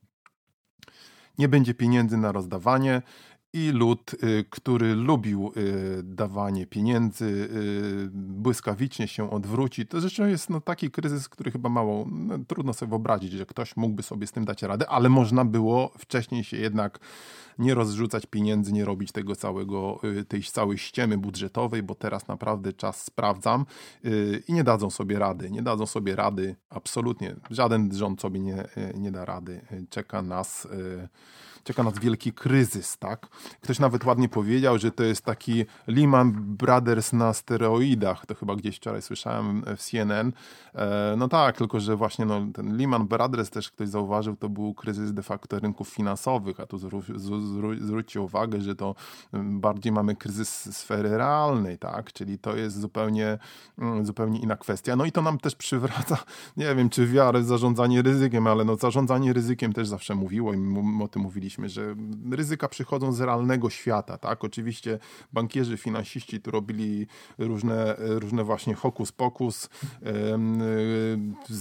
Nie 1.38 1.48
będzie 1.48 1.74
pieniędzy 1.74 2.16
na 2.16 2.32
rozdawanie 2.32 3.02
i 3.52 3.70
lud, 3.70 4.14
y, 4.14 4.44
który 4.50 4.94
lubił 4.94 5.52
y, 5.56 6.02
dawanie 6.02 6.66
pieniędzy, 6.66 7.24
y, 7.24 8.08
błyskawicznie 8.12 9.08
się 9.08 9.30
odwróci. 9.30 9.86
To 9.86 10.00
zresztą 10.00 10.26
jest 10.26 10.50
no, 10.50 10.60
taki 10.60 10.90
kryzys, 10.90 11.28
który 11.28 11.50
chyba 11.50 11.68
mało, 11.68 12.06
no, 12.10 12.38
trudno 12.48 12.72
sobie 12.72 12.90
wyobrazić, 12.90 13.32
że 13.32 13.46
ktoś 13.46 13.76
mógłby 13.76 14.02
sobie 14.02 14.26
z 14.26 14.32
tym 14.32 14.44
dać 14.44 14.62
radę, 14.62 14.88
ale 14.88 15.08
można 15.08 15.44
było 15.44 15.92
wcześniej 15.98 16.44
się 16.44 16.56
jednak 16.56 16.98
nie 17.58 17.74
rozrzucać 17.74 18.26
pieniędzy, 18.26 18.72
nie 18.72 18.84
robić 18.84 19.12
tego 19.12 19.36
całego, 19.36 20.00
tej 20.28 20.42
całej 20.42 20.78
ściemy 20.78 21.18
budżetowej, 21.18 21.82
bo 21.82 21.94
teraz 21.94 22.28
naprawdę 22.28 22.72
czas 22.72 23.04
sprawdzam 23.04 23.66
i 24.48 24.52
nie 24.52 24.64
dadzą 24.64 24.90
sobie 24.90 25.18
rady. 25.18 25.50
Nie 25.50 25.62
dadzą 25.62 25.86
sobie 25.86 26.16
rady, 26.16 26.56
absolutnie. 26.70 27.36
Żaden 27.50 27.94
rząd 27.94 28.20
sobie 28.20 28.40
nie, 28.40 28.64
nie 28.94 29.10
da 29.10 29.24
rady. 29.24 29.60
Czeka 29.90 30.22
nas 30.22 30.68
czeka 31.64 31.82
nas 31.82 31.98
wielki 31.98 32.32
kryzys, 32.32 32.98
tak? 32.98 33.26
Ktoś 33.60 33.78
nawet 33.78 34.04
ładnie 34.04 34.28
powiedział, 34.28 34.78
że 34.78 34.90
to 34.90 35.02
jest 35.02 35.24
taki 35.24 35.64
Lehman 35.86 36.32
Brothers 36.32 37.12
na 37.12 37.32
steroidach, 37.32 38.26
to 38.26 38.34
chyba 38.34 38.56
gdzieś 38.56 38.76
wczoraj 38.76 39.02
słyszałem 39.02 39.64
w 39.76 39.82
CNN. 39.82 40.32
E, 40.74 41.14
no 41.18 41.28
tak, 41.28 41.56
tylko 41.56 41.80
że 41.80 41.96
właśnie 41.96 42.24
no, 42.24 42.46
ten 42.54 42.76
Lehman 42.76 43.06
Brothers 43.06 43.50
też 43.50 43.70
ktoś 43.70 43.88
zauważył, 43.88 44.36
to 44.36 44.48
był 44.48 44.74
kryzys 44.74 45.12
de 45.12 45.22
facto 45.22 45.58
rynków 45.58 45.88
finansowych, 45.88 46.60
a 46.60 46.66
tu 46.66 46.78
zwróćcie 47.80 48.20
uwagę, 48.20 48.60
że 48.60 48.74
to 48.74 48.94
bardziej 49.32 49.92
mamy 49.92 50.16
kryzys 50.16 50.76
sfery 50.76 51.16
realnej, 51.16 51.78
tak? 51.78 52.12
Czyli 52.12 52.38
to 52.38 52.56
jest 52.56 52.80
zupełnie, 52.80 53.38
mm, 53.78 54.06
zupełnie 54.06 54.40
inna 54.40 54.56
kwestia. 54.56 54.96
No 54.96 55.04
i 55.04 55.12
to 55.12 55.22
nam 55.22 55.38
też 55.38 55.54
przywraca, 55.54 56.18
nie 56.56 56.74
wiem, 56.74 56.90
czy 56.90 57.06
wiarę 57.06 57.40
w 57.40 57.44
zarządzanie 57.44 58.02
ryzykiem, 58.02 58.46
ale 58.46 58.64
no 58.64 58.76
zarządzanie 58.76 59.32
ryzykiem 59.32 59.72
też 59.72 59.88
zawsze 59.88 60.14
mówiło 60.14 60.54
i 60.54 60.58
o 61.02 61.08
tym 61.08 61.22
mówiliśmy 61.22 61.51
mówiliśmy, 61.58 61.68
że 61.68 61.94
ryzyka 62.36 62.68
przychodzą 62.68 63.12
z 63.12 63.20
realnego 63.20 63.70
świata, 63.70 64.18
tak? 64.18 64.44
Oczywiście 64.44 64.98
bankierzy, 65.32 65.76
finansiści 65.76 66.40
tu 66.40 66.50
robili 66.50 67.06
różne, 67.38 67.96
różne 67.98 68.44
właśnie 68.44 68.74
hokus 68.74 69.12
pokus, 69.12 69.68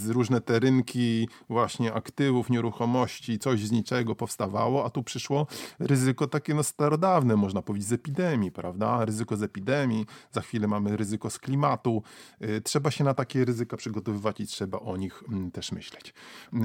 różne 0.08 0.42
te 0.42 0.60
rynki 0.60 1.28
właśnie 1.50 1.94
aktywów, 1.94 2.50
nieruchomości, 2.50 3.39
coś 3.39 3.66
z 3.66 3.72
niczego 3.72 4.16
powstawało, 4.16 4.86
a 4.86 4.89
tu 4.89 5.04
przyszło 5.04 5.48
ryzyko 5.80 6.28
takie 6.28 6.54
no 6.54 6.64
starodawne, 6.64 7.36
można 7.36 7.62
powiedzieć, 7.62 7.88
z 7.88 7.94
epidemii, 7.94 8.52
prawda? 8.52 9.06
Ryzyko 9.06 9.38
z 9.38 9.44
epidemii, 9.44 10.06
za 10.32 10.42
chwilę 10.42 10.68
mamy 10.68 10.98
ryzyko 10.98 11.30
z 11.30 11.39
klimatu. 11.39 12.04
Y, 12.42 12.62
trzeba 12.62 12.92
się 12.92 13.04
na 13.04 13.14
takie 13.14 13.46
ryzyka 13.46 13.78
przygotowywać 13.78 14.39
i 14.39 14.48
trzeba 14.48 14.80
o 14.80 14.98
nich 14.98 15.24
mm, 15.30 15.52
też 15.52 15.72
myśleć. 15.72 16.14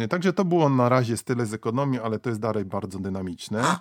Y, 0.03 0.09
także 0.09 0.33
to 0.33 0.45
było 0.45 0.69
na 0.69 0.89
razie 0.89 1.17
tyle 1.17 1.47
z 1.47 1.55
ekonomii, 1.55 2.01
ale 2.01 2.19
to 2.19 2.29
jest 2.29 2.41
dalej 2.41 2.65
bardzo 2.65 2.99
dynamiczne 2.99 3.16
dynamiczne. 3.17 3.79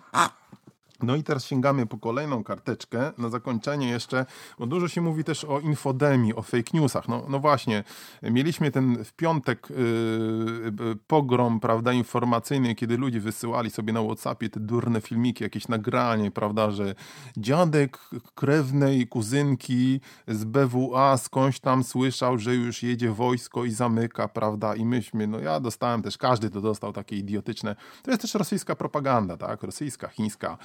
No 1.03 1.15
i 1.15 1.23
teraz 1.23 1.45
sięgamy 1.45 1.85
po 1.85 1.97
kolejną 1.97 2.43
karteczkę. 2.43 3.11
Na 3.17 3.29
zakończenie 3.29 3.89
jeszcze, 3.89 4.25
bo 4.59 4.67
dużo 4.67 4.87
się 4.87 5.01
mówi 5.01 5.23
też 5.23 5.43
o 5.43 5.59
infodemii, 5.59 6.35
o 6.35 6.41
fake 6.41 6.69
newsach. 6.73 7.07
No, 7.07 7.25
no 7.29 7.39
właśnie, 7.39 7.83
mieliśmy 8.23 8.71
ten 8.71 9.03
w 9.03 9.13
piątek 9.13 9.67
yy, 9.69 10.95
pogrom, 11.07 11.59
prawda, 11.59 11.93
informacyjny, 11.93 12.75
kiedy 12.75 12.97
ludzie 12.97 13.19
wysyłali 13.19 13.69
sobie 13.69 13.93
na 13.93 14.03
Whatsappie 14.03 14.49
te 14.49 14.59
durne 14.59 15.01
filmiki, 15.01 15.43
jakieś 15.43 15.67
nagranie, 15.67 16.31
prawda, 16.31 16.71
że 16.71 16.95
dziadek 17.37 17.99
krewnej 18.35 19.07
kuzynki 19.07 20.01
z 20.27 20.43
BWA 20.43 21.17
skądś 21.17 21.59
tam 21.59 21.83
słyszał, 21.83 22.37
że 22.37 22.55
już 22.55 22.83
jedzie 22.83 23.11
wojsko 23.11 23.65
i 23.65 23.71
zamyka, 23.71 24.27
prawda, 24.27 24.75
i 24.75 24.85
myśmy, 24.85 25.27
no 25.27 25.39
ja 25.39 25.59
dostałem 25.59 26.01
też, 26.01 26.17
każdy 26.17 26.49
to 26.49 26.61
dostał 26.61 26.93
takie 26.93 27.15
idiotyczne. 27.15 27.75
To 28.03 28.11
jest 28.11 28.21
też 28.21 28.33
rosyjska 28.33 28.75
propaganda, 28.75 29.37
tak, 29.37 29.63
rosyjska, 29.63 30.07
chińska, 30.07 30.57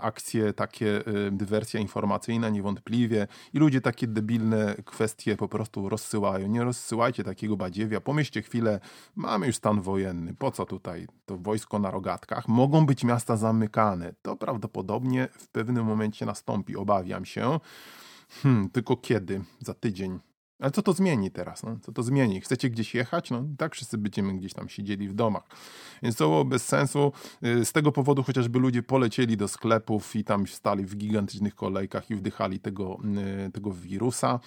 akcje, 0.00 0.52
takie 0.52 1.06
e, 1.06 1.30
dywersja 1.30 1.80
informacyjna 1.80 2.48
niewątpliwie 2.48 3.26
i 3.52 3.58
ludzie 3.58 3.80
takie 3.80 4.06
debilne 4.06 4.74
kwestie 4.84 5.36
po 5.36 5.48
prostu 5.48 5.88
rozsyłają. 5.88 6.48
Nie 6.48 6.64
rozsyłajcie 6.64 7.24
takiego 7.24 7.56
badziewia, 7.56 8.00
pomyślcie 8.00 8.42
chwilę, 8.42 8.80
mamy 9.16 9.46
już 9.46 9.56
stan 9.56 9.80
wojenny, 9.80 10.34
po 10.34 10.50
co 10.50 10.64
tutaj 10.66 11.06
to 11.26 11.36
wojsko 11.36 11.78
na 11.78 11.90
rogatkach? 11.90 12.48
Mogą 12.48 12.86
być 12.86 13.04
miasta 13.04 13.36
zamykane. 13.36 14.14
To 14.22 14.36
prawdopodobnie 14.36 15.28
w 15.38 15.48
pewnym 15.48 15.84
momencie 15.84 16.26
nastąpi, 16.26 16.76
obawiam 16.76 17.24
się. 17.24 17.60
Hmm, 18.42 18.70
tylko 18.70 18.96
kiedy? 18.96 19.40
Za 19.60 19.74
tydzień, 19.74 20.18
ale 20.60 20.70
co 20.70 20.82
to 20.82 20.92
zmieni 20.92 21.30
teraz? 21.30 21.62
No? 21.62 21.78
Co 21.82 21.92
to 21.92 22.02
zmieni? 22.02 22.40
Chcecie 22.40 22.70
gdzieś 22.70 22.94
jechać? 22.94 23.30
No 23.30 23.44
tak 23.58 23.74
wszyscy 23.74 23.98
będziemy 23.98 24.34
gdzieś 24.34 24.52
tam 24.54 24.68
siedzieli 24.68 25.08
w 25.08 25.14
domach. 25.14 25.42
Więc 26.02 26.16
to 26.16 26.24
było 26.24 26.44
bez 26.44 26.66
sensu. 26.66 27.12
Y, 27.44 27.64
z 27.64 27.72
tego 27.72 27.92
powodu 27.92 28.22
chociażby 28.22 28.58
ludzie 28.58 28.82
polecieli 28.82 29.36
do 29.36 29.48
sklepów 29.48 30.16
i 30.16 30.24
tam 30.24 30.46
stali 30.46 30.84
w 30.84 30.96
gigantycznych 30.96 31.54
kolejkach 31.54 32.10
i 32.10 32.14
wdychali 32.14 32.60
tego, 32.60 32.98
y, 33.48 33.52
tego 33.52 33.72
wirusa. 33.72 34.40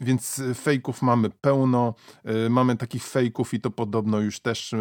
Więc 0.00 0.42
fejków 0.54 1.02
mamy 1.02 1.30
pełno. 1.30 1.94
Mamy 2.50 2.76
takich 2.76 3.04
fejków 3.04 3.54
i 3.54 3.60
to 3.60 3.70
podobno 3.70 4.20
już 4.20 4.40
też 4.40 4.74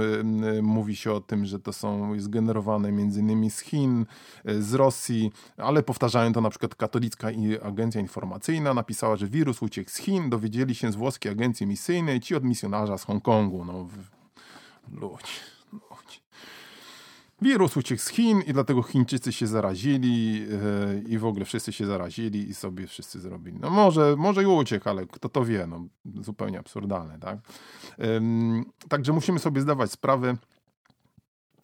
mówi 0.61 0.95
się 0.95 1.11
o 1.11 1.21
tym, 1.21 1.45
że 1.45 1.59
to 1.59 1.73
są 1.73 2.19
zgenerowane 2.19 2.91
między 2.91 3.19
innymi 3.19 3.51
z 3.51 3.59
Chin, 3.59 4.05
e, 4.45 4.61
z 4.61 4.73
Rosji, 4.73 5.31
ale 5.57 5.83
powtarzają 5.83 6.33
to 6.33 6.41
na 6.41 6.49
przykład 6.49 6.75
katolicka 6.75 7.27
agencja 7.61 8.01
informacyjna 8.01 8.73
napisała, 8.73 9.15
że 9.15 9.27
wirus 9.27 9.61
uciekł 9.61 9.89
z 9.89 9.95
Chin, 9.95 10.29
dowiedzieli 10.29 10.75
się 10.75 10.91
z 10.91 10.95
włoskiej 10.95 11.31
agencji 11.31 11.67
misyjnej, 11.67 12.19
ci 12.19 12.35
od 12.35 12.43
misjonarza 12.43 12.97
z 12.97 13.03
Hongkongu. 13.03 13.65
No, 13.65 13.87
ludzi. 14.91 15.54
Wirus 17.41 17.77
uciekł 17.77 18.01
z 18.01 18.07
Chin 18.07 18.41
i 18.41 18.53
dlatego 18.53 18.83
Chińczycy 18.83 19.31
się 19.31 19.47
zarazili 19.47 20.39
yy, 20.39 21.03
i 21.07 21.17
w 21.17 21.25
ogóle 21.25 21.45
wszyscy 21.45 21.73
się 21.73 21.85
zarazili 21.85 22.49
i 22.49 22.53
sobie 22.53 22.87
wszyscy 22.87 23.19
zrobili. 23.19 23.59
No 23.59 23.69
może, 23.69 24.15
może 24.17 24.43
i 24.43 24.45
uciekł, 24.45 24.89
ale 24.89 25.05
kto 25.05 25.29
to 25.29 25.45
wie, 25.45 25.67
no 25.67 25.85
zupełnie 26.21 26.59
absurdalne, 26.59 27.19
tak? 27.19 27.39
Yy, 27.97 28.05
także 28.89 29.13
musimy 29.13 29.39
sobie 29.39 29.61
zdawać 29.61 29.91
sprawę. 29.91 30.37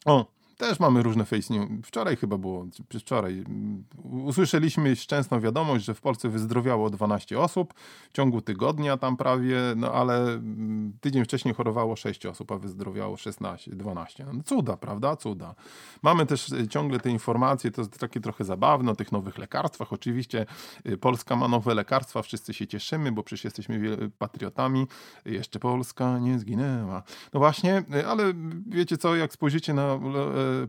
O, 0.05 0.25
też 0.61 0.79
mamy 0.79 1.03
różne 1.03 1.25
face 1.25 1.53
news. 1.53 1.69
Wczoraj 1.85 2.15
chyba 2.15 2.37
było, 2.37 2.65
czy 2.89 2.99
wczoraj, 2.99 3.33
mm, 3.33 3.83
usłyszeliśmy 4.03 4.95
szczęsną 4.95 5.39
wiadomość, 5.39 5.85
że 5.85 5.93
w 5.93 6.01
Polsce 6.01 6.29
wyzdrowiało 6.29 6.89
12 6.89 7.39
osób 7.39 7.73
w 8.09 8.13
ciągu 8.13 8.41
tygodnia 8.41 8.97
tam 8.97 9.17
prawie, 9.17 9.57
no 9.75 9.93
ale 9.93 10.23
mm, 10.23 10.93
tydzień 11.01 11.25
wcześniej 11.25 11.53
chorowało 11.53 11.95
6 11.95 12.25
osób, 12.25 12.51
a 12.51 12.57
wyzdrowiało 12.57 13.17
16, 13.17 13.71
12. 13.71 14.25
No, 14.33 14.43
cuda, 14.45 14.77
prawda? 14.77 15.15
Cuda. 15.15 15.55
Mamy 16.01 16.25
też 16.25 16.51
e, 16.51 16.67
ciągle 16.67 16.99
te 16.99 17.09
informacje, 17.09 17.71
to 17.71 17.81
jest 17.81 17.99
takie 17.99 18.19
trochę 18.19 18.43
zabawne 18.43 18.91
o 18.91 18.95
tych 18.95 19.11
nowych 19.11 19.37
lekarstwach. 19.37 19.93
Oczywiście 19.93 20.45
e, 20.85 20.97
Polska 20.97 21.35
ma 21.35 21.47
nowe 21.47 21.75
lekarstwa, 21.75 22.21
wszyscy 22.21 22.53
się 22.53 22.67
cieszymy, 22.67 23.11
bo 23.11 23.23
przecież 23.23 23.43
jesteśmy 23.43 23.97
patriotami. 24.17 24.87
Jeszcze 25.25 25.59
Polska 25.59 26.19
nie 26.19 26.39
zginęła. 26.39 27.03
No 27.33 27.39
właśnie, 27.39 27.83
e, 27.93 28.07
ale 28.07 28.33
wiecie 28.67 28.97
co, 28.97 29.15
jak 29.15 29.33
spojrzycie 29.33 29.73
na 29.73 29.99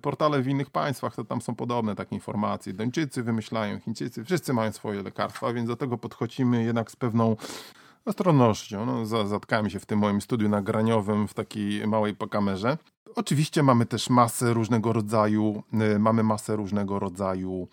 portale 0.02 0.42
w 0.42 0.48
innych 0.48 0.70
państwach, 0.70 1.14
to 1.14 1.24
tam 1.24 1.40
są 1.40 1.54
podobne 1.54 1.94
takie 1.94 2.16
informacje. 2.16 2.72
Duńczycy 2.72 3.22
wymyślają, 3.22 3.80
Chińczycy, 3.80 4.24
wszyscy 4.24 4.52
mają 4.52 4.72
swoje 4.72 5.02
lekarstwa, 5.02 5.52
więc 5.52 5.68
do 5.68 5.76
tego 5.76 5.98
podchodzimy 5.98 6.64
jednak 6.64 6.90
z 6.90 6.96
pewną 6.96 7.36
ostrożnością. 8.04 8.86
No, 8.86 9.26
zatkałem 9.26 9.70
się 9.70 9.80
w 9.80 9.86
tym 9.86 9.98
moim 9.98 10.20
studiu 10.20 10.48
nagraniowym 10.48 11.28
w 11.28 11.34
takiej 11.34 11.86
małej 11.86 12.16
kamerze. 12.30 12.78
Oczywiście 13.14 13.62
mamy 13.62 13.86
też 13.86 14.10
masę 14.10 14.52
różnego 14.52 14.92
rodzaju, 14.92 15.62
y, 15.94 15.98
mamy 15.98 16.22
masę 16.22 16.56
różnego 16.56 16.98
rodzaju 16.98 17.68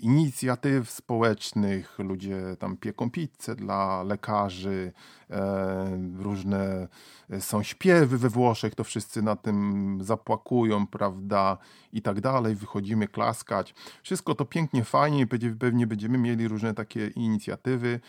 inicjatyw 0.00 0.90
społecznych, 0.90 1.98
ludzie 1.98 2.56
tam 2.58 2.76
pieką 2.76 3.10
pizzę 3.10 3.56
dla 3.56 4.02
lekarzy, 4.02 4.92
e, 5.30 5.98
różne 6.18 6.88
e, 7.30 7.40
są 7.40 7.62
śpiewy 7.62 8.18
we 8.18 8.28
Włoszech, 8.28 8.74
to 8.74 8.84
wszyscy 8.84 9.22
na 9.22 9.36
tym 9.36 9.98
zapłakują, 10.02 10.86
prawda, 10.86 11.58
i 11.92 12.02
tak 12.02 12.20
dalej, 12.20 12.54
wychodzimy 12.54 13.08
klaskać. 13.08 13.74
Wszystko 14.02 14.34
to 14.34 14.44
pięknie, 14.44 14.84
fajnie, 14.84 15.26
pewnie 15.58 15.86
będziemy 15.86 16.18
mieli 16.18 16.48
różne 16.48 16.74
takie 16.74 17.06
inicjatywy, 17.06 18.00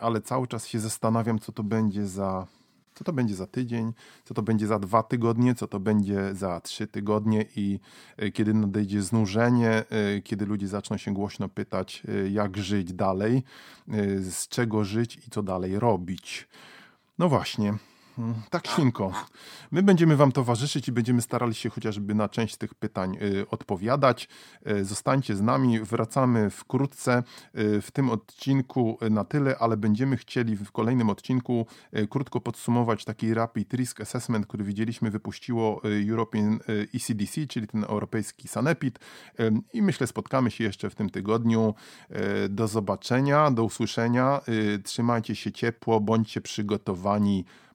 ale 0.00 0.20
cały 0.20 0.46
czas 0.46 0.66
się 0.66 0.80
zastanawiam, 0.80 1.38
co 1.38 1.52
to 1.52 1.62
będzie 1.62 2.06
za 2.06 2.46
co 2.98 3.04
to 3.04 3.12
będzie 3.12 3.34
za 3.34 3.46
tydzień, 3.46 3.92
co 4.24 4.34
to 4.34 4.42
będzie 4.42 4.66
za 4.66 4.78
dwa 4.78 5.02
tygodnie, 5.02 5.54
co 5.54 5.68
to 5.68 5.80
będzie 5.80 6.34
za 6.34 6.60
trzy 6.60 6.86
tygodnie 6.86 7.44
i 7.56 7.80
e, 8.16 8.30
kiedy 8.30 8.54
nadejdzie 8.54 9.02
znużenie, 9.02 9.70
e, 9.70 9.84
kiedy 10.22 10.46
ludzie 10.46 10.68
zaczną 10.68 10.96
się 10.96 11.14
głośno 11.14 11.48
pytać, 11.48 12.02
e, 12.08 12.28
jak 12.28 12.56
żyć 12.56 12.92
dalej, 12.92 13.42
z 14.20 14.48
czego 14.48 14.84
żyć 14.84 15.16
i 15.16 15.30
co 15.30 15.42
dalej 15.42 15.78
robić. 15.78 16.48
No 17.18 17.28
właśnie. 17.28 17.74
Mm, 18.18 18.34
tak, 18.50 18.66
Świnko. 18.66 19.12
My 19.70 19.82
będziemy 19.82 20.16
Wam 20.16 20.32
towarzyszyć 20.32 20.88
i 20.88 20.92
będziemy 20.92 21.22
starali 21.22 21.54
się 21.54 21.70
chociażby 21.70 22.14
na 22.14 22.28
część 22.28 22.56
tych 22.56 22.74
pytań 22.74 23.16
y, 23.22 23.50
odpowiadać. 23.50 24.28
Y, 24.70 24.84
zostańcie 24.84 25.36
z 25.36 25.40
nami, 25.40 25.80
wracamy 25.80 26.50
wkrótce. 26.50 27.22
Y, 27.58 27.82
w 27.82 27.90
tym 27.90 28.10
odcinku 28.10 28.98
na 29.10 29.24
tyle, 29.24 29.58
ale 29.58 29.76
będziemy 29.76 30.16
chcieli 30.16 30.56
w 30.56 30.72
kolejnym 30.72 31.10
odcinku 31.10 31.66
krótko 32.10 32.40
podsumować 32.40 33.04
taki 33.04 33.34
Rapid 33.34 33.74
Risk 33.74 34.00
Assessment, 34.00 34.46
który 34.46 34.64
widzieliśmy 34.64 35.10
wypuściło 35.10 35.82
European 36.10 36.58
ECDC, 36.94 37.46
czyli 37.46 37.66
ten 37.66 37.84
europejski 37.84 38.48
sanepid. 38.48 38.98
I 39.72 39.82
myślę, 39.82 40.06
spotkamy 40.06 40.50
się 40.50 40.64
jeszcze 40.64 40.90
w 40.90 40.94
tym 40.94 41.10
tygodniu. 41.10 41.74
Do 42.48 42.68
zobaczenia, 42.68 43.50
do 43.50 43.64
usłyszenia. 43.64 44.40
Trzymajcie 44.84 45.36
się 45.36 45.52
ciepło, 45.52 46.00
bądźcie 46.00 46.40
przygotowani. 46.40 47.44